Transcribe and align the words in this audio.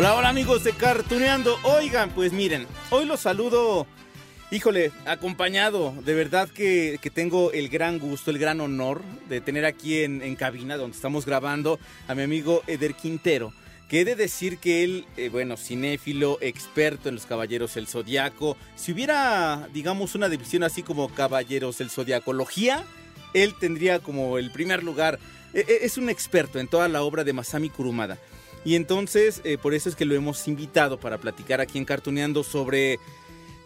Hola, 0.00 0.14
hola 0.14 0.28
amigos 0.30 0.64
de 0.64 0.72
Cartuneando. 0.72 1.58
Oigan, 1.62 2.08
pues 2.12 2.32
miren, 2.32 2.66
hoy 2.88 3.04
los 3.04 3.20
saludo, 3.20 3.86
híjole, 4.50 4.92
acompañado. 5.04 5.92
De 6.06 6.14
verdad 6.14 6.48
que, 6.48 6.98
que 7.02 7.10
tengo 7.10 7.52
el 7.52 7.68
gran 7.68 7.98
gusto, 7.98 8.30
el 8.30 8.38
gran 8.38 8.62
honor 8.62 9.02
de 9.28 9.42
tener 9.42 9.66
aquí 9.66 10.02
en, 10.02 10.36
cabina 10.36 10.78
donde 10.78 10.96
estamos 10.96 11.26
grabando 11.26 11.78
a 12.08 12.14
mi 12.14 12.22
amigo 12.22 12.62
Eder 12.66 12.94
Quintero. 12.94 13.52
Que 13.90 14.00
he 14.00 14.04
de 14.06 14.16
decir 14.16 14.56
que 14.56 14.84
él, 14.84 15.04
eh, 15.18 15.28
bueno, 15.28 15.58
cinéfilo, 15.58 16.38
experto 16.40 17.10
en 17.10 17.16
los 17.16 17.26
Caballeros 17.26 17.74
del 17.74 17.86
Zodiaco. 17.86 18.56
Si 18.76 18.92
hubiera, 18.92 19.68
digamos, 19.74 20.14
una 20.14 20.30
división 20.30 20.62
así 20.62 20.82
como 20.82 21.10
Caballeros 21.10 21.76
del 21.76 21.90
Zodiacología, 21.90 22.84
él 23.34 23.52
tendría 23.60 23.98
como 23.98 24.38
el 24.38 24.50
primer 24.50 24.82
lugar. 24.82 25.18
E- 25.52 25.60
e- 25.68 25.84
Es 25.84 25.98
un 25.98 26.08
experto 26.08 26.58
en 26.58 26.68
toda 26.68 26.88
la 26.88 27.02
obra 27.02 27.22
de 27.22 27.34
Masami 27.34 27.68
Kurumada. 27.68 28.16
Y 28.64 28.74
entonces, 28.74 29.40
eh, 29.44 29.58
por 29.58 29.74
eso 29.74 29.88
es 29.88 29.96
que 29.96 30.04
lo 30.04 30.14
hemos 30.14 30.46
invitado 30.46 31.00
para 31.00 31.18
platicar 31.18 31.60
aquí 31.60 31.78
en 31.78 31.84
Cartuneando 31.84 32.44
sobre 32.44 32.98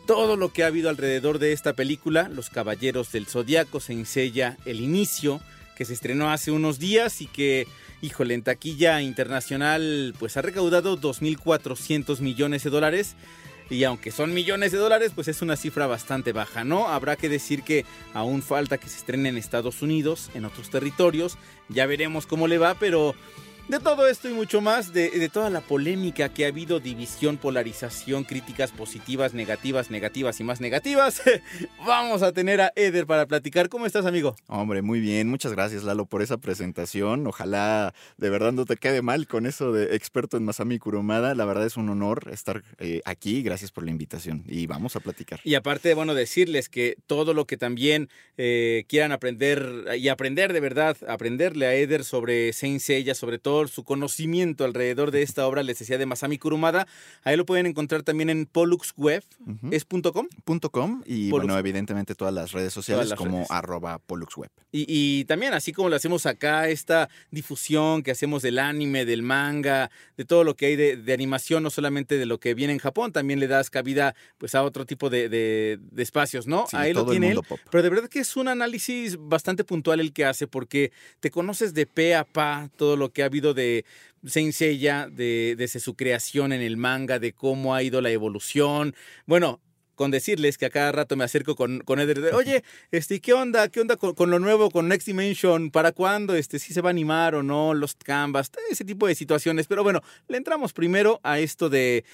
todo 0.06 0.36
lo 0.36 0.52
que 0.52 0.62
ha 0.62 0.68
habido 0.68 0.90
alrededor 0.90 1.38
de 1.38 1.52
esta 1.52 1.72
película, 1.72 2.28
Los 2.28 2.50
Caballeros 2.50 3.10
del 3.10 3.26
Zodiaco, 3.26 3.80
se 3.80 3.94
ensella 3.94 4.58
el 4.66 4.80
inicio, 4.80 5.40
que 5.76 5.84
se 5.84 5.94
estrenó 5.94 6.30
hace 6.30 6.50
unos 6.50 6.78
días 6.78 7.20
y 7.20 7.26
que, 7.26 7.66
híjole, 8.02 8.34
en 8.34 8.42
taquilla 8.42 9.00
internacional, 9.00 10.14
pues 10.18 10.36
ha 10.36 10.42
recaudado 10.42 11.00
2.400 11.00 12.20
millones 12.20 12.64
de 12.64 12.70
dólares. 12.70 13.16
Y 13.70 13.82
aunque 13.84 14.12
son 14.12 14.34
millones 14.34 14.72
de 14.72 14.78
dólares, 14.78 15.12
pues 15.14 15.26
es 15.26 15.40
una 15.40 15.56
cifra 15.56 15.86
bastante 15.86 16.32
baja, 16.32 16.64
¿no? 16.64 16.88
Habrá 16.88 17.16
que 17.16 17.30
decir 17.30 17.62
que 17.62 17.86
aún 18.12 18.42
falta 18.42 18.76
que 18.76 18.90
se 18.90 18.98
estrene 18.98 19.30
en 19.30 19.38
Estados 19.38 19.80
Unidos, 19.80 20.30
en 20.34 20.44
otros 20.44 20.68
territorios. 20.68 21.38
Ya 21.70 21.86
veremos 21.86 22.26
cómo 22.26 22.46
le 22.46 22.58
va, 22.58 22.74
pero 22.74 23.14
de 23.68 23.80
todo 23.80 24.06
esto 24.06 24.28
y 24.28 24.34
mucho 24.34 24.60
más, 24.60 24.92
de, 24.92 25.10
de 25.10 25.28
toda 25.30 25.48
la 25.48 25.62
polémica 25.62 26.28
que 26.28 26.44
ha 26.44 26.48
habido, 26.48 26.80
división, 26.80 27.38
polarización, 27.38 28.24
críticas 28.24 28.72
positivas, 28.72 29.32
negativas, 29.32 29.90
negativas 29.90 30.38
y 30.38 30.44
más 30.44 30.60
negativas, 30.60 31.22
vamos 31.86 32.22
a 32.22 32.32
tener 32.32 32.60
a 32.60 32.72
Eder 32.76 33.06
para 33.06 33.26
platicar. 33.26 33.70
¿Cómo 33.70 33.86
estás, 33.86 34.04
amigo? 34.04 34.36
Hombre, 34.48 34.82
muy 34.82 35.00
bien. 35.00 35.28
Muchas 35.28 35.52
gracias, 35.52 35.82
Lalo, 35.82 36.04
por 36.04 36.20
esa 36.20 36.36
presentación. 36.36 37.26
Ojalá 37.26 37.94
de 38.18 38.30
verdad 38.30 38.52
no 38.52 38.66
te 38.66 38.76
quede 38.76 39.00
mal 39.00 39.26
con 39.26 39.46
eso 39.46 39.72
de 39.72 39.96
experto 39.96 40.36
en 40.36 40.44
Masami 40.44 40.78
Kurumada. 40.78 41.34
La 41.34 41.46
verdad 41.46 41.64
es 41.64 41.78
un 41.78 41.88
honor 41.88 42.28
estar 42.30 42.62
eh, 42.78 43.00
aquí. 43.06 43.42
Gracias 43.42 43.70
por 43.70 43.84
la 43.84 43.90
invitación 43.90 44.44
y 44.46 44.66
vamos 44.66 44.94
a 44.96 45.00
platicar. 45.00 45.40
Y 45.42 45.54
aparte, 45.54 45.94
bueno, 45.94 46.14
decirles 46.14 46.68
que 46.68 46.96
todo 47.06 47.32
lo 47.32 47.46
que 47.46 47.56
también 47.56 48.10
eh, 48.36 48.84
quieran 48.88 49.12
aprender 49.12 49.86
y 49.98 50.08
aprender 50.08 50.52
de 50.52 50.60
verdad, 50.60 50.98
aprenderle 51.08 51.66
a 51.66 51.74
Eder 51.74 52.04
sobre 52.04 52.52
Saint 52.52 52.80
Seiya, 52.80 53.14
sobre 53.14 53.38
todo 53.38 53.53
su 53.68 53.84
conocimiento 53.84 54.64
alrededor 54.64 55.10
de 55.10 55.22
esta 55.22 55.46
obra, 55.46 55.62
les 55.62 55.78
decía, 55.78 55.98
de 55.98 56.06
Masami 56.06 56.38
Kurumada, 56.38 56.86
ahí 57.22 57.36
lo 57.36 57.46
pueden 57.46 57.66
encontrar 57.66 58.02
también 58.02 58.30
en 58.30 58.46
poluxweb. 58.46 59.22
¿es 59.70 59.84
punto 59.84 60.12
.com? 60.12 60.26
Punto 60.44 60.70
.com 60.70 61.02
y 61.06 61.30
bueno, 61.30 61.58
evidentemente 61.58 62.14
todas 62.14 62.32
las 62.34 62.52
redes 62.52 62.72
sociales 62.72 63.08
las 63.08 63.18
como 63.18 63.38
redes. 63.38 63.50
arroba 63.50 63.98
poluxweb. 63.98 64.50
Y, 64.72 64.84
y 64.88 65.24
también, 65.26 65.54
así 65.54 65.72
como 65.72 65.88
lo 65.88 65.96
hacemos 65.96 66.26
acá, 66.26 66.68
esta 66.68 67.08
difusión 67.30 68.02
que 68.02 68.10
hacemos 68.10 68.42
del 68.42 68.58
anime, 68.58 69.04
del 69.04 69.22
manga, 69.22 69.90
de 70.16 70.24
todo 70.24 70.44
lo 70.44 70.54
que 70.56 70.66
hay 70.66 70.76
de, 70.76 70.96
de 70.96 71.12
animación, 71.12 71.62
no 71.62 71.70
solamente 71.70 72.16
de 72.18 72.26
lo 72.26 72.38
que 72.38 72.54
viene 72.54 72.72
en 72.72 72.78
Japón, 72.78 73.12
también 73.12 73.38
le 73.40 73.46
das 73.48 73.70
cabida 73.70 74.14
pues 74.38 74.54
a 74.54 74.62
otro 74.62 74.86
tipo 74.86 75.10
de, 75.10 75.28
de- 75.28 75.78
de 75.80 76.02
espacios, 76.02 76.46
¿no? 76.46 76.66
Sí, 76.68 76.76
Ahí 76.76 76.92
lo 76.92 77.04
tiene 77.06 77.28
él. 77.28 77.34
mundo 77.34 77.48
pop. 77.48 77.58
Pero 77.70 77.82
de 77.82 77.90
verdad 77.90 78.08
que 78.08 78.20
es 78.20 78.36
un 78.36 78.48
análisis 78.48 79.16
bastante 79.18 79.64
puntual 79.64 80.00
el 80.00 80.12
que 80.12 80.24
hace, 80.24 80.46
porque 80.46 80.92
te 81.20 81.30
conoces 81.30 81.74
de 81.74 81.86
pe 81.86 82.14
a 82.14 82.24
pa 82.24 82.70
todo 82.76 82.96
lo 82.96 83.10
que 83.10 83.22
ha 83.22 83.26
habido 83.26 83.43
de 83.52 83.84
Saint 84.24 84.52
Seiya, 84.54 85.08
de, 85.10 85.54
desde 85.58 85.80
su 85.80 85.94
creación 85.94 86.52
en 86.52 86.62
el 86.62 86.76
manga, 86.76 87.18
de 87.18 87.32
cómo 87.32 87.74
ha 87.74 87.82
ido 87.82 88.00
la 88.00 88.10
evolución. 88.10 88.94
Bueno, 89.26 89.60
con 89.94 90.10
decirles 90.10 90.58
que 90.58 90.66
a 90.66 90.70
cada 90.70 90.92
rato 90.92 91.16
me 91.16 91.24
acerco 91.24 91.54
con, 91.54 91.80
con 91.80 92.00
Eder 92.00 92.20
de, 92.20 92.32
oye, 92.32 92.64
este, 92.90 93.20
¿qué 93.20 93.32
onda? 93.32 93.68
¿Qué 93.68 93.80
onda 93.80 93.96
con, 93.96 94.14
con 94.14 94.30
lo 94.30 94.38
nuevo, 94.38 94.70
con 94.70 94.88
Next 94.88 95.06
Dimension? 95.06 95.70
¿Para 95.70 95.92
cuándo? 95.92 96.34
Este, 96.34 96.58
si 96.58 96.72
se 96.72 96.80
va 96.80 96.88
a 96.88 96.90
animar 96.90 97.34
o 97.34 97.42
no, 97.42 97.74
los 97.74 97.94
canvas, 97.94 98.50
ese 98.70 98.84
tipo 98.84 99.06
de 99.06 99.14
situaciones. 99.14 99.66
Pero 99.66 99.82
bueno, 99.82 100.00
le 100.28 100.36
entramos 100.36 100.72
primero 100.72 101.20
a 101.22 101.38
esto 101.38 101.68
de 101.68 102.04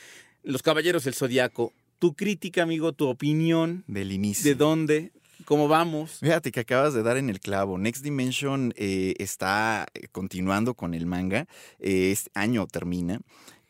los 0.43 0.63
Caballeros 0.63 1.05
del 1.05 1.15
Zodiaco. 1.15 1.73
Tu 1.99 2.15
crítica, 2.15 2.63
amigo, 2.63 2.93
tu 2.93 3.09
opinión, 3.09 3.85
Del 3.87 4.13
inicio. 4.13 4.51
¿de 4.51 4.55
dónde? 4.55 5.13
¿Cómo 5.51 5.67
vamos? 5.67 6.21
Fíjate 6.21 6.53
que 6.53 6.61
acabas 6.61 6.95
de 6.95 7.03
dar 7.03 7.17
en 7.17 7.29
el 7.29 7.41
clavo. 7.41 7.77
Next 7.77 8.05
Dimension 8.05 8.73
eh, 8.77 9.15
está 9.19 9.85
eh, 9.95 10.07
continuando 10.13 10.75
con 10.75 10.95
el 10.95 11.07
manga. 11.07 11.49
Eh, 11.81 12.13
este 12.13 12.31
año 12.35 12.69
termina. 12.69 13.19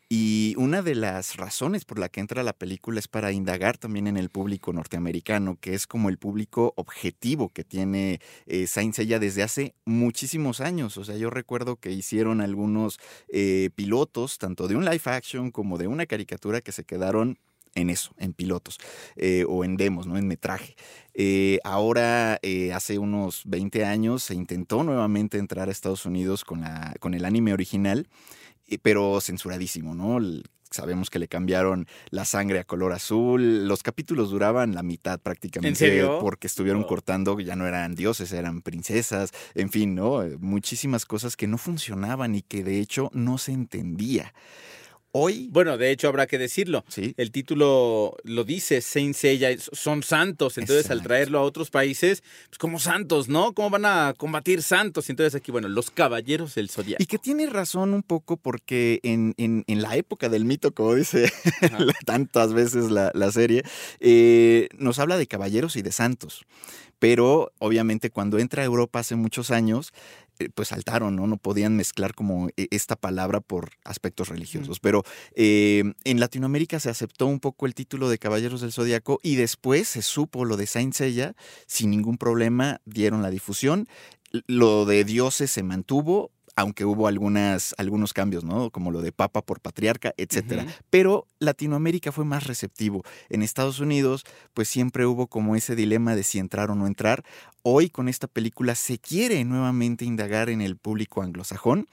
Y 0.07 0.53
una 0.59 0.83
de 0.83 0.93
las 0.93 1.37
razones 1.37 1.85
por 1.85 1.97
la 1.97 2.07
que 2.09 2.19
entra 2.19 2.43
la 2.43 2.53
película 2.53 2.99
es 2.99 3.07
para 3.07 3.31
indagar 3.31 3.79
también 3.79 4.05
en 4.05 4.17
el 4.17 4.29
público 4.29 4.71
norteamericano, 4.71 5.57
que 5.59 5.73
es 5.73 5.87
como 5.87 6.09
el 6.09 6.19
público 6.19 6.71
objetivo 6.75 7.49
que 7.49 7.63
tiene 7.63 8.21
eh, 8.45 8.67
Saint 8.67 8.93
Seiya 8.93 9.17
desde 9.17 9.41
hace 9.41 9.73
muchísimos 9.83 10.61
años. 10.61 10.97
O 10.97 11.03
sea, 11.03 11.17
yo 11.17 11.31
recuerdo 11.31 11.77
que 11.77 11.89
hicieron 11.89 12.41
algunos 12.41 12.99
pilotos, 13.73 14.37
tanto 14.37 14.67
de 14.67 14.75
un 14.75 14.85
live 14.85 15.01
action 15.05 15.49
como 15.49 15.79
de 15.79 15.87
una 15.87 16.05
caricatura, 16.05 16.61
que 16.61 16.73
se 16.73 16.83
quedaron 16.83 17.39
en 17.75 17.89
eso, 17.89 18.11
en 18.17 18.33
pilotos 18.33 18.77
eh, 19.15 19.45
o 19.47 19.63
en 19.63 19.77
demos, 19.77 20.07
¿no? 20.07 20.17
En 20.17 20.27
metraje. 20.27 20.75
Eh, 21.13 21.59
ahora, 21.63 22.37
eh, 22.41 22.73
hace 22.73 22.97
unos 22.97 23.43
20 23.45 23.85
años, 23.85 24.23
se 24.23 24.35
intentó 24.35 24.83
nuevamente 24.83 25.37
entrar 25.37 25.69
a 25.69 25.71
Estados 25.71 26.05
Unidos 26.05 26.43
con, 26.43 26.61
la, 26.61 26.93
con 26.99 27.13
el 27.13 27.23
anime 27.25 27.53
original, 27.53 28.07
pero 28.81 29.19
censuradísimo, 29.21 29.95
¿no? 29.95 30.17
El- 30.17 30.43
Sabemos 30.73 31.09
que 31.09 31.19
le 31.19 31.27
cambiaron 31.27 31.85
la 32.11 32.23
sangre 32.23 32.57
a 32.59 32.63
color 32.63 32.93
azul. 32.93 33.67
Los 33.67 33.83
capítulos 33.83 34.29
duraban 34.31 34.73
la 34.73 34.83
mitad 34.83 35.19
prácticamente. 35.19 35.67
¿En 35.67 35.75
serio? 35.75 36.19
Porque 36.21 36.47
estuvieron 36.47 36.83
Oh. 36.83 36.87
cortando, 36.87 37.37
ya 37.41 37.57
no 37.57 37.67
eran 37.67 37.93
dioses, 37.93 38.31
eran 38.31 38.61
princesas. 38.61 39.31
En 39.53 39.69
fin, 39.69 39.95
¿no? 39.95 40.21
Muchísimas 40.39 41.05
cosas 41.05 41.35
que 41.35 41.45
no 41.45 41.57
funcionaban 41.57 42.35
y 42.35 42.41
que 42.41 42.63
de 42.63 42.79
hecho 42.79 43.09
no 43.13 43.37
se 43.37 43.51
entendía. 43.51 44.33
Hoy, 45.13 45.49
Bueno, 45.51 45.77
de 45.77 45.91
hecho 45.91 46.07
habrá 46.07 46.25
que 46.27 46.37
decirlo. 46.37 46.85
sí, 46.87 47.13
El 47.17 47.31
título 47.31 48.15
lo 48.23 48.43
dice, 48.45 48.79
Saint 48.81 49.13
Seiya, 49.15 49.49
son 49.57 50.03
santos. 50.03 50.57
Entonces, 50.57 50.89
al 50.89 51.03
traerlo 51.03 51.39
a 51.39 51.41
otros 51.41 51.69
países, 51.69 52.23
pues 52.47 52.57
como 52.57 52.79
santos, 52.79 53.27
¿no? 53.27 53.53
¿Cómo 53.53 53.69
van 53.69 53.85
a 53.85 54.13
combatir 54.17 54.63
santos? 54.63 55.09
Entonces 55.09 55.35
aquí, 55.35 55.51
bueno, 55.51 55.67
los 55.67 55.91
caballeros 55.91 56.55
del 56.55 56.69
zodiaco. 56.69 57.03
Y 57.03 57.07
que 57.07 57.17
tiene 57.17 57.45
razón 57.47 57.93
un 57.93 58.03
poco 58.03 58.37
porque 58.37 58.99
en, 59.03 59.33
en- 59.37 59.63
en 59.67 59.81
la 59.81 59.97
época 59.97 60.29
del 60.29 60.45
mito, 60.45 60.73
como 60.73 60.95
dice 60.95 61.29
tantas 62.05 62.53
veces 62.53 62.89
la, 62.91 63.11
la 63.13 63.31
serie, 63.31 63.63
eh, 63.99 64.69
nos 64.77 64.99
habla 64.99 65.17
de 65.17 65.27
caballeros 65.27 65.75
y 65.75 65.81
de 65.81 65.91
santos. 65.91 66.45
Pero 66.99 67.51
obviamente 67.57 68.11
cuando 68.11 68.37
entra 68.37 68.61
a 68.61 68.65
Europa 68.65 68.99
hace 68.99 69.15
muchos 69.15 69.49
años, 69.49 69.91
eh, 70.41 70.49
pues 70.53 70.69
saltaron, 70.69 71.15
¿no? 71.15 71.27
No 71.27 71.37
podían 71.37 71.75
mezclar 71.75 72.13
como 72.13 72.49
eh, 72.57 72.67
esta 72.71 72.95
palabra 72.95 73.41
por 73.41 73.71
aspectos 73.83 74.29
religiosos. 74.29 74.79
Pero 74.79 75.03
eh, 75.35 75.93
en 76.03 76.19
Latinoamérica 76.19 76.79
se 76.79 76.89
aceptó 76.89 77.27
un 77.27 77.39
poco 77.39 77.65
el 77.65 77.75
título 77.75 78.09
de 78.09 78.17
Caballeros 78.17 78.61
del 78.61 78.71
Zodíaco 78.71 79.19
y 79.23 79.35
después 79.35 79.87
se 79.87 80.01
supo 80.01 80.45
lo 80.45 80.57
de 80.57 80.67
Saint 80.67 80.93
Seiya, 80.93 81.35
sin 81.67 81.91
ningún 81.91 82.17
problema 82.17 82.81
dieron 82.85 83.21
la 83.21 83.29
difusión. 83.29 83.87
Lo 84.47 84.85
de 84.85 85.03
dioses 85.03 85.51
se 85.51 85.63
mantuvo, 85.63 86.31
aunque 86.61 86.85
hubo 86.85 87.07
algunas, 87.07 87.73
algunos 87.77 88.13
cambios, 88.13 88.43
¿no? 88.43 88.69
Como 88.69 88.91
lo 88.91 89.01
de 89.01 89.11
papa 89.11 89.41
por 89.41 89.59
patriarca, 89.59 90.13
etcétera. 90.15 90.65
Pero 90.89 91.27
Latinoamérica 91.39 92.11
fue 92.11 92.23
más 92.23 92.45
receptivo. 92.45 93.03
En 93.29 93.41
Estados 93.41 93.79
Unidos, 93.79 94.25
pues 94.53 94.67
siempre 94.69 95.05
hubo 95.05 95.27
como 95.27 95.55
ese 95.55 95.75
dilema 95.75 96.15
de 96.15 96.23
si 96.23 96.39
entrar 96.39 96.69
o 96.69 96.75
no 96.75 96.87
entrar. 96.87 97.23
Hoy 97.63 97.89
con 97.89 98.07
esta 98.07 98.27
película 98.27 98.75
se 98.75 98.99
quiere 98.99 99.43
nuevamente 99.43 100.05
indagar 100.05 100.49
en 100.49 100.61
el 100.61 100.77
público 100.77 101.21
anglosajón 101.21 101.87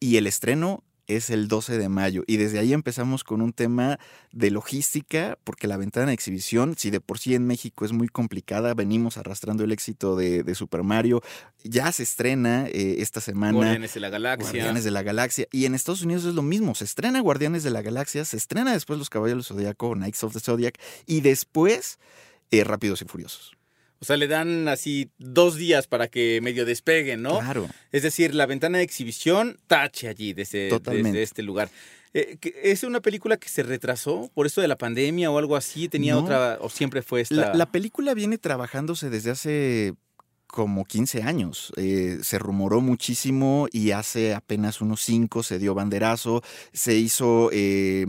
y 0.00 0.16
el 0.16 0.26
estreno 0.26 0.82
es 1.08 1.30
el 1.30 1.48
12 1.48 1.78
de 1.78 1.88
mayo. 1.88 2.22
Y 2.26 2.36
desde 2.36 2.58
ahí 2.58 2.72
empezamos 2.72 3.24
con 3.24 3.40
un 3.40 3.52
tema 3.52 3.98
de 4.30 4.50
logística, 4.50 5.38
porque 5.42 5.66
la 5.66 5.78
ventana 5.78 6.08
de 6.08 6.12
exhibición, 6.12 6.76
si 6.76 6.90
de 6.90 7.00
por 7.00 7.18
sí 7.18 7.34
en 7.34 7.46
México 7.46 7.84
es 7.84 7.92
muy 7.92 8.08
complicada, 8.08 8.74
venimos 8.74 9.16
arrastrando 9.16 9.64
el 9.64 9.72
éxito 9.72 10.14
de, 10.16 10.42
de 10.44 10.54
Super 10.54 10.82
Mario. 10.82 11.22
Ya 11.64 11.90
se 11.90 12.02
estrena 12.02 12.66
eh, 12.68 12.96
esta 12.98 13.20
semana. 13.20 13.54
Guardianes 13.54 13.94
de 13.94 14.00
la 14.00 14.10
Galaxia. 14.10 14.50
Guardianes 14.50 14.84
de 14.84 14.90
la 14.90 15.02
Galaxia. 15.02 15.48
Y 15.50 15.64
en 15.64 15.74
Estados 15.74 16.02
Unidos 16.02 16.24
es 16.26 16.34
lo 16.34 16.42
mismo. 16.42 16.74
Se 16.74 16.84
estrena 16.84 17.20
Guardianes 17.20 17.62
de 17.62 17.70
la 17.70 17.82
Galaxia, 17.82 18.24
se 18.24 18.36
estrena 18.36 18.72
después 18.72 18.98
Los 18.98 19.10
Caballeros 19.10 19.48
del 19.48 19.56
Zodíaco, 19.56 19.94
Knights 19.94 20.22
of 20.22 20.34
the 20.34 20.40
Zodiac, 20.40 20.78
y 21.06 21.22
después 21.22 21.98
eh, 22.50 22.64
Rápidos 22.64 23.02
y 23.02 23.06
Furiosos. 23.06 23.57
O 24.00 24.04
sea, 24.04 24.16
le 24.16 24.28
dan 24.28 24.68
así 24.68 25.10
dos 25.18 25.56
días 25.56 25.86
para 25.88 26.08
que 26.08 26.40
medio 26.40 26.64
despeguen, 26.64 27.22
¿no? 27.22 27.40
Claro. 27.40 27.68
Es 27.90 28.02
decir, 28.02 28.34
la 28.34 28.46
ventana 28.46 28.78
de 28.78 28.84
exhibición 28.84 29.58
tache 29.66 30.08
allí 30.08 30.32
desde, 30.32 30.70
este 31.22 31.42
lugar. 31.42 31.68
Eh, 32.14 32.38
¿Es 32.62 32.84
una 32.84 33.00
película 33.00 33.36
que 33.36 33.48
se 33.48 33.62
retrasó 33.62 34.30
por 34.34 34.46
esto 34.46 34.60
de 34.60 34.68
la 34.68 34.78
pandemia 34.78 35.30
o 35.30 35.38
algo 35.38 35.56
así? 35.56 35.88
¿Tenía 35.88 36.14
No. 36.14 36.20
otra 36.20 36.58
o 36.60 36.70
siempre 36.70 37.02
fue 37.02 37.22
esta? 37.22 37.34
La, 37.34 37.54
la 37.54 37.66
película 37.66 38.14
viene 38.14 38.38
trabajándose 38.38 39.10
desde 39.10 39.30
hace 39.30 39.94
como 40.46 40.84
15 40.84 41.22
años. 41.24 41.72
Eh, 41.76 42.18
se 42.22 42.38
rumoró 42.38 42.80
muchísimo 42.80 43.66
y 43.70 43.90
hace 43.90 44.32
apenas 44.34 44.80
unos 44.80 45.02
5 45.02 45.42
se 45.42 45.58
dio 45.58 45.74
banderazo. 45.74 46.42
Se 46.72 46.94
hizo 46.94 47.50
eh, 47.52 48.06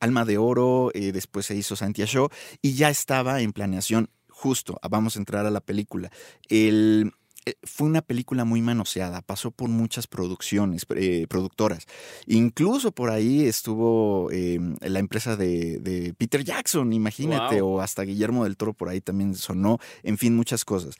Alma 0.00 0.24
de 0.24 0.38
Oro, 0.38 0.90
después 0.94 1.44
se 1.46 1.54
hizo 1.56 1.76
Santiago 1.76 2.30
y 2.62 2.74
ya 2.74 2.88
estaba 2.88 3.40
en 3.42 3.52
planeación. 3.52 4.08
Justo, 4.40 4.78
ah, 4.82 4.88
vamos 4.88 5.16
a 5.16 5.18
entrar 5.18 5.46
a 5.46 5.50
la 5.50 5.60
película. 5.60 6.12
El, 6.48 7.12
eh, 7.44 7.54
fue 7.64 7.88
una 7.88 8.02
película 8.02 8.44
muy 8.44 8.62
manoseada, 8.62 9.20
pasó 9.20 9.50
por 9.50 9.68
muchas 9.68 10.06
producciones, 10.06 10.86
eh, 10.94 11.26
productoras. 11.28 11.86
Incluso 12.26 12.92
por 12.92 13.10
ahí 13.10 13.46
estuvo 13.46 14.30
eh, 14.30 14.60
la 14.80 15.00
empresa 15.00 15.34
de, 15.36 15.80
de 15.80 16.14
Peter 16.14 16.44
Jackson, 16.44 16.92
imagínate, 16.92 17.60
Wow. 17.60 17.78
o 17.78 17.80
hasta 17.80 18.02
Guillermo 18.04 18.44
del 18.44 18.56
Toro 18.56 18.74
por 18.74 18.88
ahí 18.88 19.00
también 19.00 19.34
sonó, 19.34 19.78
en 20.04 20.18
fin, 20.18 20.36
muchas 20.36 20.64
cosas. 20.64 20.94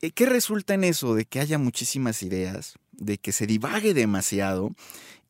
Eh, 0.00 0.12
¿Qué 0.12 0.24
resulta 0.24 0.72
en 0.72 0.84
eso? 0.84 1.14
De 1.14 1.26
que 1.26 1.38
haya 1.40 1.58
muchísimas 1.58 2.22
ideas, 2.22 2.76
de 2.92 3.18
que 3.18 3.32
se 3.32 3.46
divague 3.46 3.92
demasiado. 3.92 4.70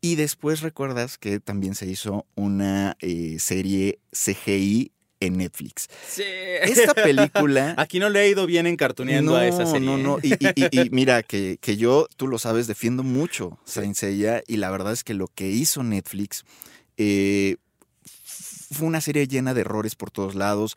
Y 0.00 0.14
después 0.14 0.60
recuerdas 0.60 1.18
que 1.18 1.40
también 1.40 1.74
se 1.74 1.86
hizo 1.90 2.26
una 2.36 2.96
eh, 3.00 3.38
serie 3.40 3.98
CGI 4.12 4.92
en 5.20 5.36
Netflix. 5.36 5.88
Sí. 6.08 6.24
Esta 6.62 6.94
película... 6.94 7.74
Aquí 7.78 7.98
no 7.98 8.08
le 8.08 8.22
he 8.24 8.28
ido 8.30 8.46
bien 8.46 8.66
encartuneando 8.66 9.36
a 9.36 9.46
esa 9.46 9.66
serie. 9.66 9.86
No, 9.86 9.98
no, 9.98 10.18
y, 10.22 10.32
y- 10.34 10.52
y- 10.56 10.80
y 10.86 10.90
mira, 10.90 11.22
que, 11.22 11.58
que 11.60 11.76
yo, 11.76 12.08
tú 12.16 12.26
lo 12.26 12.38
sabes, 12.38 12.66
defiendo 12.66 13.02
mucho 13.02 13.58
Saint 13.64 13.94
Seiya 13.96 14.42
y 14.46 14.56
la 14.56 14.70
verdad 14.70 14.92
es 14.94 15.04
que 15.04 15.12
lo 15.14 15.28
que 15.28 15.48
hizo 15.50 15.82
Netflix 15.82 16.44
eh, 16.96 17.56
fue 18.24 18.86
una 18.86 19.00
serie 19.00 19.26
llena 19.26 19.52
de 19.54 19.60
errores 19.62 19.94
por 19.94 20.10
todos 20.10 20.34
lados, 20.34 20.76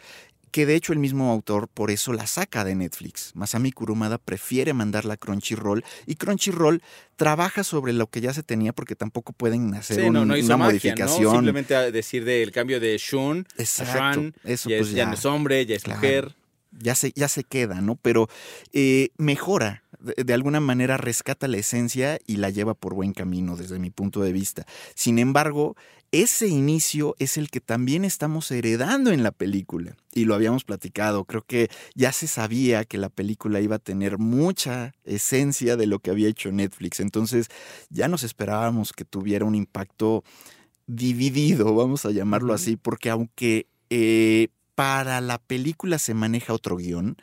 que 0.53 0.65
de 0.65 0.75
hecho 0.75 0.93
el 0.93 0.99
mismo 0.99 1.31
autor 1.31 1.67
por 1.67 1.91
eso 1.91 2.13
la 2.13 2.27
saca 2.27 2.63
de 2.63 2.75
Netflix. 2.75 3.31
Masami 3.35 3.71
Kurumada 3.73 4.17
prefiere 4.19 4.71
mandarla 4.73 5.15
a 5.15 5.17
Crunchyroll 5.17 5.83
y 6.05 6.15
Crunchyroll 6.15 6.81
trabaja 7.17 7.63
sobre 7.65 7.91
lo 7.91 8.07
que 8.07 8.21
ya 8.21 8.33
se 8.33 8.43
tenía 8.43 8.71
porque 8.71 8.95
tampoco 8.95 9.33
pueden 9.33 9.73
hacer 9.73 9.97
Sí, 10.01 10.09
no, 10.09 10.21
un- 10.21 10.27
no 10.29 10.37
hizo 10.37 10.45
una 10.47 10.57
magia, 10.57 10.69
modificación. 10.71 11.23
¿no? 11.23 11.31
Simplemente 11.33 11.91
decir 11.91 12.23
del 12.23 12.51
cambio 12.51 12.79
de 12.79 12.97
Shun 12.97 13.45
a 13.57 13.61
Exacto, 13.61 14.21
eso 14.45 14.69
ya, 14.69 14.77
pues 14.77 14.89
es, 14.89 14.95
ya 14.95 15.03
ya. 15.03 15.05
no 15.07 15.13
es 15.15 15.25
hombre, 15.25 15.65
ya 15.65 15.75
es 15.75 15.83
Claro. 15.83 15.99
mujer. 15.99 16.35
ya 16.79 16.95
se, 16.95 17.11
ya 17.15 17.27
se 17.27 17.43
queda, 17.43 17.81
¿no? 17.81 17.95
Pero 18.01 18.29
eh, 18.73 19.09
mejora, 19.17 19.82
de, 20.03 20.23
de 20.23 20.33
alguna 20.33 20.59
manera 20.59 20.97
rescata 20.97 21.47
la 21.47 21.57
esencia 21.57 22.19
y 22.27 22.35
la 22.35 22.49
lleva 22.49 22.75
por 22.75 22.93
buen 22.93 23.13
camino 23.13 23.55
desde 23.55 23.79
mi 23.79 23.89
punto 23.89 24.21
de 24.21 24.33
vista. 24.33 24.65
Sin 24.93 25.17
embargo, 25.17 25.75
ese 26.13 26.47
inicio 26.47 27.15
es 27.17 27.37
el 27.37 27.49
que 27.49 27.59
también 27.59 28.05
estamos 28.05 28.51
heredando 28.51 29.11
en 29.11 29.23
la 29.23 29.31
película. 29.31 29.95
Y 30.13 30.25
lo 30.25 30.35
habíamos 30.35 30.63
platicado, 30.63 31.25
creo 31.25 31.41
que 31.41 31.71
ya 31.95 32.11
se 32.11 32.27
sabía 32.27 32.85
que 32.85 32.99
la 32.99 33.09
película 33.09 33.59
iba 33.61 33.77
a 33.77 33.79
tener 33.79 34.19
mucha 34.19 34.93
esencia 35.05 35.75
de 35.75 35.87
lo 35.87 35.97
que 35.97 36.11
había 36.11 36.29
hecho 36.29 36.51
Netflix. 36.51 36.99
Entonces 36.99 37.47
ya 37.89 38.07
nos 38.07 38.21
esperábamos 38.21 38.93
que 38.93 39.05
tuviera 39.05 39.43
un 39.43 39.55
impacto 39.55 40.23
dividido, 40.85 41.73
vamos 41.73 42.05
a 42.05 42.11
llamarlo 42.11 42.53
así, 42.53 42.75
porque 42.75 43.09
aunque 43.09 43.65
eh, 43.89 44.49
para 44.75 45.19
la 45.19 45.39
película 45.39 45.97
se 45.97 46.13
maneja 46.13 46.53
otro 46.53 46.77
guion, 46.77 47.17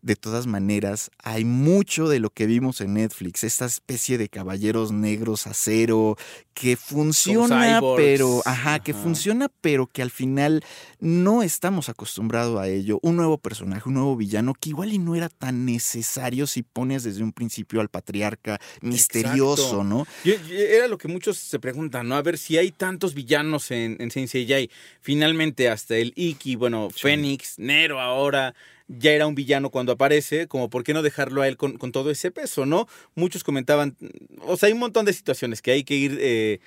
de 0.00 0.14
todas 0.16 0.46
maneras, 0.46 1.10
hay 1.22 1.44
mucho 1.44 2.08
de 2.08 2.20
lo 2.20 2.30
que 2.30 2.46
vimos 2.46 2.80
en 2.80 2.94
Netflix, 2.94 3.42
esta 3.42 3.66
especie 3.66 4.16
de 4.16 4.28
caballeros 4.28 4.92
negros 4.92 5.46
acero 5.46 6.16
que 6.54 6.76
funciona, 6.76 7.80
pero 7.96 8.42
ajá, 8.44 8.80
que 8.80 8.94
funciona, 8.94 9.48
pero 9.60 9.86
que 9.86 10.02
al 10.02 10.10
final 10.10 10.64
no 11.00 11.42
estamos 11.42 11.88
acostumbrados 11.88 12.60
a 12.60 12.68
ello. 12.68 12.98
Un 13.02 13.16
nuevo 13.16 13.38
personaje, 13.38 13.88
un 13.88 13.94
nuevo 13.94 14.16
villano 14.16 14.54
que 14.54 14.70
igual 14.70 14.92
y 14.92 14.98
no 14.98 15.14
era 15.14 15.28
tan 15.28 15.64
necesario 15.64 16.46
si 16.46 16.62
pones 16.62 17.02
desde 17.02 17.22
un 17.22 17.32
principio 17.32 17.80
al 17.80 17.88
patriarca 17.88 18.60
misterioso, 18.82 19.82
Exacto. 19.82 19.84
¿no? 19.84 20.06
Era 20.24 20.88
lo 20.88 20.98
que 20.98 21.08
muchos 21.08 21.38
se 21.38 21.58
preguntan, 21.58 22.08
¿no? 22.08 22.16
A 22.16 22.22
ver 22.22 22.38
si 22.38 22.56
hay 22.56 22.70
tantos 22.72 23.14
villanos 23.14 23.70
en, 23.70 23.96
en 24.00 24.10
Saint 24.10 24.28
Seiya 24.28 24.58
finalmente 25.00 25.68
hasta 25.68 25.96
el 25.96 26.12
Iki, 26.16 26.56
bueno, 26.56 26.88
Sí. 26.94 27.02
Fénix, 27.02 27.58
Nero 27.58 28.00
ahora 28.00 28.54
ya 28.88 29.12
era 29.12 29.26
un 29.26 29.34
villano 29.34 29.70
cuando 29.70 29.92
aparece, 29.92 30.48
como 30.48 30.70
por 30.70 30.82
qué 30.82 30.94
no 30.94 31.02
dejarlo 31.02 31.42
a 31.42 31.48
él 31.48 31.56
con, 31.56 31.76
con 31.76 31.92
todo 31.92 32.10
ese 32.10 32.30
peso, 32.30 32.66
¿no? 32.66 32.88
Muchos 33.14 33.44
comentaban, 33.44 33.96
o 34.40 34.56
sea, 34.56 34.68
hay 34.68 34.72
un 34.72 34.80
montón 34.80 35.04
de 35.04 35.12
situaciones 35.12 35.62
que 35.62 35.70
hay 35.70 35.84
que 35.84 35.94
ir 35.94 36.18
eh, 36.20 36.60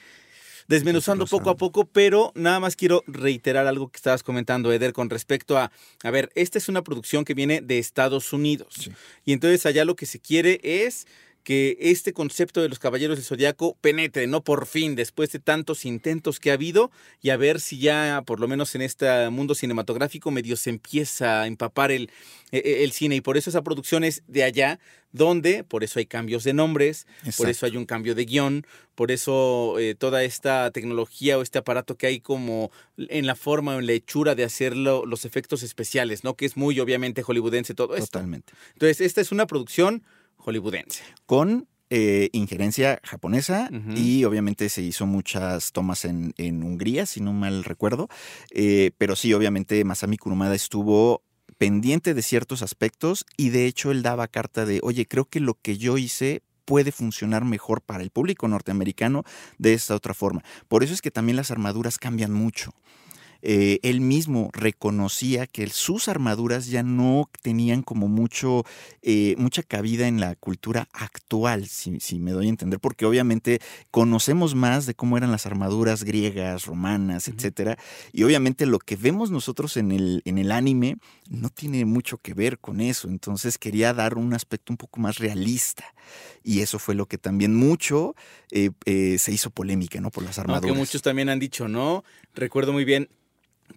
desmenuzando 0.68 1.26
poco 1.26 1.50
a 1.50 1.58
poco, 1.58 1.86
pero 1.86 2.32
nada 2.36 2.60
más 2.60 2.76
quiero 2.76 3.04
reiterar 3.08 3.68
algo 3.68 3.90
que 3.90 3.98
estabas 3.98 4.24
comentando, 4.24 4.72
Eder, 4.72 4.94
con 4.94 5.10
respecto 5.10 5.58
a, 5.58 5.72
a 6.04 6.12
ver, 6.12 6.32
esta 6.36 6.58
es 6.58 6.70
una 6.70 6.84
producción 6.84 7.26
que 7.26 7.34
viene 7.34 7.62
de 7.62 7.80
Estados 7.80 8.32
Unidos. 8.34 8.76
Sí. 8.80 8.92
Y 9.26 9.34
entonces 9.34 9.66
allá 9.66 9.84
lo 9.84 9.96
que 9.96 10.06
se 10.06 10.20
quiere 10.20 10.60
es 10.64 11.08
que 11.44 11.78
este 11.80 12.14
concepto 12.14 12.62
de 12.62 12.70
los 12.70 12.80
caballeros 12.80 13.18
del 13.18 13.26
zodiaco 13.26 13.76
penetre, 13.82 14.28
¿no? 14.28 14.44
Por 14.44 14.66
fin, 14.66 14.96
después 14.96 15.32
de 15.32 15.40
tantos 15.40 15.86
intentos 15.86 16.40
que 16.40 16.52
ha 16.52 16.54
habido, 16.54 16.92
y 17.22 17.30
a 17.30 17.38
ver 17.38 17.60
si 17.60 17.80
ya, 17.80 18.24
por 18.26 18.40
lo 18.40 18.48
menos 18.48 18.76
en 18.76 18.82
este 18.82 19.30
mundo 19.30 19.56
cinematográfico, 19.56 20.32
medio 20.32 20.56
se 20.56 20.70
empieza 20.70 21.42
a 21.42 21.48
empapar 21.48 21.92
el, 21.92 22.10
e- 22.52 22.84
el 22.84 22.92
cine. 22.92 23.16
Y 23.16 23.22
por 23.22 23.38
eso 23.38 23.50
esa 23.50 23.64
producción 23.64 24.04
es 24.04 24.24
de 24.28 24.44
allá, 24.44 24.80
donde, 25.12 25.64
por 25.64 25.84
eso 25.84 26.00
hay 26.00 26.06
cambios 26.06 26.44
de 26.44 26.54
nombres, 26.54 27.06
por 27.38 27.50
eso 27.50 27.66
hay 27.66 27.76
un 27.76 27.86
cambio 27.86 28.16
de 28.16 28.24
guion, 28.26 28.66
por 28.96 29.12
eso 29.12 29.78
eh, 29.80 29.96
toda 29.96 30.24
esta 30.24 30.72
tecnología 30.72 31.38
o 31.38 31.42
este 31.42 31.58
aparato 31.58 31.98
que 31.98 32.08
hay 32.08 32.22
como 32.22 32.72
en 32.98 33.26
la 33.26 33.36
forma 33.36 33.76
o 33.76 33.80
en 33.80 33.88
la 33.88 33.94
hechura 33.94 34.36
de 34.36 34.44
hacerlo, 34.46 35.06
los 35.06 35.26
efectos 35.26 35.64
especiales, 35.64 36.24
¿no? 36.24 36.36
Que 36.36 36.46
es 36.46 36.56
muy 36.56 36.80
obviamente 36.80 37.24
hollywoodense 37.24 37.74
todo 37.74 37.96
esto. 37.96 38.08
Totalmente. 38.08 38.54
Entonces, 38.74 39.02
esta 39.02 39.20
es 39.20 39.32
una 39.34 39.48
producción 39.48 40.04
hollywoodense. 40.42 41.04
Con 41.26 41.68
eh, 41.94 42.30
injerencia 42.32 43.02
japonesa 43.04 43.70
y 43.96 44.24
obviamente 44.24 44.70
se 44.70 44.82
hizo 44.82 45.06
muchas 45.06 45.74
tomas 45.74 46.06
en, 46.06 46.34
en 46.38 46.64
Hungría, 46.64 47.06
si 47.06 47.20
no 47.20 47.34
mal 47.34 47.66
recuerdo. 47.66 48.08
Eh, 48.52 48.92
pero 48.98 49.18
sí, 49.18 49.34
obviamente 49.34 49.84
Masami 49.84 50.18
Kurumada 50.18 50.56
estuvo 50.56 51.22
pendiente 51.58 52.14
de 52.14 52.22
ciertos 52.22 52.62
aspectos 52.62 53.26
y 53.36 53.50
de 53.50 53.66
hecho 53.66 53.92
él 53.92 54.04
daba 54.04 54.30
carta 54.30 54.66
de, 54.66 54.80
oye, 54.84 55.06
creo 55.06 55.26
que 55.26 55.42
lo 55.42 55.56
que 55.56 55.78
yo 55.78 55.98
hice 55.98 56.44
puede 56.64 56.94
funcionar 56.94 57.44
mejor 57.44 57.82
para 57.82 58.04
el 58.04 58.10
público 58.12 58.48
norteamericano 58.48 59.26
de 59.58 59.74
esta 59.74 59.94
otra 59.94 60.14
forma. 60.14 60.44
Por 60.70 60.86
eso 60.86 60.94
es 60.94 61.02
que 61.02 61.12
también 61.12 61.36
las 61.36 61.52
armaduras 61.52 61.98
cambian 61.98 62.32
mucho. 62.32 62.72
Eh, 63.42 63.80
él 63.84 64.02
mismo 64.02 64.50
reconocía 64.54 65.48
que 65.48 65.68
sus 65.70 66.08
armaduras 66.08 66.68
ya 66.68 66.84
no 66.84 67.30
tenían 67.42 67.82
como 67.82 68.08
mucho, 68.08 68.64
eh, 69.02 69.36
mucha 69.38 69.64
cabida 69.64 70.08
en 70.08 70.20
la 70.20 70.36
cultura 70.36 70.88
actual, 70.94 71.68
si, 71.68 72.00
si 72.00 72.20
me 72.20 72.32
doy 72.32 72.48
a 72.48 72.50
entender, 72.50 72.80
porque 72.80 73.06
obviamente 73.06 73.60
conocemos 73.90 74.56
más 74.56 74.86
de 74.86 74.94
cómo 74.94 75.18
eran 75.18 75.32
las 75.32 75.46
armaduras 75.46 76.04
griegas, 76.04 76.66
romanas, 76.66 77.28
Ujú. 77.28 77.38
etcétera, 77.38 77.78
y 78.12 78.24
obviamente 78.24 78.66
lo 78.66 78.80
que 78.80 78.96
vemos 78.96 79.32
nosotros 79.32 79.78
en 79.78 79.92
el, 79.92 80.22
en 80.26 80.38
el 80.38 80.52
anime 80.52 80.98
no 81.30 81.50
tiene 81.50 81.86
mucho 81.86 82.18
que 82.18 82.34
ver 82.34 82.60
con 82.60 82.82
eso, 82.82 83.08
entonces 83.08 83.58
quería 83.58 83.94
dar 83.94 84.18
un 84.18 84.34
aspecto 84.34 84.74
un 84.74 84.78
poco 84.78 85.00
más 85.00 85.18
realista, 85.18 85.86
y 86.44 86.60
eso 86.62 86.80
fue 86.80 86.96
lo 86.96 87.08
que 87.08 87.18
también 87.18 87.56
mucho 87.56 88.16
eh, 88.52 88.72
eh, 88.86 89.18
se 89.18 89.32
hizo 89.32 89.50
polémica, 89.50 90.02
¿no? 90.02 90.12
Por 90.12 90.24
las 90.24 90.38
armaduras. 90.40 90.70
Aunque 90.70 90.80
muchos 90.80 91.02
también 91.02 91.30
han 91.30 91.40
dicho, 91.40 91.68
¿no? 91.68 92.04
Recuerdo 92.34 92.74
muy 92.74 92.86
bien 92.86 93.10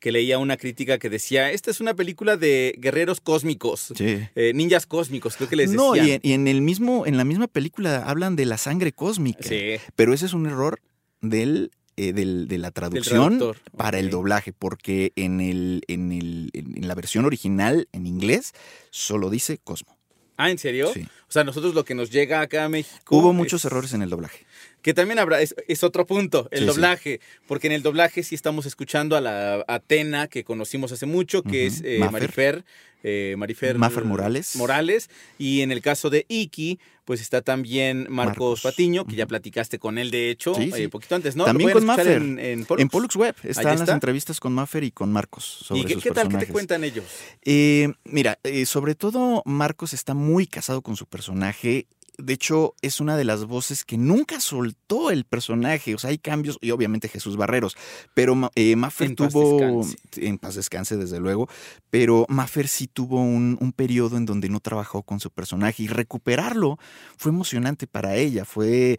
que 0.00 0.12
leía 0.12 0.38
una 0.38 0.56
crítica 0.56 0.98
que 0.98 1.08
decía, 1.10 1.50
esta 1.52 1.70
es 1.70 1.80
una 1.80 1.94
película 1.94 2.36
de 2.36 2.74
guerreros 2.78 3.20
cósmicos, 3.20 3.92
Sí. 3.96 4.18
eh, 4.34 4.52
ninjas 4.54 4.86
cósmicos, 4.86 5.36
creo 5.36 5.48
que 5.48 5.56
les 5.56 5.70
No, 5.72 5.92
decían. 5.92 6.06
y 6.08 6.12
en, 6.12 6.20
y 6.22 6.32
en 6.32 6.48
el 6.48 6.60
mismo, 6.60 7.06
en 7.06 7.16
la 7.16 7.24
misma 7.24 7.46
película 7.48 8.04
hablan 8.06 8.36
de 8.36 8.46
la 8.46 8.58
sangre 8.58 8.92
cósmica. 8.92 9.42
Sí, 9.48 9.76
Pero 9.96 10.12
ese 10.14 10.26
es 10.26 10.32
un 10.34 10.46
error 10.46 10.80
del, 11.20 11.70
eh, 11.96 12.12
del- 12.12 12.48
de 12.48 12.58
la 12.58 12.70
traducción 12.70 13.38
para 13.76 13.98
el 13.98 14.10
doblaje, 14.10 14.52
porque 14.52 15.12
en, 15.16 15.40
el, 15.40 15.82
en, 15.88 16.12
el, 16.12 16.50
en, 16.52 16.86
la 16.88 16.94
versión 16.94 17.24
original, 17.24 17.88
en 17.92 18.06
inglés, 18.06 18.52
solo 18.90 19.30
dice 19.30 19.58
Cosmo. 19.62 19.96
Ah, 20.36 20.50
¿en 20.50 20.58
serio? 20.58 20.90
Sí. 20.92 21.02
O 21.28 21.32
sea, 21.32 21.44
nosotros 21.44 21.74
lo 21.74 21.84
que 21.84 21.94
nos 21.94 22.10
llega 22.10 22.40
acá 22.40 22.64
a 22.64 22.68
México... 22.68 23.16
Hubo 23.16 23.32
muchos 23.32 23.60
es- 23.60 23.66
errores 23.66 23.92
en 23.92 24.02
el 24.02 24.10
doblaje. 24.10 24.44
Que 24.84 24.94
también 24.94 25.18
habrá, 25.18 25.40
es, 25.40 25.54
es 25.66 25.82
otro 25.82 26.06
punto, 26.06 26.46
el 26.52 26.60
Sí, 26.60 26.64
sí. 26.66 26.70
doblaje, 26.74 27.20
porque 27.48 27.66
en 27.66 27.72
el 27.72 27.82
doblaje 27.82 28.22
sí 28.22 28.34
estamos 28.36 28.66
escuchando 28.66 29.16
a 29.16 29.20
la 29.22 29.64
Atena 29.66 30.28
que 30.28 30.44
conocimos 30.44 30.92
hace 30.92 31.06
mucho, 31.06 31.42
que 31.42 31.66
es 31.66 31.80
eh. 31.84 31.98
Marifer, 32.12 32.64
eh, 33.02 33.34
Marifer 33.38 33.76
Maffer 33.78 34.04
Morales. 34.04 34.54
Morales, 34.56 35.08
y 35.38 35.62
en 35.62 35.72
el 35.72 35.80
caso 35.80 36.10
de 36.10 36.26
Iki, 36.28 36.78
pues 37.06 37.20
está 37.20 37.42
también 37.42 38.06
Marcos, 38.08 38.14
Marcos. 38.14 38.62
Patiño, 38.62 39.06
que 39.06 39.14
ya 39.16 39.26
platicaste 39.26 39.78
con 39.78 39.98
él 39.98 40.10
de 40.10 40.30
hecho, 40.30 40.54
Sí, 40.54 40.70
eh, 40.72 40.76
sí. 40.76 40.88
poquito 40.88 41.14
antes, 41.14 41.36
¿no? 41.36 41.44
También 41.44 41.70
con 41.70 41.84
Maffer. 41.84 42.16
En, 42.22 42.38
en 42.38 42.64
Pollux. 42.64 42.80
En 42.82 42.88
Pollux 42.88 43.16
Web 43.16 43.36
están 43.42 43.64
las 43.64 43.80
está. 43.80 43.92
entrevistas 43.92 44.40
con 44.40 44.54
Maffer 44.54 44.84
y 44.84 44.90
con 44.90 45.12
Marcos 45.12 45.44
sobre 45.44 45.80
¿Y 45.82 45.84
qué, 45.84 45.94
sus 45.94 46.02
qué 46.02 46.10
tal? 46.12 46.28
¿Qué 46.30 46.38
te 46.38 46.46
cuentan 46.48 46.82
ellos? 46.82 47.04
Eh, 47.42 47.92
mira, 48.04 48.38
eh, 48.42 48.64
sobre 48.64 48.94
todo 48.94 49.42
Marcos 49.44 49.92
está 49.92 50.14
muy 50.14 50.46
casado 50.46 50.80
con 50.80 50.96
su 50.96 51.04
personaje. 51.06 51.86
De 52.16 52.32
hecho, 52.32 52.74
es 52.80 53.00
una 53.00 53.16
de 53.16 53.24
las 53.24 53.44
voces 53.44 53.84
que 53.84 53.98
nunca 53.98 54.40
soltó 54.40 55.10
el 55.10 55.24
personaje. 55.24 55.94
O 55.94 55.98
sea, 55.98 56.10
hay 56.10 56.18
cambios, 56.18 56.58
y 56.60 56.70
obviamente 56.70 57.08
Jesús 57.08 57.36
Barreros. 57.36 57.76
Pero 58.14 58.50
eh, 58.54 58.76
Maffer 58.76 59.08
En 59.08 59.16
paz 59.16 59.32
tuvo. 59.32 59.58
descanse. 59.84 59.96
En 60.28 60.38
paz 60.38 60.54
descanse, 60.54 60.96
desde 60.96 61.18
luego. 61.18 61.48
Pero 61.90 62.24
Maffer 62.28 62.68
sí 62.68 62.86
tuvo 62.86 63.20
un, 63.20 63.58
un 63.60 63.72
periodo 63.72 64.16
en 64.16 64.26
donde 64.26 64.48
no 64.48 64.60
trabajó 64.60 65.02
con 65.02 65.18
su 65.18 65.30
personaje. 65.30 65.82
Y 65.82 65.88
recuperarlo 65.88 66.78
fue 67.16 67.30
emocionante 67.32 67.86
para 67.86 68.14
ella. 68.16 68.44
Fue 68.44 68.92
eh, 68.92 68.98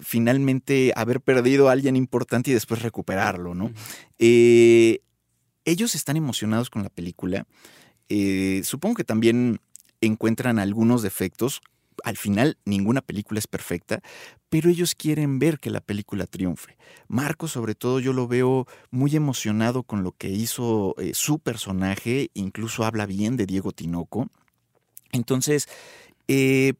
finalmente 0.00 0.92
haber 0.96 1.20
perdido 1.20 1.68
a 1.68 1.72
alguien 1.72 1.96
importante 1.96 2.50
y 2.50 2.54
después 2.54 2.82
recuperarlo, 2.82 3.54
¿no? 3.54 3.70
Eh, 4.18 5.00
ellos 5.64 5.94
están 5.94 6.16
emocionados 6.16 6.70
con 6.70 6.82
la 6.82 6.88
película. 6.90 7.46
Eh, 8.08 8.62
supongo 8.64 8.94
que 8.96 9.04
también 9.04 9.60
encuentran 10.00 10.58
algunos 10.58 11.02
defectos. 11.02 11.60
Al 12.04 12.16
final, 12.16 12.58
ninguna 12.64 13.00
película 13.00 13.38
es 13.38 13.46
perfecta, 13.46 14.00
pero 14.48 14.70
ellos 14.70 14.94
quieren 14.94 15.38
ver 15.38 15.58
que 15.58 15.70
la 15.70 15.80
película 15.80 16.26
triunfe. 16.26 16.76
Marco, 17.08 17.48
sobre 17.48 17.74
todo, 17.74 18.00
yo 18.00 18.12
lo 18.12 18.28
veo 18.28 18.66
muy 18.90 19.14
emocionado 19.16 19.82
con 19.82 20.02
lo 20.02 20.12
que 20.12 20.30
hizo 20.30 20.94
eh, 20.98 21.12
su 21.14 21.38
personaje, 21.38 22.30
incluso 22.34 22.84
habla 22.84 23.06
bien 23.06 23.36
de 23.36 23.46
Diego 23.46 23.72
Tinoco. 23.72 24.28
Entonces, 25.12 25.68
eh, 26.28 26.74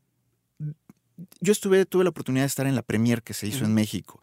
yo 1.41 1.53
estuve, 1.53 1.87
tuve 1.87 2.05
la 2.05 2.11
oportunidad 2.11 2.45
de 2.45 2.49
estar 2.49 2.67
en 2.67 2.75
la 2.75 2.83
premier 2.83 3.23
que 3.23 3.35
se 3.35 3.47
hizo 3.47 3.65
en. 3.65 3.75
México. 3.75 4.21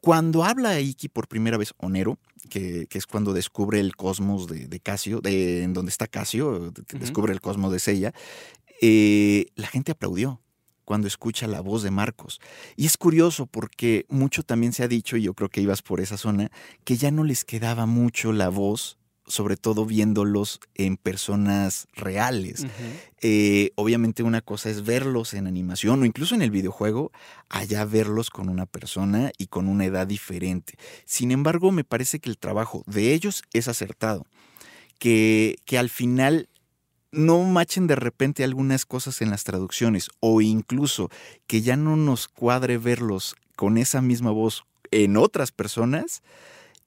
Cuando 0.00 0.44
habla 0.44 0.78
Iki 0.80 1.08
por 1.08 1.28
primera 1.28 1.56
vez, 1.56 1.72
Onero, 1.78 2.18
que, 2.50 2.86
que 2.88 2.98
es 2.98 3.06
cuando 3.06 3.32
descubre 3.32 3.80
el 3.80 3.96
cosmos 3.96 4.46
de, 4.46 4.68
de 4.68 4.80
Casio, 4.80 5.20
de, 5.20 5.62
en 5.62 5.72
donde 5.72 5.90
está 5.90 6.06
Casio, 6.06 6.72
descubre 6.98 7.32
el 7.32 7.40
cosmos 7.40 7.72
de 7.72 7.78
Seiya, 7.78 8.12
eh, 8.86 9.46
la 9.54 9.66
gente 9.66 9.92
aplaudió 9.92 10.42
cuando 10.84 11.08
escucha 11.08 11.46
la 11.46 11.62
voz 11.62 11.82
de 11.82 11.90
Marcos. 11.90 12.38
Y 12.76 12.84
es 12.84 12.98
curioso 12.98 13.46
porque 13.46 14.04
mucho 14.10 14.42
también 14.42 14.74
se 14.74 14.82
ha 14.82 14.88
dicho, 14.88 15.16
y 15.16 15.22
yo 15.22 15.32
creo 15.32 15.48
que 15.48 15.62
ibas 15.62 15.80
por 15.80 16.02
esa 16.02 16.18
zona, 16.18 16.50
que 16.84 16.98
ya 16.98 17.10
no 17.10 17.24
les 17.24 17.46
quedaba 17.46 17.86
mucho 17.86 18.34
la 18.34 18.50
voz, 18.50 18.98
sobre 19.26 19.56
todo 19.56 19.86
viéndolos 19.86 20.60
en 20.74 20.98
personas 20.98 21.88
reales. 21.94 22.66
Eh, 23.22 23.70
obviamente 23.76 24.22
una 24.22 24.42
cosa 24.42 24.68
es 24.68 24.84
verlos 24.84 25.32
en 25.32 25.46
animación 25.46 26.02
o 26.02 26.04
incluso 26.04 26.34
en 26.34 26.42
el 26.42 26.50
videojuego, 26.50 27.10
allá 27.48 27.86
verlos 27.86 28.28
con 28.28 28.50
una 28.50 28.66
persona 28.66 29.32
y 29.38 29.46
con 29.46 29.66
una 29.66 29.86
edad 29.86 30.06
diferente. 30.06 30.74
Sin 31.06 31.30
embargo, 31.30 31.72
me 31.72 31.84
parece 31.84 32.18
que 32.18 32.28
el 32.28 32.36
trabajo 32.36 32.82
de 32.86 33.14
ellos 33.14 33.44
es 33.54 33.66
acertado. 33.66 34.26
Que, 34.98 35.56
que 35.64 35.78
al 35.78 35.88
final 35.88 36.48
no 37.14 37.42
machen 37.44 37.86
de 37.86 37.96
repente 37.96 38.44
algunas 38.44 38.86
cosas 38.86 39.22
en 39.22 39.30
las 39.30 39.44
traducciones 39.44 40.10
o 40.20 40.40
incluso 40.40 41.10
que 41.46 41.62
ya 41.62 41.76
no 41.76 41.96
nos 41.96 42.28
cuadre 42.28 42.78
verlos 42.78 43.36
con 43.56 43.78
esa 43.78 44.00
misma 44.00 44.30
voz 44.30 44.64
en 44.90 45.16
otras 45.16 45.52
personas, 45.52 46.22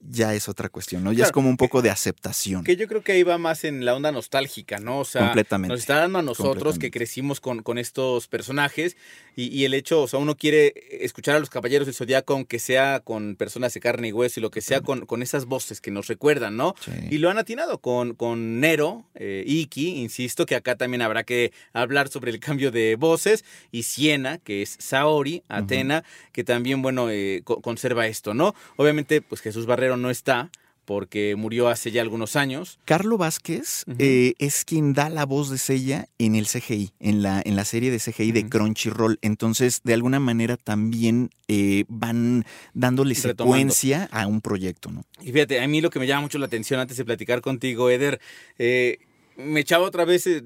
ya 0.00 0.32
es 0.34 0.48
otra 0.48 0.68
cuestión, 0.68 1.02
¿no? 1.02 1.12
Ya 1.12 1.24
es 1.24 1.32
como 1.32 1.48
un 1.48 1.56
poco 1.56 1.82
de 1.82 1.90
aceptación. 1.90 2.62
Que 2.64 2.76
yo 2.76 2.86
creo 2.86 3.02
que 3.02 3.12
ahí 3.12 3.22
va 3.24 3.36
más 3.36 3.64
en 3.64 3.84
la 3.84 3.94
onda 3.94 4.12
nostálgica, 4.12 4.78
¿no? 4.78 5.00
O 5.00 5.04
sea, 5.04 5.22
Completamente. 5.26 5.72
nos 5.72 5.80
está 5.80 5.96
dando 5.96 6.20
a 6.20 6.22
nosotros 6.22 6.78
que 6.78 6.90
crecimos 6.90 7.40
con, 7.40 7.62
con 7.62 7.78
estos 7.78 8.28
personajes 8.28 8.96
y, 9.34 9.46
y 9.48 9.64
el 9.64 9.74
hecho, 9.74 10.02
o 10.02 10.08
sea, 10.08 10.18
uno 10.20 10.36
quiere 10.36 10.72
escuchar 11.04 11.36
a 11.36 11.40
los 11.40 11.50
caballeros 11.50 11.86
del 11.86 11.94
zodiaco, 11.94 12.32
aunque 12.32 12.58
sea 12.58 13.00
con 13.00 13.34
personas 13.36 13.74
de 13.74 13.80
carne 13.80 14.08
y 14.08 14.12
hueso 14.12 14.38
y 14.40 14.42
lo 14.42 14.50
que 14.50 14.60
sea, 14.60 14.80
con, 14.80 15.04
con 15.06 15.22
esas 15.22 15.46
voces 15.46 15.80
que 15.80 15.90
nos 15.90 16.06
recuerdan, 16.06 16.56
¿no? 16.56 16.74
Sí. 16.80 16.92
Y 17.10 17.18
lo 17.18 17.28
han 17.30 17.38
atinado 17.38 17.78
con, 17.78 18.14
con 18.14 18.60
Nero, 18.60 19.04
eh, 19.14 19.42
Iki, 19.46 19.96
insisto 20.00 20.46
que 20.46 20.54
acá 20.54 20.76
también 20.76 21.02
habrá 21.02 21.24
que 21.24 21.52
hablar 21.72 22.08
sobre 22.08 22.30
el 22.30 22.38
cambio 22.40 22.70
de 22.70 22.96
voces, 22.96 23.44
y 23.72 23.82
Siena, 23.84 24.38
que 24.38 24.62
es 24.62 24.76
Saori, 24.78 25.42
Atena, 25.48 26.04
que 26.32 26.44
también, 26.44 26.82
bueno, 26.82 27.10
eh, 27.10 27.42
co- 27.44 27.60
conserva 27.60 28.06
esto, 28.06 28.34
¿no? 28.34 28.54
Obviamente, 28.76 29.22
pues 29.22 29.40
Jesús 29.40 29.66
Barrero 29.88 29.96
no 29.96 30.10
está 30.10 30.50
porque 30.84 31.36
murió 31.36 31.68
hace 31.68 31.90
ya 31.90 32.00
algunos 32.00 32.34
años. 32.34 32.78
Carlo 32.86 33.18
Vázquez 33.18 33.84
eh, 33.98 34.32
es 34.38 34.64
quien 34.64 34.94
da 34.94 35.10
la 35.10 35.26
voz 35.26 35.50
de 35.50 35.58
Sella 35.58 36.08
en 36.16 36.34
el 36.34 36.46
CGI, 36.46 36.92
en 36.98 37.20
la, 37.20 37.42
en 37.44 37.56
la 37.56 37.66
serie 37.66 37.90
de 37.90 37.98
CGI 37.98 38.32
de. 38.32 38.48
Crunchyroll. 38.48 39.18
Entonces, 39.20 39.82
de 39.84 39.92
alguna 39.92 40.18
manera 40.18 40.56
también 40.56 41.28
eh, 41.46 41.84
van 41.88 42.46
dándole 42.72 43.12
Retomando. 43.14 43.44
secuencia 43.44 44.08
a 44.12 44.26
un 44.26 44.40
proyecto, 44.40 44.90
¿no? 44.90 45.04
Y 45.20 45.30
fíjate, 45.30 45.60
a 45.60 45.68
mí 45.68 45.82
lo 45.82 45.90
que 45.90 45.98
me 45.98 46.06
llama 46.06 46.22
mucho 46.22 46.38
la 46.38 46.46
atención 46.46 46.80
antes 46.80 46.96
de 46.96 47.04
platicar 47.04 47.42
contigo, 47.42 47.90
Eder, 47.90 48.18
eh, 48.58 48.96
me 49.38 49.60
echaba 49.60 49.86
otra 49.86 50.04
vez 50.04 50.26
eh, 50.26 50.42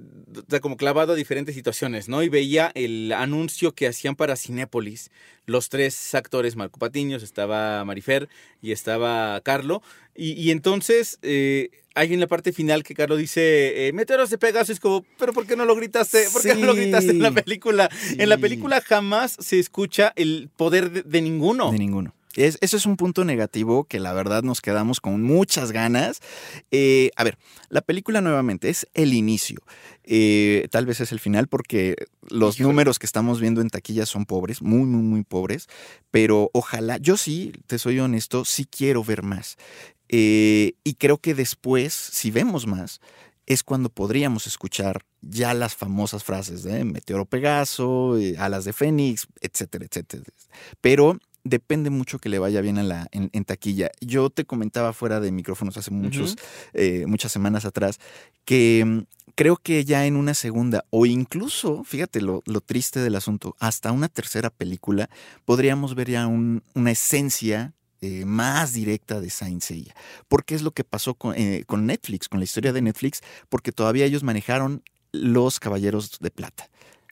como 0.61 0.77
clavado 0.77 1.15
a 1.15 1.17
diferentes 1.17 1.55
situaciones, 1.55 2.09
¿no? 2.09 2.23
Y 2.23 2.29
veía 2.29 2.71
el 2.75 3.11
anuncio 3.13 3.73
que 3.73 3.89
hacían 3.89 4.15
para 4.15 4.37
Cinépolis. 4.37 5.11
Los 5.47 5.71
tres 5.71 6.15
actores, 6.15 6.57
Marco 6.57 6.79
Patiños, 6.79 7.23
estaba 7.23 7.85
Marifer 7.85 8.29
y 8.61 8.73
estaba 8.73 9.41
Carlo. 9.41 9.83
Y, 10.15 10.33
y 10.33 10.51
entonces 10.51 11.19
eh, 11.23 11.71
hay 11.95 12.13
en 12.13 12.21
la 12.21 12.27
parte 12.27 12.53
final 12.53 12.83
que 12.83 12.95
Carlo 12.95 13.17
dice, 13.17 13.89
eh, 13.89 13.93
meteoros 13.95 14.29
de 14.29 14.37
Pegaso, 14.37 14.73
es 14.73 14.79
como, 14.79 15.05
pero 15.19 15.33
¿por 15.33 15.47
qué 15.47 15.57
no 15.57 15.65
lo 15.65 15.75
gritaste? 15.75 16.27
¿Por 16.31 16.43
qué 16.43 16.55
no 16.55 16.67
lo 16.67 16.75
gritaste 16.75 17.11
en 17.11 17.23
la 17.23 17.33
película? 17.33 17.89
En 18.19 18.29
la 18.29 18.37
película 18.37 18.83
jamás 18.83 19.37
se 19.41 19.59
escucha 19.59 20.13
el 20.17 20.51
poder 20.55 20.91
de, 20.91 21.03
de 21.03 21.23
ninguno. 21.23 21.73
De 21.73 21.79
ninguno. 21.79 22.15
Es, 22.35 22.59
eso 22.61 22.77
es 22.77 22.87
un 22.87 22.97
punto 22.97 23.25
negativo 23.25 23.85
que 23.85 24.01
la 24.01 24.13
verdad 24.13 24.43
nos 24.43 24.61
quedamos 24.61 25.01
con 25.01 25.23
muchas 25.23 25.73
ganas. 25.73 26.21
Eh, 26.71 27.11
a 27.17 27.25
ver, 27.25 27.39
la 27.69 27.83
película 27.83 28.21
nuevamente 28.21 28.69
es 28.71 28.89
el 28.95 29.13
inicio. 29.15 29.59
Eh, 30.05 30.67
tal 30.71 30.87
vez 30.87 31.01
es 31.01 31.13
el 31.13 31.21
final 31.21 31.49
porque 31.49 31.97
los 32.29 32.57
Híjole. 32.57 32.69
números 32.73 32.99
que 32.99 33.07
estamos 33.07 33.41
viendo 33.41 33.61
en 33.61 33.71
taquilla 33.71 34.07
son 34.07 34.27
pobres, 34.27 34.63
muy, 34.63 34.85
muy, 34.85 35.03
muy 35.03 35.25
pobres. 35.25 35.69
Pero 36.11 36.51
ojalá, 36.55 36.99
yo 36.99 37.17
sí, 37.17 37.53
te 37.67 37.79
soy 37.79 37.99
honesto, 38.01 38.45
sí 38.45 38.65
quiero 38.65 39.05
ver 39.05 39.23
más. 39.23 39.57
Eh, 40.09 40.75
y 40.85 40.95
creo 40.95 41.19
que 41.19 41.35
después, 41.35 41.93
si 41.93 42.31
vemos 42.31 42.67
más, 42.67 43.01
es 43.47 43.63
cuando 43.63 43.89
podríamos 43.89 44.47
escuchar 44.47 45.05
ya 45.21 45.55
las 45.55 45.75
famosas 45.75 46.25
frases 46.25 46.63
de 46.63 46.85
Meteoro 46.85 47.27
Pegaso, 47.27 48.17
Alas 48.39 48.65
de 48.65 48.73
Fénix, 48.73 49.27
etcétera, 49.41 49.85
etcétera. 49.85 50.25
Pero 50.81 51.19
depende 51.45 51.91
mucho 51.91 52.19
que 52.19 52.29
le 52.29 52.39
vaya 52.39 52.61
bien 52.61 52.79
a 52.79 52.83
la, 52.83 53.09
en, 53.13 53.29
en 53.33 53.45
taquilla. 53.45 53.91
Yo 54.01 54.31
te 54.31 54.45
comentaba 54.45 54.93
fuera 54.93 55.19
de 55.21 55.33
micrófonos 55.33 55.77
hace 55.77 55.91
muchos, 55.91 56.37
eh, 56.73 57.05
muchas 57.07 57.33
semanas 57.33 57.65
atrás 57.65 57.99
que 58.45 58.85
mm, 58.85 58.99
creo 59.35 59.57
que 59.57 59.85
ya 59.85 60.07
en 60.07 60.17
una 60.17 60.35
segunda 60.35 60.85
o 60.91 61.05
incluso, 61.07 61.85
fíjate 61.85 62.21
lo, 62.21 62.43
lo 62.47 62.61
triste 62.61 63.01
del 63.01 63.17
asunto, 63.17 63.57
hasta 63.59 63.91
una 63.93 64.09
tercera 64.09 64.51
película 64.51 65.09
podríamos 65.45 65.95
ver 65.95 66.11
ya 66.11 66.27
un- 66.27 66.63
una 66.75 66.91
esencia 66.93 67.75
eh, 68.05 68.25
más 68.25 68.73
directa 68.73 69.21
de 69.21 69.31
Saint 69.31 69.63
Seiya. 69.63 69.95
Porque 70.29 70.55
es 70.57 70.63
lo 70.63 70.73
que 70.73 70.83
pasó 70.85 71.15
con, 71.15 71.37
eh, 71.37 71.63
con 71.67 71.87
Netflix, 71.87 72.29
con 72.29 72.41
la 72.41 72.45
historia 72.45 72.73
de 72.73 72.83
Netflix, 72.83 73.21
porque 73.49 73.71
todavía 73.71 74.05
ellos 74.07 74.25
manejaron 74.25 74.83
los 75.13 75.61
Caballeros 75.61 76.19
de 76.21 76.31
Plata, 76.33 76.69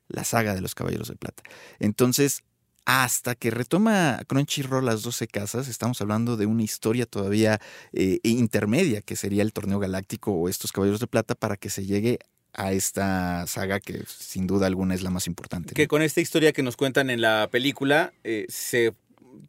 la 0.09 0.25
saga 0.25 0.53
de 0.55 0.61
los 0.61 0.75
Caballeros 0.75 1.07
de 1.09 1.15
Plata. 1.15 1.43
Entonces, 1.79 2.43
hasta 2.85 3.35
que 3.35 3.51
retoma 3.51 4.21
Crunchyroll 4.27 4.85
las 4.85 5.03
12 5.03 5.27
casas, 5.29 5.69
estamos 5.69 6.01
hablando 6.01 6.37
de 6.37 6.47
una 6.47 6.63
historia 6.63 7.07
todavía 7.07 7.61
eh, 7.93 8.19
intermedia, 8.23 9.01
que 9.03 9.17
sería 9.17 9.43
el 9.43 9.53
Torneo 9.53 9.79
Galáctico 9.79 10.33
o 10.33 10.49
estos 10.49 10.73
Caballeros 10.73 11.01
de 11.01 11.07
Plata, 11.07 11.35
para 11.35 11.57
que 11.57 11.71
se 11.71 11.85
llegue 11.87 12.19
a 12.53 12.73
esta 12.73 13.47
saga 13.47 13.79
que 13.79 14.03
sin 14.09 14.47
duda 14.47 14.67
alguna 14.67 14.95
es 14.95 15.03
la 15.03 15.11
más 15.11 15.27
importante. 15.29 15.75
Que 15.75 15.83
¿no? 15.85 15.89
con 15.89 16.03
esta 16.03 16.21
historia 16.21 16.53
que 16.53 16.63
nos 16.63 16.77
cuentan 16.77 17.11
en 17.11 17.21
la 17.21 17.49
película, 17.51 18.13
eh, 18.25 18.47
se, 18.49 18.93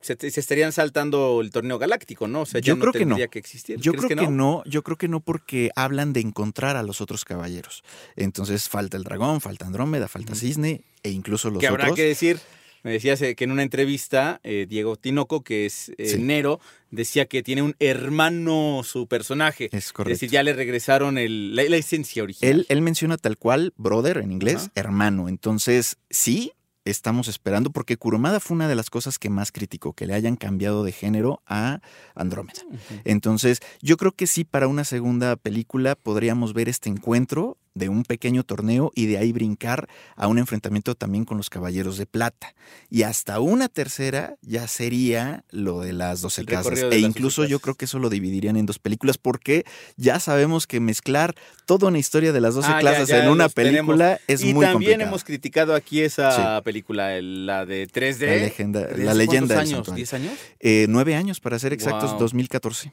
se, 0.02 0.16
se 0.30 0.40
estarían 0.40 0.72
saltando 0.72 1.42
el 1.42 1.50
torneo 1.50 1.80
galáctico, 1.80 2.28
¿no? 2.28 2.42
O 2.42 2.46
sea, 2.46 2.62
ya 2.62 2.68
Yo 2.68 2.76
no 2.76 2.82
creo 2.82 2.94
que 2.94 3.06
no. 3.08 3.16
que 3.30 3.40
existir. 3.40 3.80
Yo 3.80 3.94
¿Crees 3.94 4.06
creo 4.06 4.28
que 4.28 4.32
no? 4.32 4.64
yo 4.66 4.84
creo 4.84 4.98
que 4.98 5.08
no 5.08 5.20
porque 5.20 5.72
hablan 5.76 6.14
de 6.14 6.20
encontrar 6.20 6.76
a 6.78 6.84
los 6.84 7.02
otros 7.02 7.26
caballeros. 7.26 7.84
Entonces 8.16 8.70
falta 8.70 8.98
el 8.98 9.04
dragón, 9.04 9.42
falta 9.42 9.66
Andrómeda, 9.66 10.08
falta. 10.08 10.36
Cisne 10.36 10.82
e 11.02 11.10
incluso 11.10 11.50
los 11.50 11.60
Que 11.60 11.68
habrá 11.68 11.86
otros. 11.86 11.96
que 11.96 12.04
decir, 12.06 12.40
me 12.84 12.92
decías 12.92 13.22
eh, 13.22 13.36
que 13.36 13.44
en 13.44 13.52
una 13.52 13.64
entrevista, 13.64 14.40
eh, 14.44 14.66
Diego 14.70 14.96
Tinoco, 14.96 15.44
que 15.44 15.66
es 15.66 15.90
eh, 15.98 16.08
Sí. 16.08 16.18
Nero, 16.22 16.60
decía 16.90 17.26
que 17.28 17.44
tiene 17.44 17.62
un 17.62 17.76
hermano 17.80 18.82
su 18.84 19.08
personaje. 19.08 19.66
Es 19.72 19.86
Es 19.88 19.94
correcto. 19.94 20.14
decir, 20.16 20.30
ya 20.30 20.44
le 20.44 20.54
regresaron 20.54 21.18
el- 21.18 21.56
la, 21.56 21.64
la 21.64 21.78
esencia 21.78 22.24
original. 22.24 22.52
Él, 22.60 22.66
él 22.70 22.82
menciona 22.82 23.18
tal 23.18 23.38
cual, 23.38 23.74
brother 23.78 24.18
en 24.18 24.32
inglés, 24.32 24.70
hermano. 24.76 25.30
Entonces, 25.30 25.98
sí, 26.10 26.52
estamos 26.84 27.28
esperando, 27.28 27.70
porque 27.72 27.96
Kurumada 27.98 28.40
fue 28.40 28.56
una 28.56 28.68
de 28.68 28.76
las 28.76 28.90
cosas 28.90 29.20
que 29.20 29.30
más 29.30 29.52
criticó, 29.52 29.94
que 29.94 30.08
le 30.08 30.16
hayan 30.16 30.36
cambiado 30.36 30.84
de 30.84 30.92
género 30.92 31.42
a 31.46 31.80
Andrómeda. 32.16 32.62
Entonces, 33.06 33.60
yo 33.82 33.98
creo 33.98 34.12
que 34.14 34.26
sí, 34.28 34.44
para 34.44 34.68
una 34.68 34.84
segunda 34.84 35.36
película 35.36 35.96
podríamos 35.96 36.54
ver 36.54 36.70
este 36.70 36.90
encuentro 36.90 37.58
de 37.74 37.88
un 37.90 38.04
pequeño 38.04 38.44
torneo 38.44 38.92
y 38.96 39.06
de 39.06 39.18
ahí 39.18 39.32
brincar 39.32 39.88
a 40.16 40.28
un 40.28 40.38
enfrentamiento 40.38 40.94
también 40.96 41.24
con 41.26 41.38
los 41.38 41.50
Caballeros 41.50 41.98
de 41.98 42.06
Plata. 42.06 42.54
Y 42.90 43.04
hasta 43.04 43.40
una 43.40 43.70
tercera 43.70 44.36
ya 44.42 44.68
sería 44.68 45.46
lo 45.52 45.80
de 45.82 45.94
las 45.94 46.22
12 46.22 46.42
El 46.42 46.48
casas. 46.48 46.80
E 46.92 47.00
incluso 47.00 47.42
12 47.44 47.52
yo 47.52 47.60
creo 47.60 47.76
que 47.76 47.86
eso 47.86 47.98
lo 48.00 48.10
dividirían 48.10 48.58
en 48.58 48.66
dos 48.66 48.80
películas 48.80 49.18
porque 49.18 49.64
ya 49.96 50.20
sabemos 50.20 50.68
que 50.68 50.80
mezclar 50.80 51.34
toda 51.66 51.88
una 51.88 52.00
historia 52.00 52.34
de 52.34 52.42
las 52.42 52.56
12 52.56 52.68
Ah, 52.74 52.80
clases 52.80 53.08
ya 53.08 53.24
en 53.24 53.30
una 53.30 53.48
tenemos. 53.48 53.54
película 53.96 54.20
es 54.28 54.42
y 54.44 54.54
muy 54.54 54.66
también 54.66 54.74
complicado. 54.92 55.08
hemos 55.10 55.24
criticado 55.24 55.74
aquí 55.76 56.02
esa 56.02 56.62
película, 56.64 57.16
el- 57.16 57.46
la 57.46 57.66
de 57.66 57.88
3D. 57.88 58.28
La 58.28 58.36
legenda- 58.36 58.82
¿Desde 58.88 59.04
la 59.06 59.14
leyenda 59.14 59.56
¿Cuántos 59.56 59.74
años? 59.74 59.86
santuario. 59.88 60.06
¿10 60.06 60.14
años? 60.14 60.34
Eh, 60.60 60.86
nueve 60.90 61.16
años, 61.16 61.40
para 61.40 61.58
ser 61.60 61.72
exactos, 61.74 62.12
Wow. 62.12 62.20
2014. 62.20 62.92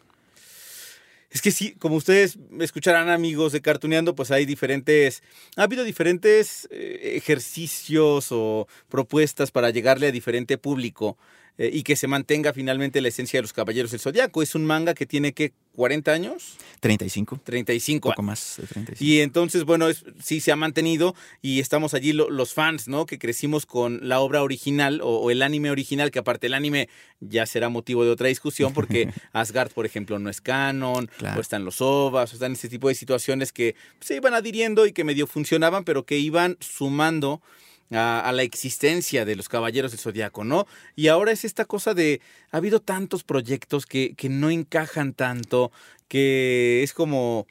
Es 1.30 1.42
que 1.42 1.50
sí, 1.50 1.74
como 1.78 1.96
ustedes 1.96 2.38
escucharán 2.58 3.10
amigos 3.10 3.52
de 3.52 3.60
Cartuneando, 3.60 4.14
pues 4.14 4.30
hay 4.30 4.46
diferentes, 4.46 5.22
ha 5.56 5.64
habido 5.64 5.84
diferentes 5.84 6.66
eh, 6.70 7.12
ejercicios 7.16 8.28
o 8.30 8.66
propuestas 8.88 9.50
para 9.50 9.70
llegarle 9.70 10.06
a 10.06 10.12
diferente 10.12 10.56
público 10.56 11.18
eh, 11.58 11.70
y 11.72 11.82
que 11.82 11.96
se 11.96 12.06
mantenga 12.06 12.52
finalmente 12.52 13.00
la 13.00 13.08
esencia 13.08 13.38
de 13.38 13.42
los 13.42 13.52
Caballeros 13.52 13.90
del 13.90 14.00
Zodiaco. 14.00 14.42
Es 14.42 14.54
un 14.54 14.64
manga 14.64 14.94
que 14.94 15.06
tiene 15.06 15.32
que 15.32 15.52
40 15.74 16.10
años, 16.12 16.56
35, 16.80 17.40
35 17.44 18.08
poco 18.10 18.22
más 18.22 18.54
de 18.56 18.66
35. 18.66 19.04
Y 19.04 19.20
entonces, 19.20 19.64
bueno, 19.64 19.88
es- 19.88 20.04
sí 20.20 20.40
se 20.40 20.50
ha 20.50 20.56
mantenido 20.56 21.14
y 21.40 21.60
estamos 21.60 21.94
allí 21.94 22.12
lo- 22.12 22.30
los 22.30 22.52
fans, 22.52 22.88
¿no? 22.88 23.06
Que 23.06 23.18
crecimos 23.18 23.64
con 23.66 24.08
la 24.08 24.18
obra 24.18 24.42
original 24.42 25.00
o, 25.02 25.18
o 25.18 25.30
el 25.30 25.40
anime 25.42 25.70
original, 25.70 26.10
que 26.10 26.18
aparte 26.18 26.48
el 26.48 26.54
anime 26.54 26.88
ya 27.20 27.46
será 27.46 27.68
motivo 27.68 28.04
de 28.04 28.10
otra 28.10 28.26
discusión 28.28 28.72
porque 28.72 29.08
Asgard, 29.32 29.70
por 29.70 29.86
ejemplo, 29.86 30.18
no 30.18 30.30
es 30.30 30.40
canon, 30.40 31.08
Claro. 31.18 31.38
o 31.38 31.40
están 31.40 31.64
los 31.64 31.80
OVAs, 31.80 32.32
o 32.32 32.34
están 32.36 32.52
ese 32.52 32.68
tipo 32.68 32.88
de 32.88 32.94
situaciones 32.96 33.52
que 33.52 33.76
se 34.00 34.16
iban 34.16 34.34
adhiriendo 34.34 34.84
y 34.86 34.92
que 34.92 35.04
medio 35.04 35.26
funcionaban, 35.28 35.84
pero 35.84 36.04
que 36.04 36.18
iban 36.18 36.56
sumando 36.60 37.40
a, 37.90 38.20
a 38.20 38.32
la 38.32 38.42
existencia 38.42 39.24
de 39.24 39.36
los 39.36 39.48
Caballeros 39.48 39.90
del 39.92 40.00
Zodiaco, 40.00 40.44
¿no? 40.44 40.66
Y 40.96 41.08
ahora 41.08 41.32
es 41.32 41.44
esta 41.44 41.64
cosa 41.64 41.94
de, 41.94 42.20
ha 42.50 42.58
habido 42.58 42.80
tantos 42.80 43.24
proyectos 43.24 43.86
que, 43.86 44.14
que 44.14 44.28
no 44.28 44.50
encajan 44.50 45.12
tanto, 45.14 45.72
que 46.08 46.82
es 46.82 46.92
como, 46.92 47.46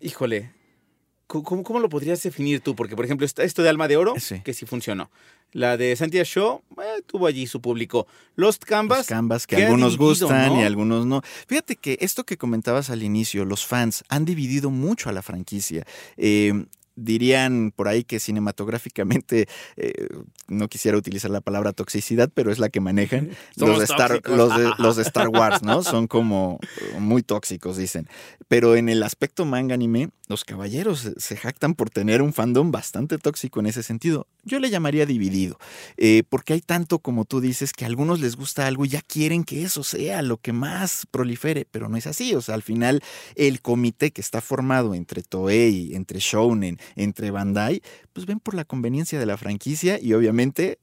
híjole, 0.00 0.52
¿cómo, 1.26 1.62
cómo- 1.62 1.80
lo 1.80 1.88
podrías 1.88 2.22
definir 2.22 2.60
tú? 2.60 2.74
Porque, 2.74 2.96
por 2.96 3.04
ejemplo, 3.04 3.26
esto 3.26 3.62
de 3.62 3.68
Alma 3.68 3.88
de 3.88 3.96
Oro, 3.96 4.14
Sí. 4.18 4.40
que 4.42 4.54
sí 4.54 4.66
funcionó. 4.66 5.10
La 5.52 5.78
de 5.78 5.96
Santiago 5.96 6.26
Show, 6.26 6.62
eh, 6.82 7.00
tuvo 7.06 7.26
allí 7.26 7.46
su 7.46 7.62
público. 7.62 8.06
Lost 8.36 8.64
Canvas, 8.64 8.98
Los 8.98 9.06
canvas 9.06 9.46
que 9.46 9.56
algunos 9.56 9.92
dividido, 9.92 10.26
gustan 10.28 10.52
y 10.52 10.60
¿no? 10.60 10.66
algunos 10.66 11.06
no. 11.06 11.22
Fíjate 11.46 11.76
que 11.76 11.96
esto 12.02 12.24
que 12.24 12.36
comentabas 12.36 12.90
al 12.90 13.02
inicio, 13.02 13.46
los 13.46 13.64
fans 13.66 14.04
han 14.10 14.26
dividido 14.26 14.68
mucho 14.68 15.08
a 15.08 15.12
la 15.12 15.22
franquicia. 15.22 15.86
Eh, 16.18 16.66
dirían 16.98 17.72
por 17.74 17.88
ahí 17.88 18.04
que 18.04 18.20
cinematográficamente, 18.20 19.48
eh, 19.76 20.08
no 20.48 20.68
quisiera 20.68 20.96
utilizar 20.98 21.30
la 21.30 21.40
palabra 21.40 21.72
toxicidad, 21.72 22.30
pero 22.32 22.50
es 22.52 22.58
la 22.58 22.68
que 22.68 22.80
manejan. 22.80 23.30
Los 23.56 23.78
de, 23.78 23.84
Star, 23.84 24.20
los, 24.28 24.56
de, 24.56 24.70
los 24.78 24.96
de 24.96 25.02
Star 25.02 25.28
Wars, 25.28 25.62
¿no? 25.62 25.82
Son 25.82 26.06
como 26.06 26.58
muy 26.98 27.22
tóxicos, 27.22 27.76
dicen. 27.76 28.08
Pero 28.48 28.76
en 28.76 28.88
el 28.88 29.02
aspecto 29.02 29.44
manga 29.44 29.74
anime, 29.74 30.10
los 30.28 30.44
caballeros 30.44 31.00
se- 31.00 31.14
se 31.18 31.36
jactan 31.36 31.74
por 31.74 31.90
tener 31.90 32.22
un 32.22 32.32
fandom 32.32 32.70
bastante 32.70 33.18
tóxico 33.18 33.60
en 33.60 33.66
ese 33.66 33.82
sentido. 33.82 34.26
Yo 34.44 34.58
le 34.60 34.70
llamaría 34.70 35.06
dividido, 35.06 35.58
eh, 35.96 36.22
porque 36.28 36.52
hay 36.54 36.60
tanto 36.60 36.98
como 37.00 37.24
tú 37.24 37.40
dices 37.40 37.72
que 37.72 37.84
a 37.84 37.88
algunos 37.88 38.20
les 38.20 38.36
gusta 38.36 38.66
algo 38.66 38.84
y 38.84 38.88
ya 38.88 39.02
quieren 39.02 39.44
que 39.44 39.62
eso 39.62 39.82
sea 39.84 40.22
lo 40.22 40.36
que 40.38 40.52
más 40.52 41.06
prolifere, 41.10 41.66
pero 41.70 41.88
no 41.88 41.96
es 41.96 42.06
así. 42.06 42.34
O 42.34 42.40
sea, 42.40 42.54
al 42.54 42.62
final 42.62 43.02
el 43.34 43.60
comité 43.60 44.10
que 44.12 44.20
está 44.20 44.40
formado 44.40 44.94
entre 44.94 45.22
Toei, 45.22 45.94
entre 45.94 46.20
Shounen, 46.20 46.78
entre 46.96 47.30
Bandai, 47.30 47.82
pues 48.12 48.26
ven 48.26 48.40
por 48.40 48.54
la 48.54 48.64
conveniencia 48.64 49.18
de 49.18 49.26
la 49.26 49.36
franquicia 49.36 49.98
y 50.00 50.12
obviamente 50.12 50.78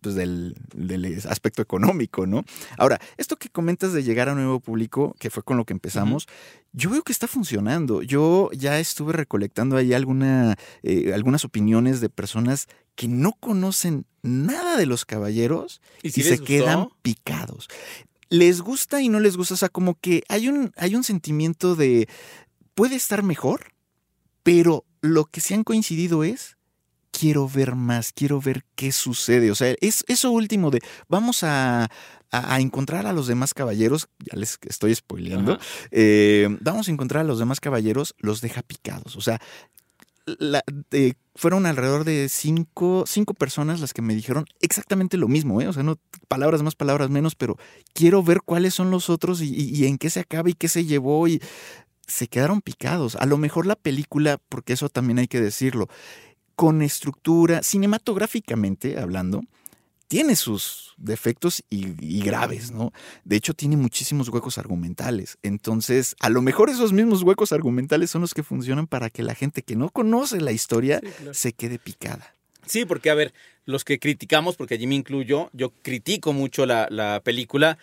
pues 0.00 0.14
del, 0.14 0.54
del 0.72 1.20
aspecto 1.28 1.62
económico, 1.62 2.26
¿no? 2.26 2.44
Ahora, 2.78 3.00
esto 3.16 3.36
que 3.36 3.48
comentas 3.48 3.92
de 3.92 4.04
llegar 4.04 4.28
a 4.28 4.32
un 4.32 4.38
nuevo 4.38 4.60
público, 4.60 5.16
que 5.18 5.30
fue 5.30 5.42
con 5.42 5.56
lo 5.56 5.64
que 5.64 5.72
empezamos, 5.72 6.28
yo 6.72 6.90
veo 6.90 7.02
que 7.02 7.10
está 7.10 7.26
funcionando. 7.26 8.02
Yo 8.02 8.50
ya 8.52 8.78
estuve 8.78 9.14
recolectando 9.14 9.76
ahí 9.76 9.94
alguna, 9.94 10.56
eh, 10.84 11.12
algunas 11.12 11.44
opiniones 11.44 12.00
de 12.00 12.08
personas 12.08 12.68
que 12.94 13.08
no 13.08 13.32
conocen 13.32 14.06
nada 14.22 14.76
de 14.76 14.86
los 14.86 15.04
caballeros 15.04 15.80
¿Y 16.02 16.10
se 16.10 16.30
gustó? 16.30 16.44
quedan 16.44 16.88
picados. 17.02 17.68
Les 18.28 18.60
gusta 18.60 19.02
y 19.02 19.08
no 19.08 19.18
les 19.18 19.36
gusta, 19.36 19.54
o 19.54 19.56
sea, 19.56 19.68
como 19.68 19.98
que 19.98 20.22
hay 20.28 20.48
un, 20.48 20.72
hay 20.76 20.94
un 20.94 21.02
sentimiento 21.04 21.74
de 21.74 22.08
puede 22.74 22.96
estar 22.96 23.22
mejor, 23.22 23.72
pero 24.42 24.84
lo 25.06 25.24
que 25.24 25.40
sí 25.40 25.54
han 25.54 25.64
coincidido 25.64 26.24
es 26.24 26.56
quiero 27.12 27.48
ver 27.48 27.74
más, 27.76 28.12
quiero 28.12 28.40
ver 28.40 28.64
qué 28.74 28.92
sucede. 28.92 29.50
O 29.50 29.54
sea, 29.54 29.74
es 29.80 30.04
eso 30.06 30.30
último 30.30 30.70
de 30.70 30.80
vamos 31.08 31.42
a, 31.44 31.84
a- 31.84 31.88
a 32.30 32.60
encontrar 32.60 33.06
a 33.06 33.12
los 33.14 33.26
demás 33.26 33.54
caballeros, 33.54 34.08
ya 34.18 34.36
les 34.38 34.58
estoy 34.68 34.94
spoileando, 34.94 35.58
eh, 35.92 36.48
vamos 36.60 36.88
a 36.88 36.90
encontrar 36.90 37.22
a 37.22 37.26
los 37.26 37.38
demás 37.38 37.58
caballeros, 37.60 38.14
los 38.18 38.42
deja 38.42 38.60
picados. 38.62 39.16
O 39.16 39.22
sea, 39.22 39.40
la- 40.26 40.64
eh, 40.90 41.14
fueron 41.36 41.66
alrededor 41.66 42.04
de 42.04 42.28
cinco, 42.28 43.04
cinco 43.06 43.32
personas 43.32 43.80
las 43.80 43.94
que 43.94 44.02
me 44.02 44.14
dijeron 44.14 44.44
exactamente 44.60 45.16
lo 45.16 45.28
mismo, 45.28 45.60
¿eh? 45.60 45.68
O 45.68 45.72
sea, 45.72 45.84
no 45.84 45.98
palabras 46.28 46.62
más, 46.62 46.74
palabras 46.74 47.10
menos, 47.10 47.34
pero 47.36 47.56
quiero 47.94 48.22
ver 48.24 48.40
cuáles 48.44 48.74
son 48.74 48.90
los 48.90 49.08
otros 49.08 49.40
y, 49.40 49.54
y- 49.54 49.70
y 49.74 49.86
en 49.86 49.98
qué 49.98 50.10
se 50.10 50.20
acaba 50.20 50.50
y 50.50 50.54
qué 50.54 50.68
se 50.68 50.84
llevó 50.84 51.28
y 51.28 51.40
se 52.06 52.28
quedaron 52.28 52.60
picados. 52.60 53.16
A 53.16 53.26
lo 53.26 53.36
mejor 53.38 53.66
la 53.66 53.76
película, 53.76 54.38
porque 54.48 54.72
eso 54.74 54.88
también 54.88 55.18
hay 55.18 55.28
que 55.28 55.40
decirlo, 55.40 55.88
con 56.54 56.82
estructura, 56.82 57.62
cinematográficamente 57.62 58.98
hablando, 58.98 59.42
tiene 60.08 60.36
sus 60.36 60.94
defectos 60.96 61.64
y, 61.68 61.88
y 62.00 62.22
graves, 62.22 62.70
¿no? 62.70 62.92
De 63.24 63.36
hecho, 63.36 63.54
tiene 63.54 63.76
muchísimos 63.76 64.28
huecos 64.28 64.56
argumentales. 64.56 65.36
Entonces, 65.42 66.14
a 66.20 66.28
lo 66.30 66.42
mejor 66.42 66.70
esos 66.70 66.92
mismos 66.92 67.22
huecos 67.22 67.50
argumentales 67.52 68.10
son 68.10 68.20
los 68.22 68.32
que 68.32 68.44
funcionan 68.44 68.86
para 68.86 69.10
que 69.10 69.24
la 69.24 69.34
gente 69.34 69.62
que 69.62 69.74
no 69.76 69.90
conoce 69.90 70.40
la 70.40 70.52
historia 70.52 71.00
Sí, 71.02 71.10
claro. 71.18 71.34
se 71.34 71.52
quede 71.52 71.78
picada. 71.78 72.34
Sí, 72.66 72.84
porque 72.84 73.10
a 73.10 73.14
ver, 73.14 73.34
los 73.64 73.84
que 73.84 73.98
criticamos, 73.98 74.56
porque 74.56 74.74
allí 74.74 74.86
me 74.86 74.94
incluyo, 74.94 75.50
yo 75.52 75.70
critico 75.82 76.32
mucho 76.32 76.66
la, 76.66 76.86
la 76.90 77.20
película 77.24 77.76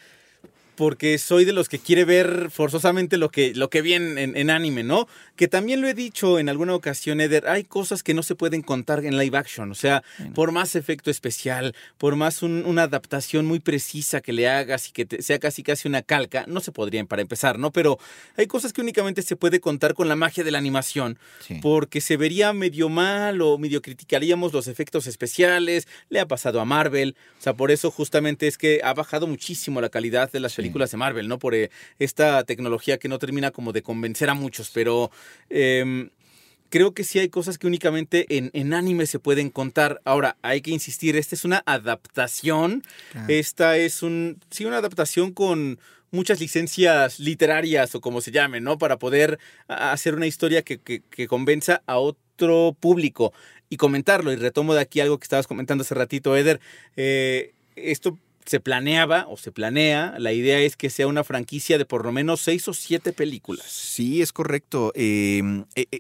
porque 0.75 1.17
soy 1.17 1.45
de 1.45 1.53
los 1.53 1.69
que 1.69 1.79
quiere 1.79 2.05
ver 2.05 2.49
forzosamente 2.51 3.17
lo 3.17 3.29
que, 3.29 3.53
lo 3.53 3.69
que 3.69 3.81
vi 3.81 3.93
en, 3.93 4.17
en- 4.17 4.35
en 4.35 4.49
anime, 4.49 4.83
¿no? 4.83 5.07
Que 5.35 5.47
también 5.47 5.81
lo 5.81 5.87
he 5.87 5.93
dicho 5.93 6.39
en 6.39 6.49
alguna 6.49 6.73
ocasión, 6.75 7.21
Eder, 7.21 7.47
hay 7.47 7.63
cosas 7.63 8.03
que 8.03 8.13
no 8.13 8.23
se 8.23 8.35
pueden 8.35 8.61
contar 8.61 9.05
en 9.05 9.17
live 9.17 9.37
action, 9.37 9.71
o 9.71 9.75
sea, 9.75 10.03
Bueno. 10.17 10.33
por 10.33 10.51
más 10.51 10.75
efecto 10.75 11.11
especial, 11.11 11.75
por 11.97 12.15
más 12.15 12.41
un- 12.43 12.63
una 12.65 12.83
adaptación 12.83 13.45
muy 13.45 13.59
precisa 13.59 14.21
que 14.21 14.33
le 14.33 14.47
hagas 14.49 14.89
y 14.89 14.91
que 14.91 15.05
te- 15.05 15.21
sea 15.21 15.39
casi 15.39 15.61
casi 15.63 15.87
una 15.87 16.01
calca, 16.01 16.45
no 16.47 16.59
se 16.59 16.71
podrían 16.71 17.05
para 17.07 17.21
empezar, 17.21 17.59
¿no? 17.59 17.71
Pero 17.71 17.99
hay 18.37 18.47
cosas 18.47 18.73
que 18.73 18.81
únicamente 18.81 19.21
se 19.21 19.35
puede 19.35 19.59
contar 19.59 19.93
con 19.93 20.07
la 20.07 20.15
magia 20.15 20.43
de 20.43 20.51
la 20.51 20.57
animación 20.57 21.19
Sí. 21.45 21.59
porque 21.61 22.01
se 22.01 22.17
vería 22.17 22.53
medio 22.53 22.89
mal 22.89 23.41
o 23.41 23.57
medio 23.57 23.81
criticaríamos 23.81 24.53
los 24.53 24.67
efectos 24.67 25.07
especiales, 25.07 25.87
le 26.09 26.19
ha 26.19 26.27
pasado 26.27 26.59
a 26.61 26.65
Marvel, 26.65 27.15
o 27.39 27.41
sea, 27.43 27.53
por 27.53 27.69
eso 27.71 27.91
justamente 27.91 28.47
es 28.47 28.57
que 28.57 28.81
ha 28.83 28.93
bajado 28.93 29.27
muchísimo 29.27 29.81
la 29.81 29.89
calidad 29.89 30.31
de 30.31 30.39
las. 30.39 30.53
Películas 30.63 30.91
de 30.91 30.97
Marvel, 30.97 31.27
¿no? 31.27 31.37
Por 31.39 31.53
eh, 31.55 31.69
esta 31.99 32.43
tecnología 32.43 32.97
que 32.97 33.07
no 33.09 33.19
termina 33.19 33.51
como 33.51 33.71
de 33.73 33.81
convencer 33.83 34.29
a 34.29 34.33
muchos, 34.33 34.69
pero 34.73 35.11
em, 35.49 36.09
creo 36.69 36.93
que 36.93 37.03
sí 37.03 37.19
hay 37.19 37.29
cosas 37.29 37.57
que 37.57 37.67
únicamente 37.67 38.25
en, 38.37 38.49
en 38.53 38.73
anime 38.73 39.05
se 39.05 39.19
pueden 39.19 39.49
contar. 39.49 40.01
Ahora, 40.05 40.37
hay 40.41 40.61
que 40.61 40.71
insistir, 40.71 41.15
esta 41.15 41.35
es 41.35 41.45
una 41.45 41.61
adaptación, 41.65 42.83
esta 43.29 43.77
es 43.77 44.03
un, 44.03 44.39
sí, 44.49 44.65
una 44.65 44.77
adaptación 44.77 45.31
con 45.33 45.79
muchas 46.11 46.39
licencias 46.39 47.19
literarias 47.19 47.95
o 47.95 48.01
como 48.01 48.21
se 48.21 48.31
llame, 48.31 48.61
¿no? 48.61 48.77
Para 48.77 48.97
poder 48.99 49.39
hacer 49.67 50.15
una 50.15 50.27
historia 50.27 50.61
que, 50.61 50.77
que- 50.79 51.01
que 51.09 51.27
convenza 51.27 51.81
a 51.87 51.97
otro 51.97 52.75
público 52.79 53.33
y 53.69 53.77
comentarlo. 53.77 54.31
Y 54.31 54.35
retomo 54.35 54.75
de 54.75 54.81
aquí 54.81 54.99
algo 54.99 55.17
que 55.17 55.23
estabas 55.23 55.47
comentando 55.47 55.81
hace 55.83 55.95
ratito, 55.95 56.35
Eder. 56.37 56.59
Eh, 56.95 57.53
esto 57.75 58.19
se 58.45 58.59
planeaba 58.59 59.25
o 59.27 59.37
se 59.37 59.51
planea, 59.51 60.15
la 60.19 60.33
idea 60.33 60.59
es 60.59 60.75
que 60.75 60.89
sea 60.89 61.07
una 61.07 61.23
franquicia 61.23 61.77
de 61.77 61.85
por 61.85 62.05
lo 62.05 62.11
menos 62.11 62.41
seis 62.41 62.67
o 62.67 62.73
siete 62.73 63.13
películas. 63.13 63.65
Sí, 63.67 64.21
es 64.21 64.31
correcto. 64.33 64.91
Eh, 64.95 65.41
eh, 65.75 65.85
eh, 65.91 65.99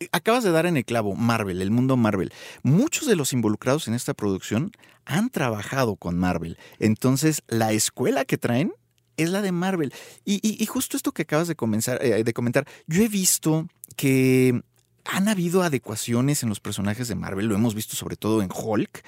eh, 0.00 0.08
acabas 0.12 0.44
de 0.44 0.50
dar 0.50 0.66
en 0.66 0.76
el 0.76 0.84
clavo, 0.84 1.14
Marvel, 1.14 1.60
el 1.62 1.70
mundo 1.70 1.96
Marvel. 1.96 2.32
Muchos 2.62 3.06
de 3.06 3.16
los 3.16 3.32
involucrados 3.32 3.88
en 3.88 3.94
esta 3.94 4.14
producción 4.14 4.70
han 5.04 5.30
trabajado 5.30 5.96
con 5.96 6.18
Marvel. 6.18 6.56
Entonces, 6.78 7.42
la 7.48 7.72
escuela 7.72 8.24
que 8.24 8.38
traen 8.38 8.72
es 9.16 9.28
la 9.30 9.42
de 9.42 9.52
Marvel. 9.52 9.92
Y, 10.24 10.34
y- 10.46 10.62
y 10.62 10.66
justo 10.66 10.96
esto 10.96 11.12
que 11.12 11.22
acabas 11.22 11.48
de, 11.48 11.56
comenzar, 11.56 11.98
eh, 12.04 12.24
de 12.24 12.32
comentar, 12.32 12.66
yo 12.86 13.02
he 13.02 13.08
visto 13.08 13.66
que 13.96 14.62
han 15.12 15.28
habido 15.28 15.62
adecuaciones 15.62 16.42
en 16.42 16.48
los 16.48 16.60
personajes 16.60 17.08
de 17.08 17.14
Marvel, 17.14 17.46
lo 17.46 17.54
hemos 17.54 17.74
visto 17.74 17.96
sobre 17.96 18.16
todo 18.16 18.42
en 18.42 18.48
Hulk, 18.54 19.02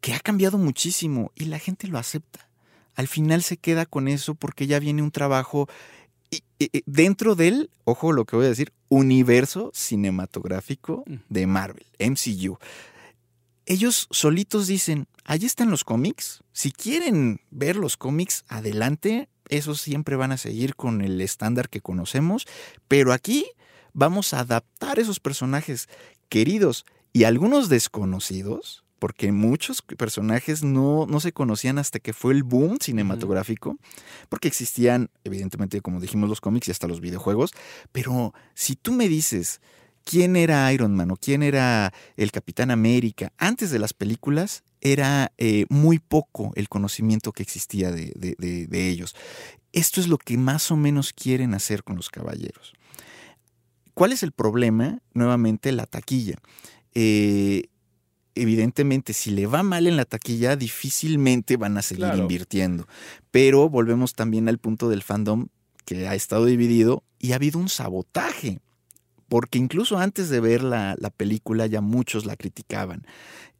que 0.00 0.14
ha 0.14 0.20
cambiado 0.20 0.58
muchísimo 0.58 1.30
y 1.34 1.44
la 1.46 1.58
gente 1.58 1.86
lo 1.88 1.98
acepta. 1.98 2.48
Al 2.94 3.08
final 3.08 3.42
se 3.42 3.56
queda 3.56 3.86
con 3.86 4.08
eso 4.08 4.34
porque 4.34 4.66
ya 4.66 4.78
viene 4.78 5.02
un 5.02 5.10
trabajo 5.10 5.68
y- 6.30 6.42
dentro 6.86 7.34
del, 7.34 7.70
ojo 7.84 8.12
lo 8.12 8.24
que 8.24 8.36
voy 8.36 8.46
a 8.46 8.48
decir, 8.48 8.72
universo 8.88 9.70
cinematográfico 9.74 11.04
Mm. 11.06 11.14
de 11.28 11.46
Marvel, 11.46 11.86
MCU. 11.98 12.58
Ellos 13.66 14.06
solitos 14.10 14.66
dicen, 14.68 15.08
ahí 15.24 15.44
están 15.44 15.70
los 15.70 15.82
cómics, 15.84 16.42
si 16.52 16.70
quieren 16.70 17.40
ver 17.50 17.76
los 17.76 17.96
cómics, 17.96 18.44
adelante, 18.48 19.28
esos 19.48 19.80
siempre 19.80 20.16
van 20.16 20.32
a 20.32 20.36
seguir 20.36 20.76
con 20.76 21.00
el 21.02 21.20
estándar 21.20 21.68
que 21.68 21.80
conocemos, 21.80 22.46
pero 22.88 23.12
aquí 23.12 23.44
vamos 23.96 24.34
a 24.34 24.40
adaptar 24.40 24.98
esos 24.98 25.18
personajes 25.20 25.88
queridos 26.28 26.84
y 27.12 27.24
algunos 27.24 27.68
desconocidos, 27.68 28.84
porque 28.98 29.32
muchos 29.32 29.82
personajes 29.82 30.62
no, 30.62 31.06
no 31.06 31.20
se 31.20 31.32
conocían 31.32 31.78
hasta 31.78 31.98
que 31.98 32.12
fue 32.12 32.34
el 32.34 32.42
boom 32.42 32.78
cinematográfico, 32.80 33.76
porque 34.28 34.48
existían, 34.48 35.10
evidentemente, 35.24 35.80
como 35.80 36.00
dijimos, 36.00 36.28
los 36.28 36.40
cómics 36.40 36.68
y 36.68 36.70
hasta 36.72 36.86
los 36.88 37.00
videojuegos, 37.00 37.52
pero 37.92 38.32
si 38.54 38.76
tú 38.76 38.92
me 38.92 39.08
dices 39.08 39.60
quién 40.04 40.36
era 40.36 40.70
Iron 40.72 40.94
Man 40.94 41.10
o 41.10 41.16
quién 41.16 41.42
era 41.42 41.92
el 42.16 42.30
Capitán 42.32 42.70
América 42.70 43.32
antes 43.38 43.70
de 43.70 43.78
las 43.78 43.92
películas, 43.92 44.62
era 44.80 45.32
eh, 45.38 45.66
muy 45.68 45.98
poco 45.98 46.52
el 46.54 46.68
conocimiento 46.68 47.32
que 47.32 47.42
existía 47.42 47.90
de, 47.90 48.12
de- 48.14 48.36
de- 48.38 48.66
de 48.66 48.88
ellos. 48.88 49.14
Esto 49.72 50.00
es 50.00 50.08
lo 50.08 50.16
que 50.18 50.36
más 50.38 50.70
o 50.70 50.76
menos 50.76 51.12
quieren 51.12 51.54
hacer 51.54 51.82
con 51.82 51.96
los 51.96 52.08
caballeros. 52.08 52.72
¿Cuál 53.96 54.12
es 54.12 54.22
el 54.22 54.32
problema? 54.32 54.98
Nuevamente, 55.14 55.72
la 55.72 55.86
taquilla. 55.86 56.34
Eh, 56.94 57.70
evidentemente, 58.34 59.14
si 59.14 59.30
le 59.30 59.46
va 59.46 59.62
mal 59.62 59.86
en 59.86 59.96
la 59.96 60.04
taquilla, 60.04 60.54
difícilmente 60.54 61.56
van 61.56 61.78
a 61.78 61.82
seguir 61.82 62.04
Claro. 62.04 62.18
invirtiendo. 62.18 62.86
Pero 63.30 63.70
volvemos 63.70 64.12
también 64.12 64.50
al 64.50 64.58
punto 64.58 64.90
del 64.90 65.02
fandom 65.02 65.46
que 65.86 66.06
ha 66.08 66.14
estado 66.14 66.44
dividido 66.44 67.04
y 67.18 67.32
ha 67.32 67.36
habido 67.36 67.58
un 67.58 67.70
sabotaje. 67.70 68.58
Porque 69.30 69.56
incluso 69.56 69.96
antes 69.98 70.28
de 70.28 70.40
ver 70.40 70.62
la, 70.62 70.94
la 70.98 71.08
película 71.08 71.64
ya 71.66 71.80
muchos 71.80 72.26
la 72.26 72.36
criticaban. 72.36 73.06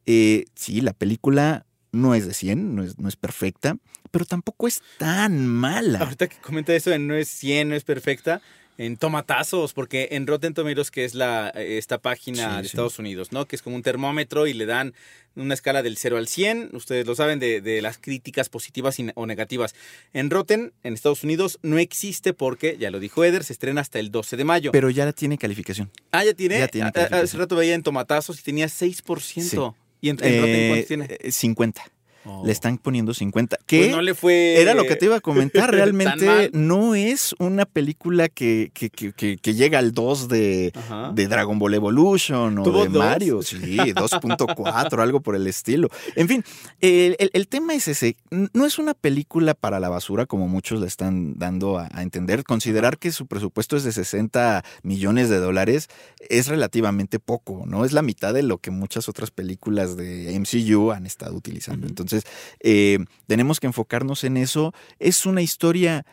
Eh, 0.05 0.45
sí, 0.53 0.81
la 0.81 0.93
película 0.93 1.65
no 1.91 2.13
es 2.13 2.27
de 2.27 2.35
100, 2.35 2.75
no 2.75 2.83
es, 2.83 2.99
no 2.99 3.09
es 3.09 3.15
perfecta, 3.15 3.75
pero 4.11 4.23
tampoco 4.25 4.67
es 4.67 4.83
tan 4.99 5.47
mala. 5.47 5.97
Ahorita 5.97 6.27
que 6.27 6.37
comenta 6.37 6.75
eso 6.75 6.91
de 6.91 6.99
no 6.99 7.15
es 7.15 7.27
100, 7.27 7.69
no 7.69 7.75
es 7.75 7.83
perfecta, 7.83 8.39
en 8.77 8.97
tomatazos, 8.97 9.73
porque 9.73 10.09
en 10.11 10.27
Rotten 10.27 10.53
Tomatoes, 10.53 10.91
que 10.91 11.03
es 11.05 11.15
la, 11.15 11.49
esta 11.49 11.97
página 11.97 12.49
Sí, 12.51 12.55
de 12.57 12.61
sí. 12.63 12.67
Estados 12.67 12.99
Unidos, 12.99 13.31
¿no? 13.31 13.45
Que 13.47 13.55
es 13.55 13.61
como 13.61 13.75
un 13.75 13.81
termómetro 13.83 14.45
y 14.47 14.53
le 14.53 14.65
dan 14.65 14.93
una 15.35 15.53
escala 15.53 15.83
del 15.83 15.97
0 15.97 16.17
al 16.17 16.27
100, 16.27 16.71
ustedes 16.73 17.05
lo 17.05 17.13
saben, 17.15 17.39
de, 17.39 17.61
de 17.61 17.81
las 17.81 17.97
críticas 17.97 18.49
positivas 18.49 18.99
y 18.99 19.07
o 19.15 19.25
negativas. 19.27 19.75
En 20.13 20.29
Rotten, 20.29 20.73
en 20.83 20.93
Estados 20.95 21.23
Unidos, 21.23 21.59
no 21.61 21.77
existe 21.77 22.33
porque, 22.33 22.77
ya 22.79 22.89
lo 22.91 22.99
dijo 22.99 23.23
Eder, 23.23 23.43
se 23.43 23.53
estrena 23.53 23.81
hasta 23.81 23.99
el 23.99 24.09
12 24.11 24.35
de 24.37 24.43
mayo. 24.43 24.71
Pero 24.71 24.89
ya 24.89 25.11
tiene 25.13 25.37
calificación. 25.37 25.91
ah, 26.11 26.23
ya 26.25 26.33
tiene. 26.33 26.57
ya 26.59 26.67
tiene 26.67 26.91
Ah, 26.95 27.07
ah, 27.11 27.17
Hace 27.19 27.37
rato 27.37 27.55
veía 27.55 27.75
en 27.75 27.83
tomatazos 27.83 28.39
y 28.39 28.43
tenía 28.43 28.67
6%. 28.67 29.75
¿Y 30.01 30.09
en, 30.09 30.17
en 30.23 30.33
Eh, 30.33 30.39
Rotten 30.39 30.67
cuánto 30.69 30.87
tiene? 30.87 31.07
eh, 31.19 31.31
50. 31.31 31.83
Oh. 32.29 32.43
Le 32.45 32.51
están 32.51 32.77
poniendo 32.77 33.13
50. 33.13 33.55
Pues 33.57 33.65
Que 33.67 33.89
no 33.91 34.01
le 34.01 34.13
fue. 34.13 34.59
era 34.61 34.73
lo 34.73 34.83
que 34.85 34.95
te 34.95 35.05
iba 35.05 35.15
a 35.15 35.21
comentar. 35.21 35.71
Realmente 35.71 36.49
no 36.53 36.93
es 36.95 37.33
una 37.39 37.65
película 37.65 38.27
que, 38.29 38.69
que, 38.73 38.89
que- 38.89 39.13
que- 39.13 39.37
que 39.37 39.53
llega 39.53 39.79
al 39.79 39.93
2 39.93 40.27
de, 40.27 40.73
de 41.13 41.27
Dragon 41.27 41.57
Ball 41.59 41.73
Evolution 41.75 42.57
o 42.59 42.63
¿Tuvo 42.63 42.83
de 42.83 42.89
dos? 42.89 43.03
Mario. 43.03 43.41
Sí, 43.47 43.57
2.4, 43.77 45.01
algo 45.01 45.21
por 45.21 45.35
el 45.35 45.47
estilo. 45.47 45.89
En 46.15 46.27
fin, 46.27 46.43
el, 46.81 47.15
el- 47.19 47.29
el 47.33 47.47
tema 47.47 47.73
es 47.73 47.87
ese. 47.87 48.17
No 48.53 48.65
es 48.65 48.77
una 48.79 48.93
película 48.93 49.53
para 49.53 49.79
la 49.79 49.89
basura 49.89 50.25
como 50.25 50.47
muchos 50.47 50.79
le 50.81 50.87
están 50.87 51.37
dando 51.37 51.77
a, 51.77 51.87
a 51.91 52.03
entender. 52.03 52.43
Considerar 52.43 52.97
que 52.97 53.11
su 53.11 53.27
presupuesto 53.27 53.77
es 53.77 53.83
de 53.83 53.91
60 53.91 54.63
millones 54.83 55.29
de 55.29 55.37
dólares 55.37 55.87
es 56.29 56.47
relativamente 56.47 57.19
poco, 57.19 57.63
¿no? 57.65 57.85
Es 57.85 57.93
la 57.93 58.01
mitad 58.01 58.33
de 58.33 58.43
lo 58.43 58.57
que 58.57 58.71
muchas 58.71 59.07
otras 59.09 59.31
películas 59.31 59.95
de 59.97 60.37
MCU 60.39 60.91
han 60.91 61.05
estado 61.05 61.35
utilizando. 61.35 61.85
Ujú. 61.85 61.91
Entonces, 62.17 62.31
eh, 62.61 62.99
tenemos 63.27 63.59
que 63.59 63.67
enfocarnos 63.67 64.23
en 64.23 64.37
eso. 64.37 64.73
Es 64.99 65.25
una 65.25 65.41
historia 65.41 66.05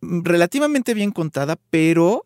mm, 0.00 0.22
relativamente 0.24 0.94
bien 0.94 1.10
contada, 1.12 1.56
pero 1.70 2.24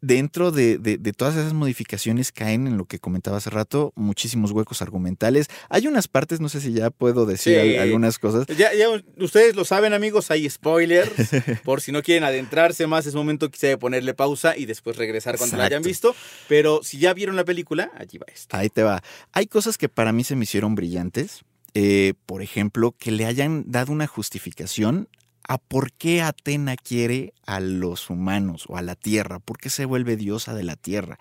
dentro 0.00 0.50
de, 0.50 0.76
de- 0.76 0.98
de 0.98 1.12
todas 1.14 1.34
esas 1.34 1.54
modificaciones 1.54 2.30
caen 2.30 2.66
en 2.66 2.76
lo 2.76 2.84
que 2.84 2.98
comentaba 2.98 3.38
hace 3.38 3.48
rato, 3.48 3.90
muchísimos 3.96 4.50
huecos 4.50 4.82
argumentales. 4.82 5.46
Hay 5.70 5.86
unas 5.86 6.08
partes, 6.08 6.40
no 6.40 6.50
sé 6.50 6.60
si 6.60 6.74
ya 6.74 6.90
puedo 6.90 7.24
decir 7.24 7.54
Sí. 7.58 7.76
al- 7.76 7.82
algunas 7.84 8.18
cosas. 8.18 8.46
Ya, 8.54 8.74
ya 8.74 8.88
ustedes 9.16 9.56
lo 9.56 9.64
saben, 9.64 9.94
amigos, 9.94 10.30
hay 10.30 10.50
spoilers. 10.50 11.10
por 11.64 11.80
si 11.80 11.90
no 11.90 12.02
quieren 12.02 12.22
adentrarse 12.24 12.86
más, 12.86 13.06
es 13.06 13.14
momento 13.14 13.50
quizá 13.50 13.68
de 13.68 13.78
ponerle 13.78 14.12
pausa 14.12 14.58
y 14.58 14.66
después 14.66 14.98
regresar 14.98 15.38
cuando 15.38 15.56
la 15.56 15.64
hayan 15.64 15.82
visto. 15.82 16.14
Pero 16.48 16.80
si 16.82 16.98
ya 16.98 17.14
vieron 17.14 17.34
la 17.34 17.46
película, 17.46 17.90
allí 17.96 18.18
va 18.18 18.26
esto. 18.30 18.54
Ahí 18.58 18.68
te 18.68 18.82
va. 18.82 19.02
Hay 19.32 19.46
cosas 19.46 19.78
que 19.78 19.88
para 19.88 20.12
mí 20.12 20.22
se 20.22 20.36
me 20.36 20.42
hicieron 20.44 20.74
brillantes. 20.74 21.44
Eh, 21.74 22.14
por 22.26 22.40
ejemplo, 22.42 22.94
que 22.98 23.10
le 23.10 23.26
hayan 23.26 23.64
dado 23.66 23.92
una 23.92 24.06
justificación 24.06 25.08
a 25.46 25.58
por 25.58 25.92
qué 25.92 26.22
Atena 26.22 26.76
quiere 26.76 27.34
a 27.46 27.60
los 27.60 28.08
humanos 28.10 28.64
o 28.68 28.76
a 28.76 28.82
la 28.82 28.94
Tierra, 28.94 29.40
por 29.40 29.58
qué 29.58 29.68
se 29.70 29.84
vuelve 29.84 30.16
diosa 30.16 30.54
de 30.54 30.62
la 30.62 30.76
Tierra. 30.76 31.18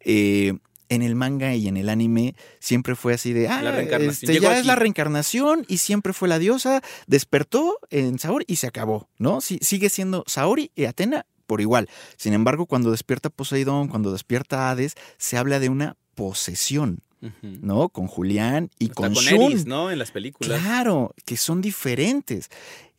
Eh, 0.00 0.54
en 0.88 1.00
el 1.00 1.14
manga 1.14 1.54
y 1.54 1.68
en 1.68 1.78
el 1.78 1.88
anime 1.88 2.34
siempre 2.60 2.94
fue 2.96 3.14
así 3.14 3.32
de, 3.32 3.48
ah, 3.48 3.62
este, 4.24 4.26
Llegó 4.34 4.42
ya 4.52 4.58
es 4.58 4.66
la 4.66 4.74
reencarnación 4.74 5.64
y 5.66 5.78
siempre 5.78 6.12
fue 6.12 6.28
la 6.28 6.38
diosa, 6.38 6.82
despertó 7.06 7.78
en 7.88 8.18
Saori 8.18 8.44
y 8.46 8.56
se 8.56 8.66
acabó, 8.66 9.08
¿no? 9.18 9.40
Si- 9.40 9.58
sigue 9.62 9.88
siendo 9.88 10.22
Saori 10.26 10.70
y 10.74 10.84
Atena 10.84 11.24
por 11.46 11.62
igual. 11.62 11.88
Sin 12.18 12.34
embargo, 12.34 12.66
cuando 12.66 12.90
despierta 12.90 13.30
Poseidón, 13.30 13.88
cuando 13.88 14.12
despierta 14.12 14.70
Hades, 14.70 14.94
se 15.16 15.38
habla 15.38 15.60
de 15.60 15.70
una 15.70 15.96
posesión. 16.14 17.00
¿No? 17.42 17.88
Con 17.88 18.06
Julián 18.06 18.70
y 18.78 18.86
Hasta 18.86 18.94
con, 18.94 19.14
con 19.14 19.24
Shun. 19.24 19.42
Eris, 19.42 19.66
¿no? 19.66 19.90
En 19.90 19.98
las 19.98 20.10
películas. 20.10 20.60
Claro, 20.60 21.14
que 21.24 21.36
son 21.36 21.60
diferentes. 21.60 22.50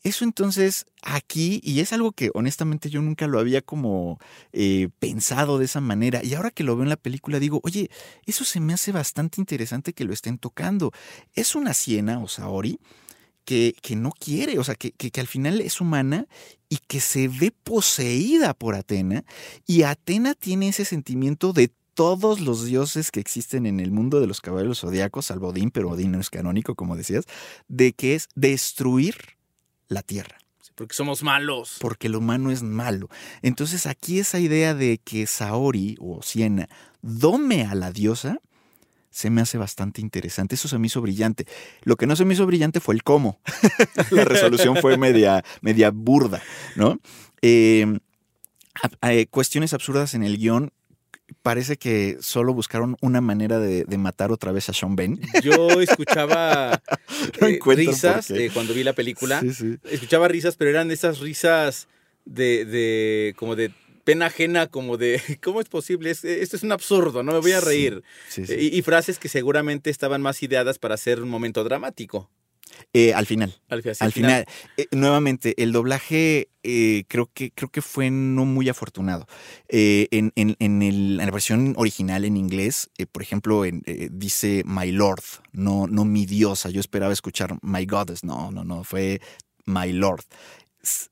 Eso 0.03 0.25
entonces 0.25 0.85
aquí, 1.01 1.61
y 1.63 1.79
es 1.79 1.93
algo 1.93 2.11
que 2.11 2.29
honestamente 2.33 2.89
yo 2.89 3.01
nunca 3.01 3.25
lo 3.25 3.39
había 3.39 3.61
como 3.61 4.19
eh, 4.51 4.89
pensado 4.99 5.57
de 5.59 5.65
esa 5.65 5.79
manera, 5.79 6.21
y 6.21 6.33
ahora 6.33 6.51
que 6.51 6.65
lo 6.65 6.75
veo 6.75 6.83
en 6.83 6.89
la 6.89 6.97
película 6.97 7.39
digo, 7.39 7.61
oye, 7.63 7.89
eso 8.25 8.43
se 8.43 8.59
me 8.59 8.73
hace 8.73 8.91
bastante 8.91 9.39
interesante 9.39 9.93
que 9.93 10.03
lo 10.03 10.11
estén 10.11 10.37
tocando. 10.37 10.91
Es 11.35 11.55
una 11.55 11.73
siena 11.73 12.19
o 12.19 12.27
Saori 12.27 12.79
que, 13.45 13.75
que 13.81 13.95
no 13.95 14.11
quiere, 14.11 14.59
o 14.59 14.63
sea, 14.65 14.75
que, 14.75 14.91
que, 14.91 15.09
que 15.09 15.21
al 15.21 15.27
final 15.27 15.61
es 15.61 15.79
humana 15.79 16.27
y 16.67 16.79
que 16.85 16.99
se 16.99 17.29
ve 17.29 17.53
poseída 17.63 18.53
por 18.53 18.75
Atena, 18.75 19.23
y 19.65 19.83
Atena 19.83 20.33
tiene 20.33 20.67
ese 20.67 20.83
sentimiento 20.83 21.53
de 21.53 21.71
todos 21.93 22.39
los 22.39 22.65
dioses 22.65 23.11
que 23.11 23.19
existen 23.19 23.65
en 23.65 23.79
el 23.79 23.91
mundo 23.91 24.19
de 24.19 24.27
los 24.27 24.41
caballeros 24.41 24.79
zodiacos, 24.81 25.27
salvo 25.27 25.49
Odín, 25.49 25.69
pero 25.71 25.89
Odín 25.89 26.11
no 26.11 26.19
es 26.19 26.29
canónico, 26.29 26.75
como 26.75 26.95
decías, 26.97 27.25
de 27.67 27.93
que 27.93 28.15
es 28.15 28.29
destruir 28.35 29.15
la 29.89 30.01
tierra, 30.01 30.37
Sí, 30.61 30.71
Porque 30.75 30.95
somos 30.95 31.21
malos. 31.23 31.77
porque 31.79 32.07
el 32.07 32.15
humano 32.15 32.49
es 32.51 32.63
malo. 32.63 33.09
Entonces 33.41 33.85
aquí 33.85 34.19
esa 34.19 34.39
idea 34.39 34.73
de 34.73 34.99
que 35.03 35.27
Saori 35.27 35.97
o 35.99 36.21
Siena 36.23 36.67
dome 37.01 37.65
a 37.65 37.75
la 37.75 37.91
diosa 37.91 38.39
se 39.11 39.29
me 39.29 39.41
hace 39.41 39.59
bastante 39.59 40.01
interesante. 40.01 40.55
Eso 40.55 40.67
se 40.67 40.79
me 40.79 40.87
hizo 40.87 40.99
brillante. 41.01 41.45
Lo 41.83 41.97
que 41.97 42.07
no 42.07 42.15
se 42.15 42.25
me 42.25 42.33
hizo 42.33 42.47
brillante 42.47 42.79
fue 42.79 42.95
el 42.95 43.03
cómo. 43.03 43.39
la 44.09 44.25
resolución 44.25 44.75
fue 44.77 44.97
media, 44.97 45.43
media 45.61 45.91
burda, 45.91 46.41
¿no? 46.75 46.97
Eh, 47.43 47.99
a- 49.01 49.13
eh, 49.13 49.27
cuestiones 49.27 49.73
absurdas 49.73 50.15
en 50.15 50.23
el 50.23 50.37
guion. 50.39 50.71
Parece 51.43 51.75
que 51.77 52.17
solo 52.21 52.53
buscaron 52.53 52.95
una 53.01 53.19
manera 53.21 53.59
de, 53.59 53.83
de 53.83 53.97
matar 53.97 54.31
otra 54.31 54.51
vez 54.53 54.69
a 54.69 54.73
Sean 54.73 54.95
Ben. 54.95 55.19
Yo 55.43 55.81
escuchaba 55.81 56.81
No 57.41 57.47
eh, 57.47 57.59
risas 57.75 58.31
eh, 58.31 58.49
cuando 58.53 58.73
vi 58.73 58.83
la 58.83 58.93
película. 58.93 59.41
Sí, 59.41 59.53
sí. 59.53 59.75
Escuchaba 59.83 60.27
risas, 60.29 60.55
pero 60.55 60.69
eran 60.71 60.89
esas 60.89 61.19
risas 61.19 61.87
de, 62.25 62.63
de 62.63 63.33
como 63.37 63.55
de 63.57 63.71
pena 64.05 64.27
ajena, 64.27 64.67
como 64.67 64.97
de 64.97 65.21
¿cómo 65.43 65.59
es 65.59 65.67
posible? 65.67 66.11
Es- 66.11 66.23
esto 66.23 66.55
es 66.55 66.63
un 66.63 66.71
absurdo, 66.71 67.23
no 67.23 67.33
me 67.33 67.39
voy 67.39 67.51
a 67.51 67.59
Sí, 67.59 67.65
reír. 67.65 68.03
Sí, 68.29 68.47
sí. 68.47 68.53
Y, 68.71 68.77
y 68.77 68.81
frases 68.81 69.19
que 69.19 69.27
seguramente 69.27 69.89
estaban 69.89 70.21
más 70.21 70.41
ideadas 70.43 70.79
para 70.79 70.95
hacer 70.95 71.21
un 71.21 71.29
momento 71.29 71.63
dramático. 71.65 72.29
Eh, 72.93 73.13
al 73.13 73.25
final. 73.25 73.53
Al, 73.69 73.83
Al 73.99 74.11
final, 74.11 74.45
eh, 74.77 74.87
nuevamente, 74.91 75.53
el 75.61 75.71
doblaje 75.71 76.49
eh, 76.63 77.03
creo, 77.07 77.29
que, 77.33 77.51
creo 77.51 77.69
que 77.69 77.81
fue 77.81 78.09
no 78.09 78.45
muy 78.45 78.69
afortunado. 78.69 79.27
En, 79.67 80.31
en- 80.35 80.55
en 80.59 80.81
el- 80.81 81.19
en 81.19 81.25
la 81.25 81.31
versión 81.31 81.73
original 81.77 82.23
en 82.25 82.37
inglés, 82.37 82.89
por 83.11 83.21
ejemplo, 83.21 83.63
dice 84.11 84.63
My 84.65 84.91
Lord, 84.91 85.23
no, 85.51 85.87
no 85.87 86.05
mi 86.05 86.25
diosa. 86.25 86.69
Yo 86.69 86.79
esperaba 86.79 87.11
escuchar 87.13 87.57
My 87.61 87.85
Goddess. 87.85 88.23
No, 88.23 88.51
no, 88.51 88.63
no, 88.63 88.83
fue 88.83 89.19
My 89.65 89.91
Lord. 89.91 90.23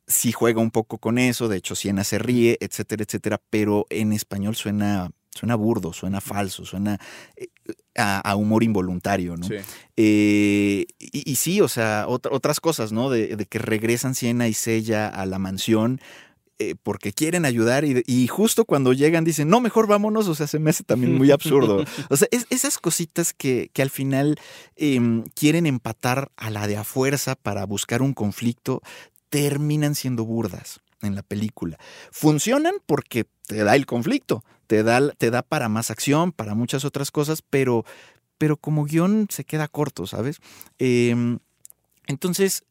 Sí 0.07 0.31
juega 0.33 0.59
un 0.61 0.71
poco 0.71 0.97
con 0.97 1.17
eso, 1.17 1.47
de 1.47 1.57
hecho 1.57 1.75
Siena 1.75 2.03
se 2.03 2.19
ríe, 2.19 2.57
etcétera, 2.59 3.03
etcétera, 3.03 3.41
pero 3.49 3.85
en 3.89 4.11
español 4.11 4.55
suena 4.55 5.11
suena 5.33 5.55
burdo, 5.55 5.93
suena 5.93 6.19
falso, 6.21 6.65
suena 6.65 6.99
eh, 7.37 7.47
a, 7.95 8.19
a 8.19 8.35
humor 8.35 8.63
involuntario, 8.63 9.37
¿no? 9.37 9.47
Sí. 9.47 9.55
Eh, 9.97 10.85
y, 10.99 11.31
y 11.31 11.35
sí, 11.35 11.61
o 11.61 11.67
sea, 11.67 12.05
ot- 12.07 12.27
otras 12.31 12.59
cosas, 12.59 12.91
¿no? 12.91 13.09
De, 13.09 13.35
de 13.35 13.45
que 13.45 13.59
regresan 13.59 14.13
Siena 14.15 14.47
y 14.47 14.53
Sella 14.53 15.07
a 15.07 15.25
la 15.25 15.39
mansión 15.39 15.99
eh, 16.59 16.75
porque 16.83 17.11
quieren 17.11 17.45
ayudar 17.45 17.85
y, 17.85 18.03
y 18.05 18.27
justo 18.27 18.65
cuando 18.65 18.93
llegan 18.93 19.23
dicen, 19.23 19.47
no, 19.49 19.61
mejor 19.61 19.87
vámonos, 19.87 20.27
o 20.27 20.35
sea, 20.35 20.45
se 20.47 20.59
me 20.59 20.69
hace 20.69 20.83
también 20.83 21.15
muy 21.17 21.31
absurdo. 21.31 21.83
O 22.09 22.17
sea, 22.17 22.27
es- 22.31 22.45
esas 22.49 22.77
cositas 22.77 23.33
que, 23.33 23.71
que 23.73 23.81
al 23.81 23.89
final 23.89 24.37
em, 24.75 25.23
quieren 25.33 25.65
empatar 25.65 26.29
a 26.37 26.49
la 26.51 26.67
de 26.67 26.77
a 26.77 26.83
fuerza 26.83 27.35
para 27.35 27.65
buscar 27.65 28.01
un 28.01 28.13
conflicto, 28.13 28.81
terminan 29.29 29.95
siendo 29.95 30.25
burdas 30.25 30.81
en 31.01 31.15
la 31.15 31.23
película. 31.23 31.79
Funcionan 32.11 32.73
porque 32.85 33.25
te 33.47 33.63
da 33.63 33.75
el 33.75 33.85
conflicto, 33.87 34.43
te 34.71 34.83
da, 34.83 35.09
te 35.09 35.31
da 35.31 35.41
para 35.41 35.67
más 35.67 35.91
acción, 35.91 36.31
para 36.31 36.55
muchas 36.55 36.85
otras 36.85 37.11
cosas, 37.11 37.41
pero, 37.41 37.83
pero 38.37 38.55
como 38.55 38.85
guion 38.85 39.27
se 39.29 39.43
queda 39.43 39.67
corto, 39.67 40.07
¿sabes? 40.07 40.39
Em, 40.79 41.39
entonces, 42.07 42.63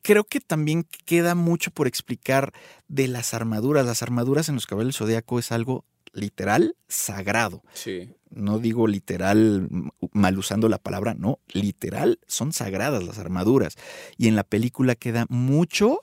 creo 0.00 0.24
que 0.24 0.40
también 0.40 0.86
queda 1.04 1.34
mucho 1.34 1.70
por 1.70 1.86
explicar 1.86 2.54
de 2.88 3.08
las 3.08 3.34
armaduras. 3.34 3.84
Las 3.84 4.02
armaduras 4.02 4.48
en 4.48 4.54
los 4.54 4.64
caballeros 4.64 4.94
del 4.94 5.06
zodiaco 5.06 5.38
es 5.38 5.52
algo 5.52 5.84
literal 6.14 6.76
sagrado. 6.88 7.62
Sí. 7.74 8.14
No 8.30 8.58
digo 8.58 8.86
literal 8.86 9.68
mal 10.12 10.38
usando 10.38 10.70
la 10.70 10.78
palabra, 10.78 11.12
no, 11.12 11.40
literal 11.48 12.20
son 12.26 12.54
sagradas 12.54 13.04
las 13.04 13.18
armaduras. 13.18 13.76
Y 14.16 14.28
en 14.28 14.34
la 14.34 14.44
película 14.44 14.94
queda 14.94 15.26
mucho 15.28 16.00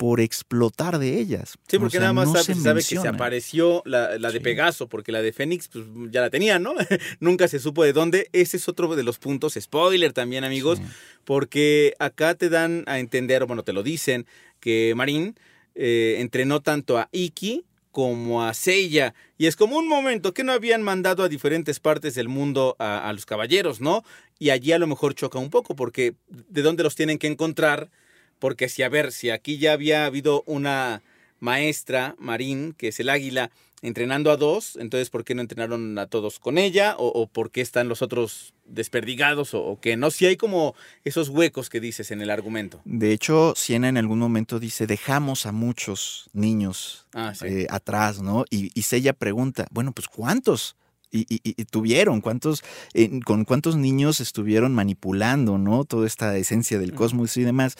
por 0.00 0.18
explotar 0.22 0.98
de 0.98 1.18
ellas. 1.20 1.58
Sí, 1.68 1.76
O 1.76 1.80
porque 1.80 1.98
sea, 1.98 2.00
nada 2.00 2.12
más 2.14 2.28
no 2.28 2.32
sabe, 2.32 2.44
se 2.44 2.54
sabe 2.54 2.80
que 2.80 2.96
se 2.98 3.06
apareció 3.06 3.82
la, 3.84 4.16
la 4.18 4.30
de 4.30 4.38
Sí. 4.38 4.44
Pegaso, 4.44 4.88
porque 4.88 5.12
la 5.12 5.20
de 5.20 5.30
Fénix 5.34 5.68
pues, 5.68 5.84
ya 6.10 6.22
la 6.22 6.30
tenía, 6.30 6.58
¿no? 6.58 6.72
Nunca 7.20 7.48
se 7.48 7.58
supo 7.58 7.84
de 7.84 7.92
dónde. 7.92 8.30
Ese 8.32 8.56
es 8.56 8.66
otro 8.66 8.96
de 8.96 9.02
los 9.02 9.18
puntos, 9.18 9.58
spoiler 9.60 10.14
también, 10.14 10.42
amigos, 10.44 10.78
Sí. 10.78 10.84
porque 11.26 11.92
acá 11.98 12.34
te 12.34 12.48
dan 12.48 12.82
a 12.86 12.98
entender, 12.98 13.42
o 13.42 13.46
bueno, 13.46 13.62
te 13.62 13.74
lo 13.74 13.82
dicen, 13.82 14.24
que 14.58 14.94
Marín 14.96 15.38
eh, 15.74 16.16
entrenó 16.20 16.60
tanto 16.60 16.96
a 16.96 17.10
Iki 17.12 17.66
como 17.90 18.42
a 18.42 18.54
Seiya. 18.54 19.12
Y 19.36 19.48
es 19.48 19.54
como 19.56 19.76
un 19.76 19.86
momento 19.86 20.32
que 20.32 20.44
no 20.44 20.52
habían 20.52 20.80
mandado 20.82 21.24
a 21.24 21.28
diferentes 21.28 21.78
partes 21.78 22.14
del 22.14 22.28
mundo 22.28 22.74
a, 22.78 23.06
a 23.06 23.12
los 23.12 23.26
caballeros, 23.26 23.82
¿no? 23.82 24.02
Y 24.38 24.48
allí 24.48 24.72
a 24.72 24.78
lo 24.78 24.86
mejor 24.86 25.14
choca 25.14 25.38
un 25.38 25.50
poco, 25.50 25.76
porque 25.76 26.14
¿de 26.30 26.62
dónde 26.62 26.84
los 26.84 26.94
tienen 26.96 27.18
que 27.18 27.26
encontrar? 27.26 27.90
Porque 28.40 28.68
si, 28.68 28.82
a 28.82 28.88
ver, 28.88 29.12
si 29.12 29.30
aquí 29.30 29.58
ya 29.58 29.72
había 29.72 30.04
habido 30.06 30.42
una 30.46 31.02
maestra, 31.38 32.16
Marín, 32.18 32.74
que 32.76 32.88
es 32.88 32.98
el 33.00 33.08
águila, 33.08 33.50
entrenando 33.82 34.30
a 34.30 34.36
dos, 34.36 34.76
entonces 34.76 35.08
¿por 35.08 35.24
qué 35.24 35.34
no 35.34 35.40
entrenaron 35.40 35.98
a 35.98 36.06
todos 36.06 36.38
con 36.38 36.58
ella? 36.58 36.96
¿O, 36.98 37.06
o 37.08 37.26
por 37.26 37.50
qué 37.50 37.62
están 37.62 37.88
los 37.88 38.02
otros 38.02 38.52
desperdigados? 38.66 39.54
¿O, 39.54 39.62
o 39.64 39.80
qué? 39.80 39.96
No, 39.96 40.10
si 40.10 40.26
hay 40.26 40.36
como 40.36 40.74
esos 41.04 41.30
huecos 41.30 41.70
que 41.70 41.80
dices 41.80 42.10
en 42.10 42.20
el 42.20 42.28
argumento. 42.30 42.82
De 42.84 43.12
hecho, 43.12 43.54
Siena 43.56 43.88
en 43.88 43.96
algún 43.96 44.18
momento 44.18 44.58
dice, 44.60 44.86
dejamos 44.86 45.46
a 45.46 45.52
muchos 45.52 46.28
niños 46.34 47.06
Ah, 47.14 47.32
sí. 47.34 47.46
eh, 47.46 47.66
atrás, 47.70 48.20
¿no? 48.20 48.44
Y, 48.50 48.70
y 48.78 48.82
Sella 48.82 49.14
pregunta, 49.14 49.66
bueno, 49.70 49.92
pues 49.92 50.08
¿cuántos? 50.08 50.76
Y, 51.12 51.20
y- 51.28 51.40
y 51.42 51.64
tuvieron, 51.64 52.20
¿cuántos, 52.20 52.62
eh, 52.94 53.10
con 53.24 53.44
cuántos 53.44 53.76
niños 53.76 54.20
estuvieron 54.20 54.72
manipulando, 54.74 55.58
¿no? 55.58 55.84
Toda 55.84 56.06
esta 56.06 56.36
esencia 56.36 56.78
del 56.78 56.94
cosmos 56.94 57.36
y 57.36 57.42
demás. 57.42 57.74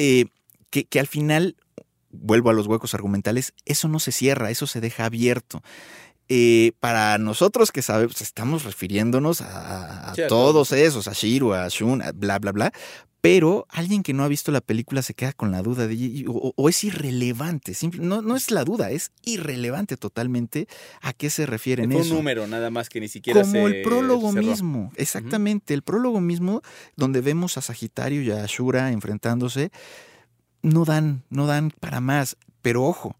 Eh, 0.00 0.26
que, 0.70 0.84
que 0.84 1.00
al 1.00 1.08
final, 1.08 1.56
vuelvo 2.10 2.50
a 2.50 2.52
los 2.52 2.68
huecos 2.68 2.94
argumentales, 2.94 3.52
eso 3.64 3.88
no 3.88 3.98
se 3.98 4.12
cierra, 4.12 4.50
eso 4.50 4.68
se 4.68 4.80
deja 4.80 5.06
abierto. 5.06 5.60
Eh, 6.28 6.72
para 6.78 7.18
nosotros 7.18 7.72
que 7.72 7.82
sabemos, 7.82 8.20
estamos 8.20 8.62
refiriéndonos 8.62 9.40
a, 9.40 10.10
a 10.10 10.14
Sí, 10.14 10.22
a 10.22 10.28
todos 10.28 10.70
esos, 10.70 11.08
a 11.08 11.14
Shiro, 11.14 11.52
a 11.52 11.66
Shun, 11.68 12.00
a 12.02 12.12
bla, 12.12 12.38
bla, 12.38 12.52
bla. 12.52 12.72
Pero 13.30 13.66
alguien 13.68 14.02
que 14.02 14.14
no 14.14 14.24
ha 14.24 14.28
visto 14.28 14.50
la 14.52 14.60
película 14.60 15.02
se 15.02 15.14
queda 15.14 15.32
con 15.32 15.50
la 15.52 15.62
duda 15.62 15.86
de, 15.86 16.24
o, 16.28 16.52
o 16.56 16.68
es 16.68 16.82
irrelevante. 16.84 17.74
simple- 17.74 18.00
no, 18.02 18.22
no 18.22 18.36
es 18.36 18.50
la 18.50 18.64
duda, 18.64 18.90
es 18.90 19.12
irrelevante 19.24 19.96
totalmente 19.96 20.66
a 21.02 21.12
qué 21.12 21.28
se 21.30 21.44
refieren 21.46 21.90
Fue 21.92 22.00
un 22.00 22.06
eso. 22.06 22.14
número 22.14 22.46
nada 22.46 22.70
más 22.70 22.88
que 22.88 23.00
ni 23.00 23.08
siquiera 23.08 23.40
Como 23.42 23.52
se 23.52 23.64
el 23.76 23.82
prólogo 23.82 24.32
cerró. 24.32 24.46
mismo, 24.46 24.92
exactamente, 24.96 25.74
el 25.74 25.82
prólogo 25.82 26.20
mismo, 26.20 26.62
donde 26.96 27.20
vemos 27.20 27.58
a 27.58 27.60
Sagitario 27.60 28.22
y 28.22 28.30
a 28.30 28.44
Ashura 28.44 28.90
enfrentándose, 28.92 29.70
no 30.62 30.84
dan, 30.84 31.22
no 31.30 31.46
dan 31.46 31.70
para 31.70 32.00
más. 32.00 32.36
Pero 32.62 32.84
ojo, 32.84 33.14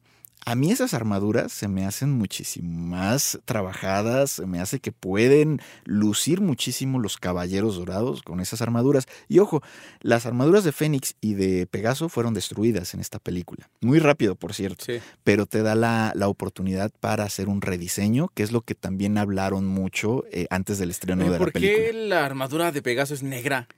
a 0.46 0.54
mí 0.54 0.70
esas 0.72 0.94
armaduras 0.94 1.52
se 1.52 1.68
me 1.68 1.84
hacen 1.84 2.10
muchísimo 2.12 2.70
más 2.86 3.38
trabajadas, 3.44 4.30
se 4.32 4.46
me 4.46 4.60
hace 4.60 4.80
que 4.80 4.92
pueden 4.92 5.60
lucir 5.84 6.40
muchísimo 6.40 6.98
los 6.98 7.16
caballeros 7.18 7.76
dorados 7.76 8.22
con 8.22 8.40
esas 8.40 8.62
armaduras. 8.62 9.06
Y 9.28 9.40
ojo, 9.40 9.62
las 10.00 10.24
armaduras 10.26 10.64
de 10.64 10.72
Fénix 10.72 11.14
y 11.20 11.34
de 11.34 11.66
Pegaso 11.66 12.08
fueron 12.08 12.34
destruidas 12.34 12.94
en 12.94 13.00
esta 13.00 13.18
película. 13.18 13.68
Muy 13.80 13.98
rápido, 13.98 14.34
por 14.36 14.54
cierto 14.54 14.84
Sí. 14.86 15.00
pero 15.24 15.46
te 15.46 15.62
da 15.62 15.74
la, 15.74 16.12
la 16.14 16.28
oportunidad 16.28 16.90
para 17.00 17.24
hacer 17.24 17.48
un 17.48 17.60
rediseño, 17.60 18.28
que 18.34 18.42
es 18.42 18.52
lo 18.52 18.62
que 18.62 18.74
también 18.74 19.18
hablaron 19.18 19.66
mucho 19.66 20.24
eh, 20.32 20.46
antes 20.50 20.78
del 20.78 20.90
estreno 20.90 21.24
de 21.24 21.30
la 21.30 21.38
¿Por 21.38 21.52
película. 21.52 21.84
qué 21.86 21.92
la 21.92 22.24
armadura 22.24 22.72
de 22.72 22.80
Pegaso 22.82 23.12
es 23.14 23.22
negra? 23.22 23.68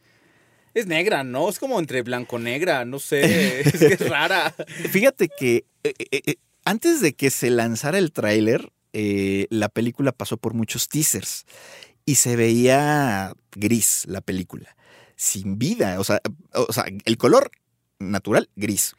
Es 0.73 0.87
negra, 0.87 1.25
¿no? 1.25 1.49
Es 1.49 1.59
como 1.59 1.81
entre 1.81 2.03
blanco-negra, 2.03 2.85
no 2.85 3.01
sé, 3.01 3.61
es 3.67 3.73
que 3.79 3.95
es 3.95 4.09
rara. 4.09 4.55
Fíjate 4.91 5.29
que 5.29 5.65
eh, 5.83 5.95
eh, 6.13 6.35
antes 6.71 7.01
de 7.01 7.15
que 7.15 7.31
se 7.31 7.51
lanzara 7.51 7.99
el 7.99 8.13
tráiler, 8.13 8.73
eh, 8.93 9.47
la 9.51 9.69
película 9.69 10.13
pasó 10.13 10.37
por 10.37 10.55
muchos 10.55 10.89
teasers 10.89 11.45
y 12.05 12.15
se 12.17 12.37
veía 12.37 13.33
gris 13.53 14.05
la 14.07 14.21
película, 14.21 14.77
sin 15.17 15.59
vida, 15.59 15.99
o 16.01 16.05
sea, 16.05 16.21
o 16.55 16.73
sea, 16.73 16.85
el 17.05 17.17
color 17.17 17.51
natural 17.99 18.49
gris, 18.57 18.95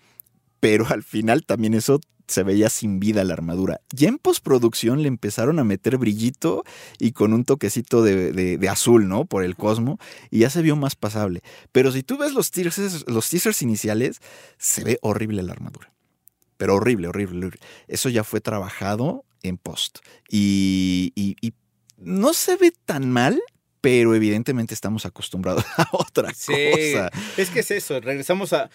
pero 0.60 0.86
al 0.88 1.04
final 1.04 1.46
también 1.46 1.74
eso 1.74 2.00
se 2.28 2.44
veía 2.44 2.70
sin 2.70 3.00
vida 3.00 3.24
la 3.26 3.34
armadura. 3.34 3.82
Ya 3.94 4.08
en 4.08 4.18
postproducción 4.18 5.02
le 5.02 5.10
empezaron 5.10 5.60
a 5.60 5.66
meter 5.66 5.98
brillito 5.98 6.64
y 7.00 7.12
con 7.12 7.34
un 7.34 7.44
toquecito 7.44 8.04
de, 8.04 8.32
de- 8.32 8.58
de 8.58 8.70
azul, 8.70 9.10
¿no? 9.10 9.26
Por 9.26 9.44
el 9.44 9.56
cosmo, 9.58 9.98
y 10.30 10.40
ya 10.40 10.50
se 10.50 10.62
vio 10.62 10.76
más 10.78 10.96
pasable. 10.96 11.42
Pero 11.74 11.92
si 11.92 12.04
tú 12.04 12.18
ves 12.18 12.32
los 12.34 12.52
teasers, 12.52 13.04
los 13.08 13.30
teasers 13.30 13.62
iniciales, 13.62 14.20
se 14.58 14.84
ve 14.86 14.98
horrible 15.02 15.44
la 15.44 15.52
armadura. 15.52 15.92
Pero 16.62 16.76
horrible, 16.76 17.08
horrible, 17.08 17.48
horrible. 17.48 17.60
Eso 17.88 18.08
ya 18.10 18.24
fue 18.24 18.40
trabajado 18.40 19.26
en 19.42 19.58
post. 19.58 19.98
Y, 20.30 21.12
y- 21.16 21.36
y 21.42 21.54
no 21.98 22.34
se 22.34 22.56
ve 22.56 22.72
tan 22.86 23.10
mal, 23.12 23.42
pero 23.82 24.14
evidentemente 24.14 24.76
estamos 24.76 25.08
acostumbrados 25.08 25.66
a 25.78 25.88
otra 25.92 26.32
Sí, 26.36 26.54
cosa. 26.72 27.10
es 27.38 27.50
que 27.50 27.62
es 27.62 27.72
eso, 27.72 28.00
regresamos 28.00 28.54
a 28.54 28.70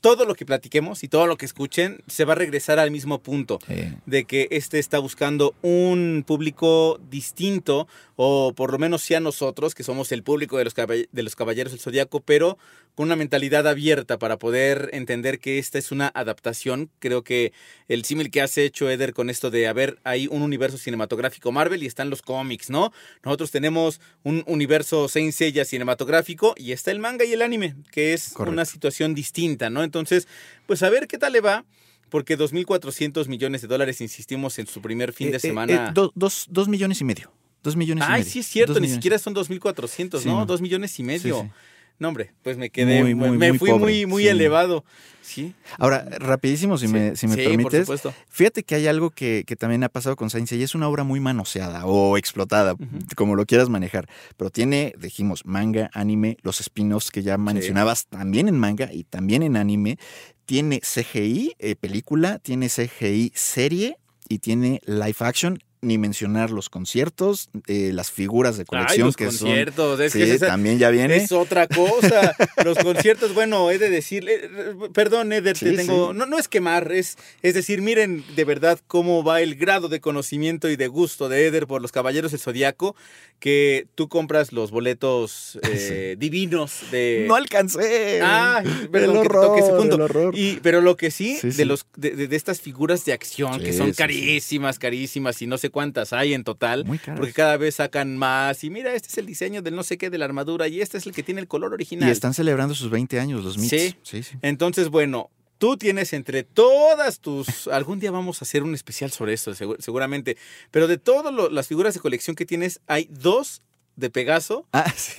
todo 0.00 0.24
lo 0.24 0.36
que 0.36 0.46
platiquemos 0.46 1.02
y 1.02 1.08
todo 1.08 1.26
lo 1.26 1.36
que 1.36 1.46
escuchen 1.46 1.98
se 2.06 2.24
va 2.24 2.34
a 2.34 2.36
regresar 2.36 2.78
al 2.78 2.92
mismo 2.92 3.20
punto. 3.22 3.58
De 4.04 4.24
que 4.24 4.46
este 4.52 4.78
está 4.78 5.00
buscando 5.00 5.56
un 5.62 6.22
público 6.24 7.00
distinto, 7.10 7.88
o 8.16 8.54
por 8.54 8.72
lo 8.72 8.78
menos 8.78 9.02
sí 9.02 9.14
a 9.14 9.20
nosotros, 9.20 9.74
que 9.74 9.82
somos 9.84 10.10
el 10.10 10.22
público 10.22 10.56
de 10.58 10.64
los, 10.64 10.74
de 10.74 11.22
los 11.22 11.36
Caballeros 11.36 11.72
del 11.72 11.80
Zodíaco, 11.80 12.20
pero 12.20 12.56
con 12.94 13.04
una 13.08 13.16
mentalidad 13.16 13.66
abierta 13.68 14.18
para 14.18 14.38
poder 14.38 14.88
entender 14.94 15.38
que 15.38 15.58
esta 15.58 15.78
es 15.78 15.92
una 15.92 16.10
adaptación. 16.14 16.90
Creo 16.98 17.22
que 17.22 17.52
el 17.88 18.04
símil 18.06 18.30
que 18.30 18.40
has 18.40 18.56
hecho, 18.56 18.88
Eder, 18.88 19.12
con 19.12 19.28
esto 19.28 19.50
de, 19.50 19.66
a 19.68 19.74
ver, 19.74 19.98
hay 20.02 20.28
un 20.28 20.40
universo 20.40 20.78
cinematográfico 20.78 21.52
Marvel 21.52 21.82
y 21.82 21.86
están 21.86 22.08
los 22.08 22.22
cómics, 22.22 22.70
¿no? 22.70 22.90
Nosotros 23.22 23.50
tenemos 23.50 24.00
un 24.22 24.42
universo 24.46 25.08
Saint 25.08 25.32
Seiya 25.34 25.66
cinematográfico 25.66 26.54
y 26.56 26.72
está 26.72 26.90
el 26.92 26.98
manga 27.00 27.26
y 27.26 27.34
el 27.34 27.42
anime, 27.42 27.76
que 27.90 28.14
es 28.14 28.30
Correcto. 28.32 28.52
una 28.52 28.64
situación 28.64 29.14
distinta, 29.14 29.68
¿no? 29.68 29.82
Entonces, 29.84 30.26
pues 30.66 30.82
a 30.82 30.88
ver 30.88 31.06
qué 31.06 31.18
tal 31.18 31.32
le 31.34 31.40
va. 31.42 31.64
Porque 32.08 32.38
2.400 32.38 33.26
millones 33.26 33.62
de 33.62 33.68
dólares, 33.68 34.00
insistimos, 34.00 34.60
en 34.60 34.68
su 34.68 34.80
primer 34.80 35.12
fin 35.12 35.26
eh, 35.28 35.30
de 35.32 35.36
eh, 35.38 35.40
semana. 35.40 35.88
eh, 35.88 35.90
do- 35.92 36.12
dos, 36.14 36.46
dos 36.48 36.68
millones 36.68 37.00
y 37.00 37.04
medio. 37.04 37.32
Dos 37.62 37.76
millones 37.76 38.04
y 38.08 38.10
Ay, 38.10 38.20
medio. 38.20 38.32
sí 38.32 38.38
es 38.40 38.46
cierto, 38.46 38.78
ni 38.80 38.88
siquiera 38.88 39.18
son 39.18 39.34
2.400, 39.34 40.20
Sí, 40.20 40.28
¿no? 40.28 40.36
no. 40.40 40.46
Dos 40.46 40.60
millones 40.60 40.98
y 40.98 41.02
medio. 41.02 41.40
Sí, 41.42 41.46
sí. 41.46 41.52
No, 41.98 42.08
hombre, 42.08 42.32
pues 42.42 42.58
me 42.58 42.68
quedé, 42.68 43.00
Muy, 43.02 43.14
me- 43.14 43.28
muy, 43.28 43.38
me 43.38 43.48
muy 43.50 43.58
fui 43.58 43.70
pobre, 43.70 43.84
muy, 43.84 44.06
muy 44.06 44.28
elevado. 44.28 44.84
Sí. 45.22 45.54
Ahora, 45.78 46.06
rapidísimo, 46.18 46.76
si 46.76 46.88
me, 46.88 47.16
si 47.16 47.26
me 47.26 47.34
Sí, 47.36 47.40
por 47.42 47.50
permites. 47.52 47.80
supuesto. 47.80 48.14
Fíjate 48.28 48.64
que 48.64 48.74
hay 48.74 48.86
algo 48.86 49.08
que, 49.10 49.44
que 49.46 49.56
también 49.56 49.82
ha 49.82 49.88
pasado 49.88 50.14
con 50.14 50.28
Saint 50.28 50.46
Seiya. 50.46 50.66
Es 50.66 50.74
una 50.74 50.88
obra 50.88 51.04
muy 51.04 51.20
manoseada 51.20 51.86
o 51.86 52.18
explotada, 52.18 52.76
como 53.16 53.34
lo 53.34 53.46
quieras 53.46 53.70
manejar. 53.70 54.08
Pero 54.36 54.50
tiene, 54.50 54.92
dijimos, 54.98 55.46
manga, 55.46 55.90
anime, 55.94 56.36
los 56.42 56.60
spin-offs 56.60 57.10
que 57.10 57.22
ya 57.22 57.38
mencionabas 57.38 58.06
también 58.08 58.48
en 58.48 58.58
manga 58.58 58.92
y 58.92 59.04
también 59.04 59.42
en 59.42 59.56
anime. 59.56 59.98
Tiene 60.44 60.80
CGI, 60.82 61.54
eh, 61.58 61.76
película, 61.76 62.38
tiene 62.40 62.68
CGI 62.68 63.32
serie 63.34 63.96
y 64.28 64.38
tiene 64.40 64.80
live 64.84 65.16
action 65.20 65.58
ni 65.82 65.98
mencionar 65.98 66.50
los 66.50 66.68
conciertos, 66.70 67.48
eh, 67.66 67.90
las 67.92 68.10
figuras 68.10 68.56
de 68.56 68.62
Ay, 68.62 68.66
colección 68.66 69.06
los 69.06 69.16
que 69.16 69.24
son. 69.30 69.48
conciertos, 69.48 70.00
es 70.00 70.12
Sí, 70.12 70.18
que 70.18 70.32
esa- 70.34 70.46
también 70.48 70.78
ya 70.78 70.90
viene. 70.90 71.16
Es 71.16 71.32
otra 71.32 71.66
cosa. 71.68 72.34
Los 72.64 72.78
conciertos, 72.78 73.34
bueno, 73.34 73.70
he 73.70 73.78
de 73.78 73.90
decir, 73.90 74.26
eh, 74.28 74.48
perdón, 74.92 75.32
Eder, 75.32 75.56
te 75.58 75.72
tengo, 75.72 76.12
sí. 76.12 76.18
no, 76.18 76.26
no 76.26 76.38
es 76.38 76.48
quemar, 76.48 76.90
es, 76.92 77.16
es 77.42 77.54
decir, 77.54 77.82
miren 77.82 78.24
de 78.34 78.44
verdad 78.44 78.78
cómo 78.86 79.22
va 79.22 79.40
el 79.42 79.54
grado 79.54 79.88
de 79.88 80.00
conocimiento 80.00 80.68
y 80.70 80.76
de 80.76 80.88
gusto 80.88 81.28
de 81.28 81.46
Eder 81.46 81.66
por 81.66 81.82
los 81.82 81.92
Caballeros 81.92 82.32
del 82.32 82.40
Zodiaco, 82.40 82.96
que 83.38 83.86
tú 83.94 84.08
compras 84.08 84.52
los 84.52 84.70
boletos 84.70 85.58
eh, 85.70 86.16
divinos 86.18 86.80
de... 86.90 87.26
No 87.28 87.34
alcancé. 87.36 88.20
Ah, 88.22 88.62
el 88.82 88.88
perdón, 88.88 89.22
que 89.22 89.28
toque 89.28 89.60
ese 89.60 89.72
punto. 89.72 89.96
el 89.96 90.00
horror. 90.02 90.36
Y, 90.36 90.56
pero 90.62 90.80
lo 90.80 90.96
que 90.96 91.10
sí, 91.10 91.38
de 91.42 91.64
los 91.66 91.86
de, 91.96 92.10
de- 92.12 92.28
de 92.28 92.36
estas 92.36 92.60
figuras 92.60 93.04
de 93.04 93.12
acción 93.12 93.60
que 93.60 93.72
son 93.72 93.92
carísimas, 93.92 94.78
carísimas 94.78 95.40
y 95.42 95.46
no 95.46 95.58
sé 95.58 95.65
cuántas 95.70 96.12
hay 96.12 96.34
en 96.34 96.44
total, 96.44 96.84
Muy 96.84 96.98
caras. 96.98 97.18
porque 97.18 97.32
cada 97.32 97.56
vez 97.56 97.76
sacan 97.76 98.16
más 98.16 98.62
y 98.64 98.70
mira, 98.70 98.94
este 98.94 99.08
es 99.08 99.18
el 99.18 99.26
diseño 99.26 99.62
del 99.62 99.74
no 99.76 99.82
sé 99.82 99.98
qué 99.98 100.10
de 100.10 100.18
la 100.18 100.24
armadura 100.26 100.68
y 100.68 100.80
este 100.80 100.98
es 100.98 101.06
el 101.06 101.12
que 101.12 101.22
tiene 101.22 101.40
el 101.40 101.48
color 101.48 101.72
original. 101.72 102.08
Y 102.08 102.12
están 102.12 102.34
celebrando 102.34 102.74
sus 102.74 102.90
20 102.90 103.18
años 103.20 103.44
los 103.44 103.58
Mits. 103.58 103.70
Sí. 103.70 103.94
sí, 104.02 104.22
sí. 104.22 104.36
Entonces, 104.42 104.88
bueno, 104.88 105.30
tú 105.58 105.76
tienes 105.76 106.12
entre 106.12 106.42
todas 106.42 107.20
tus 107.20 107.66
algún 107.68 107.98
día 108.00 108.10
vamos 108.10 108.42
a 108.42 108.44
hacer 108.44 108.62
un 108.62 108.74
especial 108.74 109.10
sobre 109.10 109.34
segu- 109.34 109.76
seguramente, 109.78 110.36
pero 110.70 110.86
de 110.88 110.98
todas 110.98 111.32
las 111.52 111.66
figuras 111.68 111.94
de 111.94 112.00
colección 112.00 112.36
que 112.36 112.44
tienes 112.46 112.80
hay 112.86 113.08
dos 113.10 113.62
de 113.96 114.10
Pegaso 114.10 114.66
Ah, 114.72 114.92
sí. 114.96 115.14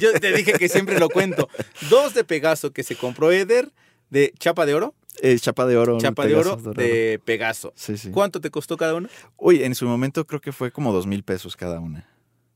Yo 0.00 0.12
te 0.18 0.32
dije 0.32 0.54
que 0.54 0.68
siempre 0.68 0.98
lo 0.98 1.08
cuento. 1.08 1.48
Dos 1.88 2.12
de 2.14 2.24
Pegaso 2.24 2.72
que 2.72 2.82
se 2.82 2.96
compró 2.96 3.30
Eder 3.30 3.70
de 4.10 4.34
chapa 4.40 4.66
de 4.66 4.74
oro, 4.74 4.94
Eh, 5.22 5.38
chapa 5.38 5.66
de 5.66 5.76
oro. 5.76 5.98
chapa 5.98 6.22
de 6.24 6.30
Pegaso 6.30 6.52
oro 6.54 6.62
dorado. 6.62 6.88
de 6.88 7.20
Pegaso. 7.24 7.72
Sí, 7.76 7.96
sí. 7.98 8.10
¿Cuánto 8.10 8.40
te 8.40 8.50
costó 8.50 8.76
cada 8.76 8.94
uno? 8.94 9.08
Uy, 9.36 9.62
en 9.64 9.74
su 9.74 9.86
momento 9.86 10.26
creo 10.26 10.40
que 10.40 10.52
fue 10.52 10.70
como 10.70 10.92
dos 10.92 11.06
mil 11.06 11.22
pesos 11.24 11.56
cada 11.56 11.80
una. 11.80 12.06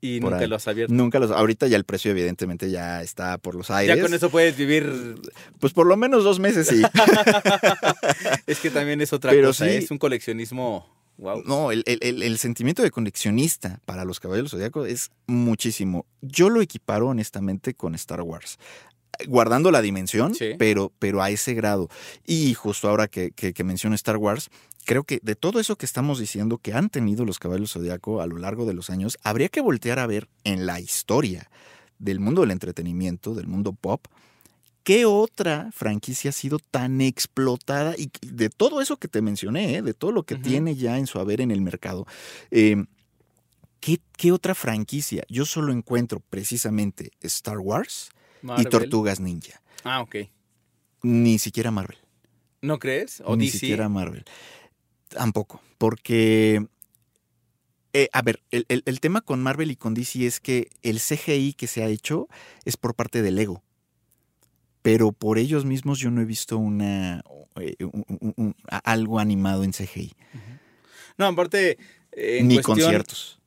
Y 0.00 0.20
nunca 0.20 0.36
ahí. 0.38 0.46
lo 0.46 0.56
has 0.56 0.68
abierto. 0.68 0.92
Nunca 0.92 1.18
los. 1.18 1.30
Ahorita 1.30 1.66
ya 1.66 1.76
el 1.78 1.84
precio, 1.84 2.10
evidentemente, 2.10 2.70
ya 2.70 3.02
está 3.02 3.38
por 3.38 3.54
los 3.54 3.70
aires. 3.70 3.96
Ya 3.96 4.02
con 4.02 4.12
eso 4.12 4.28
puedes 4.30 4.54
vivir. 4.56 5.14
Pues 5.60 5.72
por 5.72 5.86
lo 5.86 5.96
menos 5.96 6.24
dos 6.24 6.38
meses 6.40 6.66
sí. 6.68 6.82
es 8.46 8.58
que 8.60 8.70
también 8.70 9.00
es 9.00 9.12
otra 9.12 9.30
Pero 9.30 9.48
cosa. 9.48 9.64
sí. 9.64 9.70
¿eh? 9.72 9.76
Es 9.78 9.90
un 9.90 9.98
coleccionismo. 9.98 10.86
Wow. 11.16 11.42
No, 11.46 11.70
el, 11.70 11.84
el- 11.86 12.00
el- 12.02 12.22
el 12.24 12.38
sentimiento 12.38 12.82
de 12.82 12.90
coleccionista 12.90 13.80
para 13.86 14.04
los 14.04 14.18
Caballeros 14.18 14.50
Zodíaco 14.50 14.84
es 14.84 15.10
muchísimo. 15.26 16.06
Yo 16.22 16.50
lo 16.50 16.60
equiparo 16.60 17.08
honestamente 17.08 17.74
con 17.74 17.94
Star 17.94 18.20
Wars. 18.22 18.58
Guardando 19.26 19.70
la 19.70 19.82
dimensión, 19.82 20.34
Sí. 20.34 20.50
pero, 20.58 20.92
pero 20.98 21.22
a 21.22 21.30
ese 21.30 21.54
grado. 21.54 21.88
Y 22.24 22.54
justo 22.54 22.88
ahora 22.88 23.08
que, 23.08 23.30
que, 23.32 23.52
que 23.52 23.64
menciono 23.64 23.94
Star 23.94 24.16
Wars, 24.16 24.50
creo 24.84 25.04
que 25.04 25.20
de 25.22 25.34
todo 25.34 25.60
eso 25.60 25.76
que 25.76 25.86
estamos 25.86 26.18
diciendo 26.18 26.58
que 26.58 26.72
han 26.74 26.90
tenido 26.90 27.24
los 27.24 27.38
Caballeros 27.38 27.72
Zodíaco 27.72 28.20
a 28.20 28.26
lo 28.26 28.38
largo 28.38 28.66
de 28.66 28.74
los 28.74 28.90
años, 28.90 29.18
habría 29.22 29.48
que 29.48 29.60
voltear 29.60 29.98
a 29.98 30.06
ver 30.06 30.28
en 30.44 30.66
la 30.66 30.80
historia 30.80 31.50
del 31.98 32.20
mundo 32.20 32.42
del 32.42 32.50
entretenimiento, 32.50 33.34
del 33.34 33.46
mundo 33.46 33.72
pop, 33.72 34.06
¿Qué 34.82 35.06
otra 35.06 35.70
franquicia 35.72 36.28
ha 36.28 36.32
sido 36.34 36.58
tan 36.58 37.00
explotada? 37.00 37.94
Y 37.96 38.10
de 38.20 38.50
todo 38.50 38.82
eso 38.82 38.98
que 38.98 39.08
te 39.08 39.22
mencioné, 39.22 39.76
¿eh? 39.76 39.82
de 39.82 39.94
todo 39.94 40.12
lo 40.12 40.24
que 40.24 40.34
tiene 40.36 40.76
ya 40.76 40.98
en 40.98 41.06
su 41.06 41.18
haber 41.18 41.40
en 41.40 41.50
el 41.50 41.62
mercado, 41.62 42.06
eh, 42.50 42.84
¿qué, 43.80 43.98
qué 44.18 44.30
otra 44.30 44.54
franquicia? 44.54 45.24
Yo 45.30 45.46
solo 45.46 45.72
encuentro 45.72 46.20
precisamente 46.20 47.12
Star 47.22 47.60
Wars 47.60 48.10
y. 48.44 48.64
Tortugas 48.70 49.20
Ninja. 49.20 49.60
Ah, 49.84 50.00
ok. 50.00 50.16
Ni 51.02 51.38
siquiera 51.38 51.70
Marvel. 51.70 51.98
¿No 52.62 52.78
crees? 52.78 53.22
¿O 53.26 53.36
ni 53.36 53.46
DC? 53.46 53.58
siquiera 53.58 53.88
Marvel. 53.88 54.24
Tampoco, 55.08 55.60
porque... 55.78 56.66
eh, 57.92 58.08
a 58.12 58.22
ver, 58.22 58.42
el, 58.50 58.64
el- 58.68 58.82
el 58.86 59.00
tema 59.00 59.20
con 59.20 59.42
Marvel 59.42 59.70
y 59.70 59.76
con 59.76 59.94
DC 59.94 60.26
es 60.26 60.40
que 60.40 60.68
el 60.82 60.98
CGI 61.00 61.52
que 61.54 61.66
se 61.66 61.82
ha 61.82 61.88
hecho 61.88 62.28
es 62.64 62.76
por 62.76 62.94
parte 62.94 63.22
del 63.22 63.36
Lego. 63.36 63.62
Pero 64.82 65.12
por 65.12 65.38
ellos 65.38 65.64
mismos 65.64 65.98
yo 65.98 66.10
no 66.10 66.20
he 66.20 66.24
visto 66.24 66.58
una 66.58 67.22
eh, 67.56 67.76
un- 67.80 68.04
un- 68.20 68.34
un- 68.36 68.56
a- 68.70 68.78
algo 68.78 69.18
animado 69.20 69.62
en 69.64 69.72
CGI. 69.72 70.12
No, 71.16 71.26
aparte. 71.26 71.78
eh, 72.12 72.38
en 72.40 72.48
ni 72.48 72.56
cuestión- 72.56 72.78
conciertos. 72.80 73.38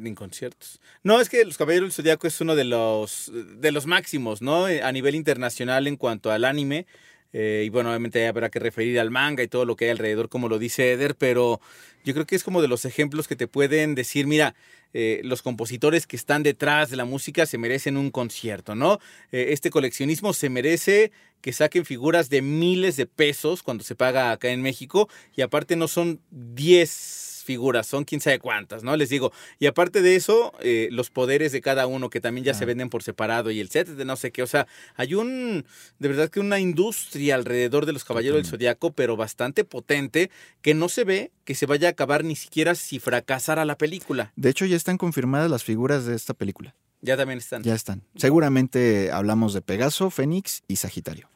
Ni 0.00 0.14
conciertos. 0.14 0.80
No, 1.02 1.20
es 1.20 1.28
que 1.28 1.44
Los 1.44 1.58
Caballeros 1.58 1.88
del 1.88 1.92
Zodíaco 1.92 2.26
es 2.26 2.40
uno 2.40 2.56
de 2.56 2.64
los, 2.64 3.30
de 3.34 3.70
los 3.70 3.86
máximos, 3.86 4.40
¿no? 4.40 4.66
Eh, 4.66 4.82
A 4.82 4.92
nivel 4.92 5.14
internacional 5.14 5.86
en 5.86 5.96
cuanto 5.96 6.32
al 6.32 6.46
anime. 6.46 6.86
Eh, 7.32 7.64
y 7.66 7.68
bueno, 7.68 7.90
obviamente 7.90 8.26
habrá 8.26 8.48
que 8.48 8.58
referir 8.58 8.98
al 8.98 9.10
manga 9.10 9.42
y 9.42 9.48
todo 9.48 9.64
lo 9.64 9.76
que 9.76 9.84
hay 9.84 9.90
alrededor, 9.92 10.28
como 10.28 10.48
lo 10.48 10.58
dice 10.58 10.92
Eder, 10.92 11.14
pero 11.14 11.60
yo 12.02 12.12
creo 12.14 12.26
que 12.26 12.34
es 12.34 12.42
como 12.42 12.60
de 12.62 12.66
los 12.66 12.84
ejemplos 12.84 13.28
que 13.28 13.36
te 13.36 13.46
pueden 13.46 13.94
decir, 13.94 14.26
mira, 14.26 14.56
eh, 14.94 15.20
los 15.22 15.42
compositores 15.42 16.08
que 16.08 16.16
están 16.16 16.42
detrás 16.42 16.90
de 16.90 16.96
la 16.96 17.04
música 17.04 17.46
se 17.46 17.58
merecen 17.58 17.96
un 17.96 18.10
concierto, 18.10 18.74
¿no? 18.74 18.98
Este 19.30 19.70
coleccionismo 19.70 20.32
se 20.32 20.48
merece 20.48 21.12
que 21.40 21.52
saquen 21.52 21.84
figuras 21.84 22.30
de 22.30 22.42
miles 22.42 22.96
de 22.96 23.06
pesos 23.06 23.62
cuando 23.62 23.84
se 23.84 23.94
paga 23.94 24.32
acá 24.32 24.48
en 24.48 24.62
México 24.62 25.08
y 25.36 25.42
aparte 25.42 25.76
no 25.76 25.86
son 25.86 26.20
10 26.30 27.29
figuras, 27.42 27.86
son 27.86 28.04
quién 28.04 28.20
sabe 28.20 28.38
cuántas, 28.38 28.82
¿no? 28.82 28.96
Les 28.96 29.08
digo, 29.08 29.32
y 29.58 29.66
aparte 29.66 30.02
de 30.02 30.16
eso, 30.16 30.52
eh, 30.60 30.88
los 30.90 31.10
poderes 31.10 31.52
de 31.52 31.60
cada 31.60 31.86
uno 31.86 32.10
que 32.10 32.20
también 32.20 32.44
ya 32.44 32.54
se 32.54 32.64
venden 32.64 32.90
por 32.90 33.02
separado 33.02 33.50
y 33.50 33.60
el 33.60 33.70
set 33.70 33.88
de 33.88 34.04
no 34.04 34.16
sé 34.16 34.32
qué, 34.32 34.42
o 34.42 34.46
sea, 34.46 34.66
hay 34.96 35.14
un, 35.14 35.64
de 35.98 36.08
verdad 36.08 36.28
que 36.28 36.40
una 36.40 36.60
industria 36.60 37.34
alrededor 37.34 37.86
de 37.86 37.92
los 37.92 38.04
Caballeros 38.04 38.42
del. 38.42 38.46
Zodiaco, 38.46 38.92
pero 38.92 39.16
bastante 39.16 39.64
potente, 39.64 40.30
que 40.62 40.74
no 40.74 40.88
se 40.88 41.04
ve 41.04 41.32
que 41.44 41.54
se 41.54 41.66
vaya 41.66 41.88
a 41.88 41.90
acabar 41.92 42.24
ni 42.24 42.36
siquiera 42.36 42.74
si 42.74 42.98
fracasara 42.98 43.64
la 43.64 43.76
película. 43.76 44.32
De 44.36 44.50
hecho, 44.50 44.66
ya 44.66 44.76
están 44.76 44.98
confirmadas 44.98 45.50
las 45.50 45.64
figuras 45.64 46.04
de 46.06 46.14
esta 46.14 46.34
película. 46.34 46.74
Ya 47.02 47.16
también 47.16 47.38
están. 47.38 47.62
Ya 47.62 47.74
están. 47.74 48.02
Seguramente 48.16 49.10
hablamos 49.10 49.54
de 49.54 49.62
Pegaso, 49.62 50.10
Fénix 50.10 50.62
y 50.68 50.76
Sagitario. 50.76 51.29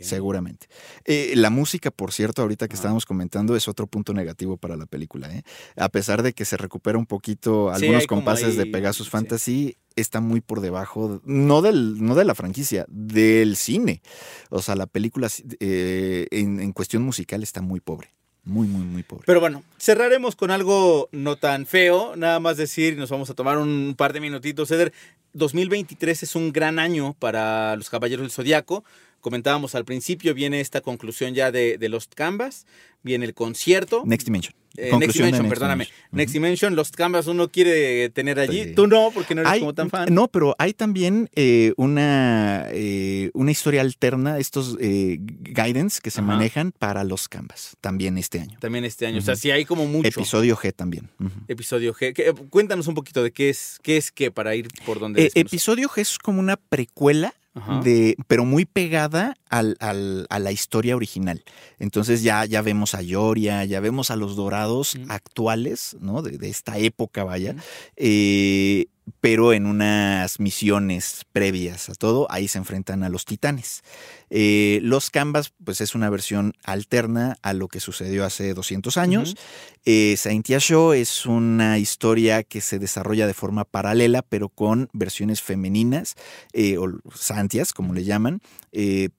Seguramente. 0.00 0.68
Eh, 1.04 1.32
la 1.36 1.50
música, 1.50 1.90
por 1.90 2.12
cierto, 2.12 2.42
ahorita 2.42 2.68
que 2.68 2.76
estábamos 2.76 3.06
comentando, 3.06 3.56
es 3.56 3.68
otro 3.68 3.86
punto 3.86 4.12
negativo 4.14 4.56
para 4.56 4.76
la 4.76 4.86
película. 4.86 5.32
¿eh? 5.34 5.42
A 5.76 5.88
pesar 5.88 6.22
de 6.22 6.32
que 6.32 6.44
se 6.44 6.56
recupera 6.56 6.98
un 6.98 7.06
poquito 7.06 7.70
algunos 7.70 8.06
compases 8.06 8.56
de 8.56 8.66
Pegasus 8.66 9.06
sí. 9.06 9.10
Fantasy, 9.10 9.76
está 9.96 10.20
muy 10.20 10.40
por 10.40 10.60
debajo, 10.60 11.20
no, 11.24 11.62
del, 11.62 12.04
no 12.04 12.14
de 12.14 12.24
la 12.24 12.34
franquicia, 12.34 12.86
del 12.88 13.56
cine. 13.56 14.02
O 14.50 14.62
sea, 14.62 14.76
la 14.76 14.86
película 14.86 15.28
eh, 15.60 16.26
en, 16.30 16.60
en 16.60 16.72
cuestión 16.72 17.02
musical 17.02 17.42
está 17.42 17.60
muy 17.60 17.80
pobre. 17.80 18.10
Muy, 18.44 18.66
muy, 18.66 18.86
muy 18.86 19.02
pobre. 19.02 19.24
Pero 19.26 19.40
bueno, 19.40 19.62
cerraremos 19.78 20.34
con 20.34 20.50
algo 20.50 21.10
no 21.12 21.36
tan 21.36 21.66
feo, 21.66 22.16
nada 22.16 22.40
más 22.40 22.56
decir, 22.56 22.96
nos 22.96 23.10
vamos 23.10 23.28
a 23.28 23.34
tomar 23.34 23.58
un 23.58 23.94
par 23.96 24.14
de 24.14 24.20
minutitos, 24.20 24.70
Eder. 24.70 24.92
2023 25.34 26.22
es 26.22 26.34
un 26.34 26.52
gran 26.52 26.78
año 26.78 27.14
para 27.18 27.76
los 27.76 27.90
Caballeros 27.90 28.22
del 28.22 28.30
Zodiaco. 28.30 28.84
Comentábamos 29.20 29.74
al 29.74 29.84
principio, 29.84 30.32
viene 30.34 30.60
esta 30.60 30.80
conclusión 30.80 31.34
ya 31.34 31.50
de, 31.50 31.76
de 31.78 31.88
Lost 31.88 32.14
Canvas, 32.14 32.66
viene 33.02 33.24
el 33.26 33.34
concierto. 33.34 34.02
Next 34.06 34.24
Dimension. 34.26 34.54
Eh, 34.76 34.92
Next 34.96 35.16
Dimension, 35.16 35.48
perdóname. 35.48 35.88
Next 36.12 36.32
Dimension, 36.32 36.76
Lost 36.76 36.94
Canvas 36.94 37.26
uno 37.26 37.48
quiere 37.48 38.10
tener 38.10 38.38
allí. 38.38 38.62
Sí. 38.64 38.74
Tú 38.74 38.86
no, 38.86 39.10
porque 39.12 39.34
no 39.34 39.40
eres 39.40 39.54
Hay- 39.54 39.60
como 39.60 39.74
tan 39.74 39.90
fan. 39.90 40.14
No, 40.14 40.28
pero 40.28 40.54
hay 40.58 40.72
también 40.72 41.28
eh, 41.34 41.72
una, 41.76 42.66
eh, 42.70 43.30
una 43.34 43.50
historia 43.50 43.80
alterna, 43.80 44.38
estos 44.38 44.76
eh, 44.80 45.18
guidance 45.20 46.00
que 46.00 46.10
se 46.12 46.22
manejan 46.22 46.70
para 46.70 47.02
los 47.02 47.28
canvas, 47.28 47.76
también 47.80 48.18
este 48.18 48.38
año. 48.40 48.56
También 48.60 48.84
este 48.84 49.06
año. 49.06 49.18
O 49.18 49.22
sea, 49.22 49.34
sí 49.34 49.50
hay 49.50 49.64
como 49.64 49.86
mucho. 49.86 50.06
Episodio 50.08 50.56
G 50.56 50.72
también. 50.72 51.10
Episodio 51.48 51.92
G. 51.92 52.12
¿Qué- 52.14 52.32
cuéntanos 52.50 52.86
un 52.86 52.94
poquito 52.94 53.22
de 53.24 53.32
qué 53.32 53.48
es 53.50 53.80
qué 53.82 53.96
es 53.96 54.12
qué 54.12 54.30
para 54.30 54.54
ir 54.54 54.68
por 54.86 55.00
donde 55.00 55.24
Eh, 55.24 55.30
episodio 55.34 55.88
G 55.88 56.02
es 56.02 56.18
como 56.18 56.38
una 56.38 56.56
precuela, 56.56 57.34
Ajá. 57.58 57.80
de, 57.80 58.16
pero 58.26 58.44
muy 58.44 58.64
pegada 58.64 59.36
al- 59.50 59.76
al- 59.80 60.26
a 60.30 60.38
la 60.38 60.52
historia 60.52 60.96
original. 60.96 61.44
Entonces 61.78 62.22
ya, 62.22 62.44
ya 62.44 62.62
vemos 62.62 62.94
a 62.94 63.02
Yoria, 63.02 63.64
ya 63.64 63.80
vemos 63.80 64.10
a 64.10 64.16
los 64.16 64.34
dorados 64.36 64.96
actuales, 65.08 65.96
¿no? 66.00 66.22
De, 66.22 66.38
de 66.38 66.48
esta 66.48 66.78
época, 66.78 67.24
vaya. 67.24 67.54
Eh, 67.96 68.86
pero 69.20 69.52
en 69.52 69.66
unas 69.66 70.40
misiones 70.40 71.22
previas 71.32 71.88
a 71.88 71.94
todo, 71.94 72.26
ahí 72.30 72.48
se 72.48 72.58
enfrentan 72.58 73.02
a 73.02 73.08
los 73.08 73.24
titanes. 73.24 73.82
Eh, 74.30 74.80
los 74.82 75.10
Canvas, 75.10 75.52
pues 75.64 75.80
es 75.80 75.94
una 75.94 76.10
versión 76.10 76.52
alterna 76.64 77.36
a 77.42 77.52
lo 77.54 77.68
que 77.68 77.80
sucedió 77.80 78.24
hace 78.24 78.52
200 78.54 78.96
años. 78.98 79.30
Ujú. 79.32 79.40
Eh, 79.86 80.16
Saintia 80.18 80.58
Show 80.58 80.92
es 80.92 81.24
una 81.24 81.78
historia 81.78 82.42
que 82.42 82.60
se 82.60 82.78
desarrolla 82.78 83.26
de 83.26 83.32
forma 83.34 83.64
paralela, 83.64 84.20
pero 84.22 84.50
con 84.50 84.88
versiones 84.92 85.40
femeninas, 85.40 86.14
eh, 86.52 86.76
o 86.76 86.88
santias, 87.14 87.72
como 87.72 87.94
le 87.94 88.04
llaman, 88.04 88.40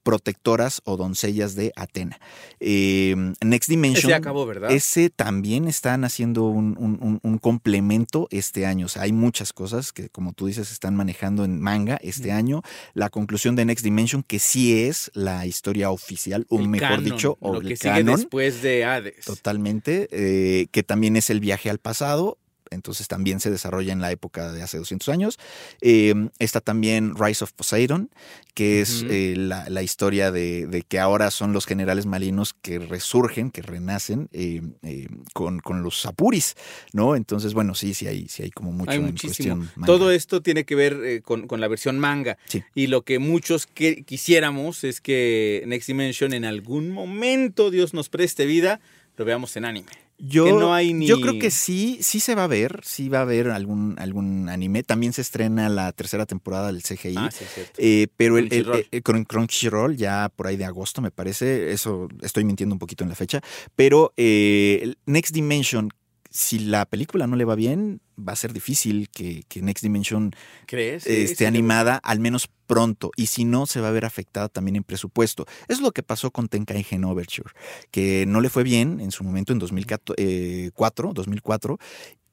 protectoras 0.04 0.82
o 0.86 0.95
doncellas 0.95 1.56
de 1.56 1.73
Atena. 1.75 2.19
Next 2.60 3.67
Dimension. 3.69 4.12
Ese 4.12 4.13
acabó, 4.13 4.45
¿verdad? 4.45 4.71
Ese 4.71 5.10
también 5.10 5.67
están 5.67 6.04
haciendo 6.04 6.45
un- 6.45 7.19
un 7.21 7.38
complemento 7.39 8.28
este 8.32 8.65
año. 8.65 8.85
O 8.85 8.90
sea, 8.90 9.04
hay 9.04 9.12
muchas 9.12 9.54
cosas 9.54 9.79
que, 9.94 10.10
como 10.10 10.34
tú 10.34 10.48
dices, 10.48 10.71
están 10.71 10.96
manejando 10.96 11.44
en 11.46 11.60
manga 11.60 12.00
este 12.02 12.32
año. 12.32 12.62
La 12.94 13.10
conclusión 13.10 13.56
de 13.56 13.65
Next 13.65 13.84
Dimension, 13.84 14.23
que 14.23 14.40
sí 14.40 14.84
es 14.84 15.12
la 15.13 15.46
historia 15.46 15.92
oficial, 15.92 16.46
o 16.50 16.60
El 16.60 16.67
mejor 16.67 16.90
canon, 16.90 17.04
dicho, 17.04 17.38
o 17.40 17.54
lo 17.54 17.62
el 17.62 17.67
que 17.67 17.77
sigue 17.77 18.04
después 18.04 18.62
de 18.62 18.86
Hades. 18.86 19.25
totalmente, 19.25 20.08
eh, 20.12 20.67
que 20.71 20.84
también 20.84 21.15
es 21.15 21.30
el 21.30 21.40
viaje 21.40 21.69
al 21.69 21.80
pasado. 21.80 22.38
Entonces 22.72 23.08
también 23.08 23.40
se 23.40 23.50
desarrolla 23.52 23.94
en 23.94 24.02
la 24.02 24.12
época 24.12 24.52
de 24.52 24.62
hace 24.62 24.78
200 24.78 25.10
años. 25.10 25.38
Eh, 25.82 26.13
está 26.40 26.62
también 26.62 27.13
Rise 27.15 27.44
of 27.44 27.54
Poseidon, 27.54 28.10
que 28.54 28.82
es 28.82 29.06
eh, 29.10 29.36
la, 29.38 29.70
la 29.70 29.84
historia 29.84 30.32
de, 30.32 30.67
de 30.67 30.82
que 30.82 31.00
ahora 31.00 31.32
son 31.32 31.54
los 31.54 31.65
generales 31.65 32.06
marinos 32.06 32.54
que 32.54 32.80
resurgen, 32.80 33.52
que 33.52 33.62
renacen 33.62 34.30
eh, 34.34 34.62
eh, 34.84 35.08
con, 35.34 35.60
con 35.60 35.84
los 35.84 36.06
Apuris, 36.06 36.56
¿no? 36.94 37.15
Entonces, 37.15 37.54
bueno, 37.54 37.76
sí, 37.76 37.94
sí 37.94 38.08
hay, 38.08 38.28
sí 38.28 38.44
hay 38.44 38.52
como 38.52 38.72
mucho 38.72 38.92
Hay 38.92 38.98
en 38.98 39.06
muchísimo. 39.06 39.58
cuestión 39.58 39.60
manga. 39.76 39.86
Todo 39.86 40.12
esto 40.12 40.42
tiene 40.42 40.65
que 40.65 40.76
ver 40.76 41.00
eh, 41.06 41.22
con, 41.22 41.48
con 41.48 41.62
la 41.62 41.67
versión 41.67 42.00
manga. 42.00 42.38
Sí. 42.48 42.63
Y 42.76 42.88
lo 42.88 43.04
que 43.04 43.20
muchos 43.20 43.65
que 43.67 44.04
quisiéramos 44.04 44.84
es 44.84 45.00
que 45.02 45.63
Next 45.67 45.88
Dimension 45.88 46.34
en 46.34 46.46
algún 46.46 46.92
momento 46.92 47.72
Dios 47.72 47.94
nos 47.94 48.10
preste 48.10 48.46
vida, 48.46 48.80
lo 49.17 49.26
veamos 49.26 49.56
en 49.58 49.65
anime. 49.65 49.92
Yo, 50.22 50.44
que 50.46 50.52
no 50.52 50.74
hay 50.74 50.94
ni- 50.94 51.08
yo 51.08 51.22
creo 51.22 51.40
que 51.40 51.50
sí, 51.50 52.00
sí 52.02 52.20
se 52.20 52.36
va 52.36 52.44
a 52.44 52.48
ver, 52.48 52.82
sí 52.84 53.08
va 53.08 53.20
a 53.20 53.22
haber 53.22 53.50
algún, 53.50 53.96
algún 54.00 54.50
anime. 54.50 54.84
También 54.84 55.13
se 55.13 55.22
estrena 55.22 55.70
la 55.70 55.92
tercera 55.94 56.26
temporada 56.26 56.67
del 56.67 56.82
CGI. 56.84 57.15
Ah, 57.17 57.30
sí, 57.32 57.46
cierto. 57.54 57.74
Eh, 57.78 58.08
pero 58.17 58.38
el, 58.38 58.46
el- 58.46 58.50
Crunchyroll. 58.63 58.88
el- 58.92 59.04
con 59.04 59.24
Crunchyroll 59.24 59.96
ya 59.98 60.30
por 60.36 60.48
ahí 60.48 60.58
de 60.58 60.65
agosto 60.65 61.02
me 61.02 61.10
parece, 61.12 61.72
eso 61.72 62.10
estoy 62.22 62.44
mintiendo 62.44 62.76
un 62.76 62.80
poquito 62.80 63.04
en 63.06 63.10
la 63.10 63.15
fecha, 63.15 63.40
pero 63.76 64.13
eh, 64.17 64.94
Next 65.06 65.34
Dimension, 65.34 65.90
si 66.30 66.60
la 66.60 66.86
película 66.86 67.27
no 67.27 67.36
le 67.36 67.46
va 67.46 67.56
bien, 67.56 68.02
va 68.17 68.34
a 68.34 68.36
ser 68.36 68.54
difícil 68.54 69.10
que, 69.10 69.44
que 69.48 69.62
Next 69.62 69.84
Dimension 69.84 70.32
¿Crees? 70.67 71.04
Sí, 71.04 71.15
sí, 71.15 71.21
esté 71.23 71.48
animada, 71.48 72.00
al 72.04 72.19
menos 72.19 72.50
pronto, 72.67 73.12
y 73.15 73.27
si 73.27 73.46
no, 73.46 73.65
se 73.65 73.82
va 73.82 73.88
a 73.88 73.92
ver 73.92 74.06
afectada 74.06 74.48
también 74.48 74.75
en 74.75 74.84
presupuesto. 74.84 75.48
Es 75.67 75.82
lo 75.82 75.92
que 75.92 76.04
pasó 76.04 76.30
con 76.30 76.48
Tenkaigen 76.48 77.04
Overture, 77.04 77.50
que 77.90 78.25
no 78.27 78.42
le 78.42 78.50
fue 78.50 78.63
bien 78.63 79.00
en 79.00 79.12
su 79.12 79.23
momento 79.23 79.54
en 79.54 79.60
2004, 79.60 81.13
2004 81.13 81.80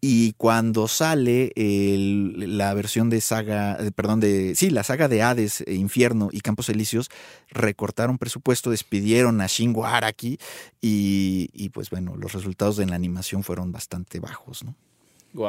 y 0.00 0.32
cuando 0.34 0.88
sale 0.88 1.52
el- 1.56 2.58
la 2.58 2.72
versión 2.74 3.10
de 3.10 3.20
saga, 3.20 3.76
eh, 3.80 3.90
perdón, 3.92 4.20
de 4.20 4.54
sí, 4.54 4.70
la 4.70 4.82
saga 4.84 5.08
de 5.08 5.22
Hades, 5.22 5.62
eh, 5.62 5.74
Infierno 5.74 6.28
y 6.32 6.40
Campos 6.40 6.68
Elíseos, 6.68 7.10
recortaron 7.50 8.18
presupuesto, 8.18 8.70
despidieron 8.70 9.40
a 9.40 9.46
Shingo 9.46 9.86
Araki 9.86 10.38
y, 10.80 11.48
y, 11.52 11.70
pues 11.70 11.90
bueno, 11.90 12.14
los 12.16 12.32
resultados 12.32 12.76
de 12.76 12.86
la 12.86 12.94
animación 12.94 13.42
fueron 13.42 13.72
bastante 13.72 14.20
bajos, 14.20 14.64
¿no? 14.64 14.74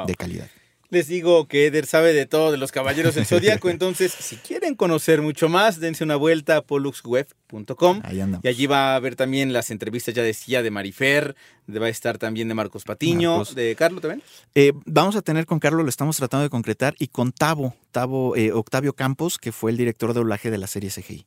De 0.06 0.16
calidad. 0.16 0.50
Les 0.90 1.08
digo 1.08 1.48
que 1.50 1.66
Eder 1.68 1.86
sabe 1.86 2.14
de 2.14 2.26
todo 2.26 2.52
de 2.52 2.58
los 2.58 2.72
caballeros 2.72 3.16
del 3.16 3.26
zodiaco, 3.26 3.70
entonces 3.70 4.12
si 4.18 4.38
quieren 4.38 4.74
conocer 4.76 5.22
mucho 5.22 5.50
más, 5.50 5.80
dense 5.82 6.04
una 6.04 6.16
vuelta 6.16 6.58
a 6.58 6.62
poluxweb.com. 6.62 8.02
Y 8.42 8.48
allí 8.48 8.68
va 8.68 8.94
a 8.94 8.96
haber 8.96 9.16
también 9.16 9.54
las 9.54 9.70
entrevistas, 9.72 10.14
ya 10.14 10.24
decía, 10.24 10.62
de 10.64 10.72
Marifer, 10.72 11.36
de- 11.68 11.80
va 11.80 11.88
a 11.88 11.90
estar 11.90 12.18
también 12.18 12.48
de 12.48 12.54
Marcos 12.54 12.84
Patiño, 12.84 13.32
Marcos. 13.38 13.56
de 13.56 13.76
Carlos 13.76 14.02
también. 14.02 14.24
Eh, 14.56 14.72
vamos 14.86 15.16
a 15.16 15.22
tener 15.22 15.46
con 15.46 15.60
Carlos, 15.60 15.84
lo 15.84 15.90
estamos 15.90 16.18
tratando 16.18 16.44
de 16.44 16.50
concretar, 16.50 16.96
y 17.00 17.08
con 17.08 17.32
Tavo, 17.32 17.76
Tavo 17.92 18.36
eh, 18.36 18.52
Octavio 18.52 18.94
Campos, 18.94 19.38
que 19.38 19.52
fue 19.52 19.72
el 19.72 19.78
director 19.78 20.14
de 20.14 20.20
doblaje 20.20 20.52
de 20.52 20.58
la 20.58 20.68
serie 20.68 20.90
CGI. 20.90 21.26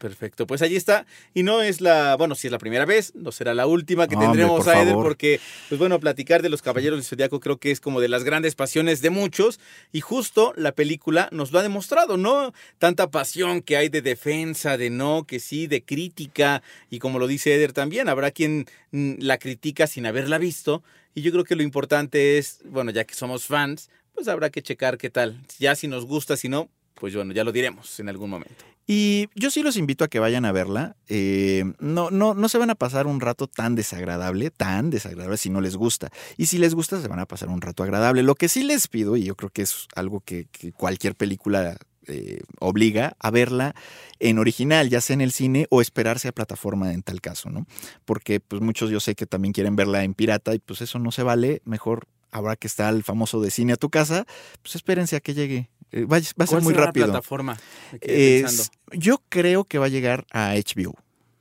Perfecto, 0.00 0.46
pues 0.46 0.62
allí 0.62 0.76
está. 0.76 1.04
Y 1.34 1.42
no 1.42 1.60
es 1.60 1.82
la, 1.82 2.16
bueno, 2.16 2.34
si 2.34 2.46
es 2.46 2.50
la 2.50 2.58
primera 2.58 2.86
vez, 2.86 3.14
no 3.14 3.32
será 3.32 3.52
la 3.52 3.66
última 3.66 4.08
que 4.08 4.14
hombre, 4.14 4.28
tendremos 4.28 4.64
por 4.64 4.74
a 4.74 4.80
Eder, 4.80 4.94
favor. 4.94 5.04
porque, 5.04 5.40
pues 5.68 5.78
bueno, 5.78 6.00
platicar 6.00 6.40
de 6.40 6.48
los 6.48 6.62
Caballeros 6.62 6.96
del 6.98 7.04
Zodiaco 7.04 7.38
creo 7.38 7.58
que 7.58 7.70
es 7.70 7.80
como 7.80 8.00
de 8.00 8.08
las 8.08 8.24
grandes 8.24 8.54
pasiones 8.54 9.02
de 9.02 9.10
muchos. 9.10 9.60
Y 9.92 10.00
justo 10.00 10.54
la 10.56 10.72
película 10.72 11.28
nos 11.32 11.52
lo 11.52 11.58
ha 11.58 11.62
demostrado, 11.62 12.16
¿no? 12.16 12.54
Tanta 12.78 13.10
pasión 13.10 13.60
que 13.60 13.76
hay 13.76 13.90
de 13.90 14.00
defensa, 14.00 14.78
de 14.78 14.88
no, 14.88 15.24
que 15.24 15.38
sí, 15.38 15.66
de 15.66 15.84
crítica. 15.84 16.62
Y 16.88 16.98
como 16.98 17.18
lo 17.18 17.26
dice 17.26 17.54
Eder 17.54 17.74
también, 17.74 18.08
habrá 18.08 18.30
quien 18.30 18.64
mm, 18.92 19.16
la 19.18 19.36
critica 19.36 19.86
sin 19.86 20.06
haberla 20.06 20.38
visto. 20.38 20.82
Y 21.14 21.20
yo 21.20 21.30
creo 21.30 21.44
que 21.44 21.56
lo 21.56 21.62
importante 21.62 22.38
es, 22.38 22.60
bueno, 22.64 22.90
ya 22.90 23.04
que 23.04 23.14
somos 23.14 23.44
fans, 23.44 23.90
pues 24.14 24.28
habrá 24.28 24.48
que 24.48 24.62
checar 24.62 24.96
qué 24.96 25.10
tal. 25.10 25.38
Ya 25.58 25.74
si 25.74 25.88
nos 25.88 26.06
gusta, 26.06 26.38
si 26.38 26.48
no, 26.48 26.70
pues 26.94 27.14
bueno, 27.14 27.34
ya 27.34 27.44
lo 27.44 27.52
diremos 27.52 28.00
en 28.00 28.08
algún 28.08 28.30
momento. 28.30 28.64
Y 28.92 29.28
yo 29.36 29.52
sí 29.52 29.62
los 29.62 29.76
invito 29.76 30.02
a 30.02 30.08
que 30.08 30.18
vayan 30.18 30.44
a 30.44 30.50
verla. 30.50 30.96
Eh, 31.06 31.62
no, 31.78 32.10
no, 32.10 32.34
no 32.34 32.48
se 32.48 32.58
van 32.58 32.70
a 32.70 32.74
pasar 32.74 33.06
un 33.06 33.20
rato 33.20 33.46
tan 33.46 33.76
desagradable, 33.76 34.50
tan 34.50 34.90
desagradable 34.90 35.36
si 35.36 35.48
no 35.48 35.60
les 35.60 35.76
gusta. 35.76 36.10
Y 36.36 36.46
si 36.46 36.58
les 36.58 36.74
gusta, 36.74 37.00
se 37.00 37.06
van 37.06 37.20
a 37.20 37.26
pasar 37.26 37.50
un 37.50 37.60
rato 37.60 37.84
agradable. 37.84 38.24
Lo 38.24 38.34
que 38.34 38.48
sí 38.48 38.64
les 38.64 38.88
pido, 38.88 39.16
y 39.16 39.22
yo 39.22 39.36
creo 39.36 39.50
que 39.50 39.62
es 39.62 39.86
algo 39.94 40.22
que, 40.22 40.48
que 40.50 40.72
cualquier 40.72 41.14
película 41.14 41.76
eh, 42.08 42.40
obliga 42.58 43.14
a 43.20 43.30
verla 43.30 43.76
en 44.18 44.40
original, 44.40 44.90
ya 44.90 45.00
sea 45.00 45.14
en 45.14 45.20
el 45.20 45.30
cine 45.30 45.68
o 45.70 45.80
esperarse 45.80 46.26
a 46.26 46.32
plataforma 46.32 46.92
en 46.92 47.04
tal 47.04 47.20
caso, 47.20 47.48
¿no? 47.48 47.68
Porque 48.04 48.40
pues 48.40 48.60
muchos 48.60 48.90
yo 48.90 48.98
sé 48.98 49.14
que 49.14 49.24
también 49.24 49.52
quieren 49.52 49.76
verla 49.76 50.02
en 50.02 50.14
pirata 50.14 50.52
y 50.52 50.58
pues 50.58 50.80
eso 50.80 50.98
no 50.98 51.12
se 51.12 51.22
vale. 51.22 51.62
Mejor 51.64 52.08
ahora 52.32 52.56
que 52.56 52.66
está 52.66 52.88
el 52.88 53.04
famoso 53.04 53.40
de 53.40 53.52
cine 53.52 53.74
a 53.74 53.76
tu 53.76 53.88
casa, 53.88 54.26
pues 54.62 54.74
espérense 54.74 55.14
a 55.14 55.20
que 55.20 55.34
llegue. 55.34 55.70
Eh, 55.92 56.04
va, 56.04 56.16
va 56.16 56.16
a 56.18 56.20
ser 56.20 56.34
¿Cuál 56.46 56.62
muy 56.62 56.74
será 56.74 56.86
rápido. 56.86 57.06
la 57.06 57.12
plataforma? 57.14 57.58
Es- 58.00 58.70
yo 58.92 59.22
creo 59.28 59.64
que 59.64 59.78
va 59.78 59.86
a 59.86 59.88
llegar 59.88 60.26
a 60.30 60.54
HBO. 60.54 60.94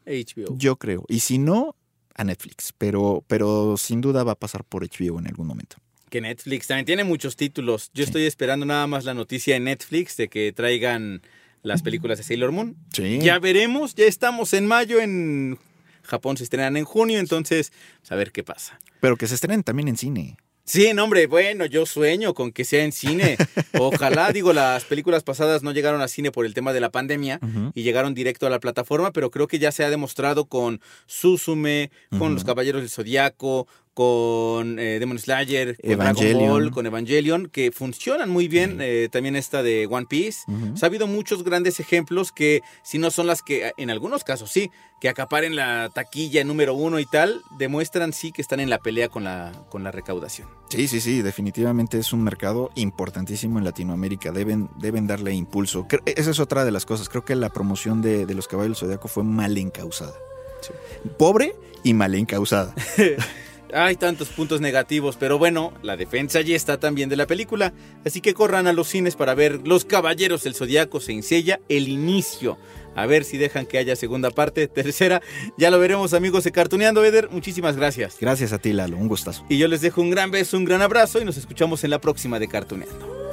HBO. 0.05 0.55
Yo 0.57 0.75
creo. 0.77 1.05
Y 1.07 1.19
si 1.19 1.37
no, 1.37 1.75
a 2.15 2.23
Netflix. 2.23 2.73
Pero, 2.77 3.23
pero 3.27 3.75
sin 3.77 4.01
duda 4.01 4.23
va 4.23 4.33
a 4.33 4.39
pasar 4.39 4.63
por 4.63 4.83
HBO 4.83 5.19
en 5.19 5.27
algún 5.27 5.47
momento. 5.47 5.77
Que 6.09 6.21
Netflix 6.21 6.65
también 6.67 6.85
tiene 6.87 7.03
muchos 7.03 7.35
títulos. 7.35 7.91
Yo 7.93 8.03
Sí. 8.03 8.09
estoy 8.09 8.23
esperando 8.25 8.65
nada 8.65 8.87
más 8.87 9.05
la 9.05 9.13
noticia 9.13 9.55
en 9.55 9.65
Netflix 9.65 10.17
de 10.17 10.27
que 10.27 10.51
traigan 10.51 11.21
las 11.61 11.83
películas 11.83 12.17
de 12.17 12.23
Sailor 12.23 12.51
Moon. 12.51 12.75
Sí. 12.93 13.19
Ya 13.21 13.37
veremos, 13.37 13.93
ya 13.93 14.05
estamos 14.05 14.53
en 14.53 14.65
mayo, 14.65 14.99
en 14.99 15.59
Japón 16.03 16.37
se 16.37 16.43
estrenan 16.45 16.77
en 16.77 16.85
junio, 16.85 17.19
entonces 17.19 17.71
a 18.09 18.15
ver 18.15 18.31
qué 18.31 18.43
pasa. 18.43 18.79
Pero 19.01 19.17
que 19.17 19.27
se 19.27 19.35
estrenen 19.35 19.61
también 19.63 19.87
en 19.89 19.97
cine. 19.97 20.37
Sí, 20.69 20.93
no, 20.93 21.05
hombre, 21.05 21.25
bueno, 21.25 21.65
yo 21.65 21.87
sueño 21.87 22.35
con 22.35 22.51
que 22.51 22.63
sea 22.63 22.83
en 22.83 22.91
cine. 22.91 23.37
Ojalá, 23.79 24.31
digo, 24.31 24.53
las 24.53 24.85
películas 24.85 25.23
pasadas 25.23 25.63
no 25.63 25.71
llegaron 25.71 25.99
a 25.99 26.07
cine 26.07 26.31
por 26.31 26.45
el 26.45 26.53
tema 26.53 26.73
de 26.73 26.79
la 26.79 26.91
pandemia 26.91 27.39
y 27.73 27.81
llegaron 27.81 28.13
directo 28.13 28.45
a 28.45 28.51
la 28.51 28.59
plataforma, 28.59 29.11
pero 29.11 29.31
creo 29.31 29.47
que 29.47 29.57
ya 29.57 29.71
se 29.71 29.83
ha 29.83 29.89
demostrado 29.89 30.45
con 30.45 30.79
Suzume, 31.07 31.89
con. 32.19 32.35
Los 32.35 32.43
Caballeros 32.43 32.81
del 32.81 32.91
Zodiaco, 32.91 33.67
con 33.93 34.79
eh, 34.79 34.97
Demon 34.99 35.19
Slayer, 35.19 35.75
con 35.77 35.89
Dragon 35.97 36.01
Evangelion. 36.01 36.49
Ball, 36.49 36.71
con 36.71 36.85
Evangelion, 36.85 37.49
que 37.49 37.71
funcionan 37.71 38.29
muy 38.29 38.47
bien. 38.47 38.77
eh, 38.81 39.09
también 39.11 39.35
esta 39.35 39.61
de 39.63 39.87
One 39.89 40.05
Piece. 40.09 40.39
Ujú. 40.47 40.73
O 40.73 40.77
sea, 40.77 40.87
ha 40.87 40.89
habido 40.89 41.05
muchos 41.07 41.43
grandes 41.43 41.79
ejemplos 41.79 42.31
que, 42.31 42.61
si 42.83 42.97
no 42.97 43.11
son 43.11 43.27
las 43.27 43.41
que, 43.41 43.71
en 43.77 43.89
algunos 43.89 44.23
casos 44.23 44.51
sí, 44.51 44.71
que 45.01 45.09
acaparen 45.09 45.55
la 45.55 45.89
taquilla 45.93 46.43
número 46.43 46.73
uno 46.73 46.99
y 46.99 47.05
tal, 47.05 47.41
demuestran 47.57 48.13
sí 48.13 48.31
que 48.31 48.41
están 48.41 48.59
en 48.59 48.69
la 48.69 48.79
pelea 48.79 49.09
con 49.09 49.23
la, 49.23 49.51
con 49.69 49.83
la 49.83 49.91
recaudación. 49.91 50.47
Sí, 50.69 50.87
sí, 50.87 51.01
sí. 51.01 51.21
Definitivamente 51.21 51.97
es 51.99 52.13
un 52.13 52.23
mercado 52.23 52.69
importantísimo 52.75 53.59
en 53.59 53.65
Latinoamérica. 53.65 54.31
Deben, 54.31 54.69
deben 54.77 55.07
darle 55.07 55.33
impulso. 55.33 55.87
Cre- 55.87 56.03
Esa 56.05 56.31
es 56.31 56.39
otra 56.39 56.63
de 56.63 56.71
las 56.71 56.85
cosas. 56.85 57.09
Creo 57.09 57.25
que 57.25 57.35
la 57.35 57.49
promoción 57.49 58.01
de, 58.01 58.25
de 58.25 58.33
los 58.33 58.47
caballos 58.47 58.79
del 58.79 58.87
Zodiaco 58.87 59.07
fue 59.07 59.23
mal 59.23 59.57
encausada. 59.57 60.13
Sí. 60.61 60.73
Pobre 61.17 61.55
y 61.83 61.93
mal 61.93 62.13
encausada. 62.15 62.73
Hay 63.73 63.95
tantos 63.95 64.29
puntos 64.29 64.61
negativos, 64.61 65.15
pero 65.17 65.37
bueno, 65.37 65.73
la 65.83 65.97
defensa 65.97 66.41
ya 66.41 66.55
está 66.55 66.79
también 66.79 67.09
de 67.09 67.15
la 67.15 67.27
película. 67.27 67.73
Así 68.05 68.21
que 68.21 68.33
corran 68.33 68.67
a 68.67 68.73
los 68.73 68.87
cines 68.87 69.15
para 69.15 69.35
ver 69.35 69.67
Los 69.67 69.85
Caballeros 69.85 70.43
del 70.43 70.55
Zodiaco 70.55 70.99
se 70.99 71.13
ensella 71.13 71.59
el 71.69 71.87
inicio. 71.87 72.57
A 72.95 73.05
ver 73.05 73.23
si 73.23 73.37
dejan 73.37 73.65
que 73.65 73.77
haya 73.77 73.95
segunda 73.95 74.31
parte, 74.31 74.67
tercera. 74.67 75.21
Ya 75.57 75.71
lo 75.71 75.79
veremos, 75.79 76.13
amigos 76.13 76.43
de 76.43 76.51
Cartuneando, 76.51 77.03
Eder. 77.03 77.29
Muchísimas 77.29 77.75
gracias. 77.75 78.17
Gracias 78.19 78.53
a 78.53 78.57
ti, 78.57 78.73
Lalo. 78.73 78.97
Un 78.97 79.07
gustazo. 79.07 79.45
Y 79.49 79.57
yo 79.57 79.67
les 79.67 79.81
dejo 79.81 80.01
un 80.01 80.09
gran 80.09 80.31
beso, 80.31 80.57
un 80.57 80.65
gran 80.65 80.81
abrazo 80.81 81.21
y 81.21 81.25
nos 81.25 81.37
escuchamos 81.37 81.83
en 81.83 81.91
la 81.91 82.01
próxima 82.01 82.39
de 82.39 82.47
Cartuneando. 82.47 83.28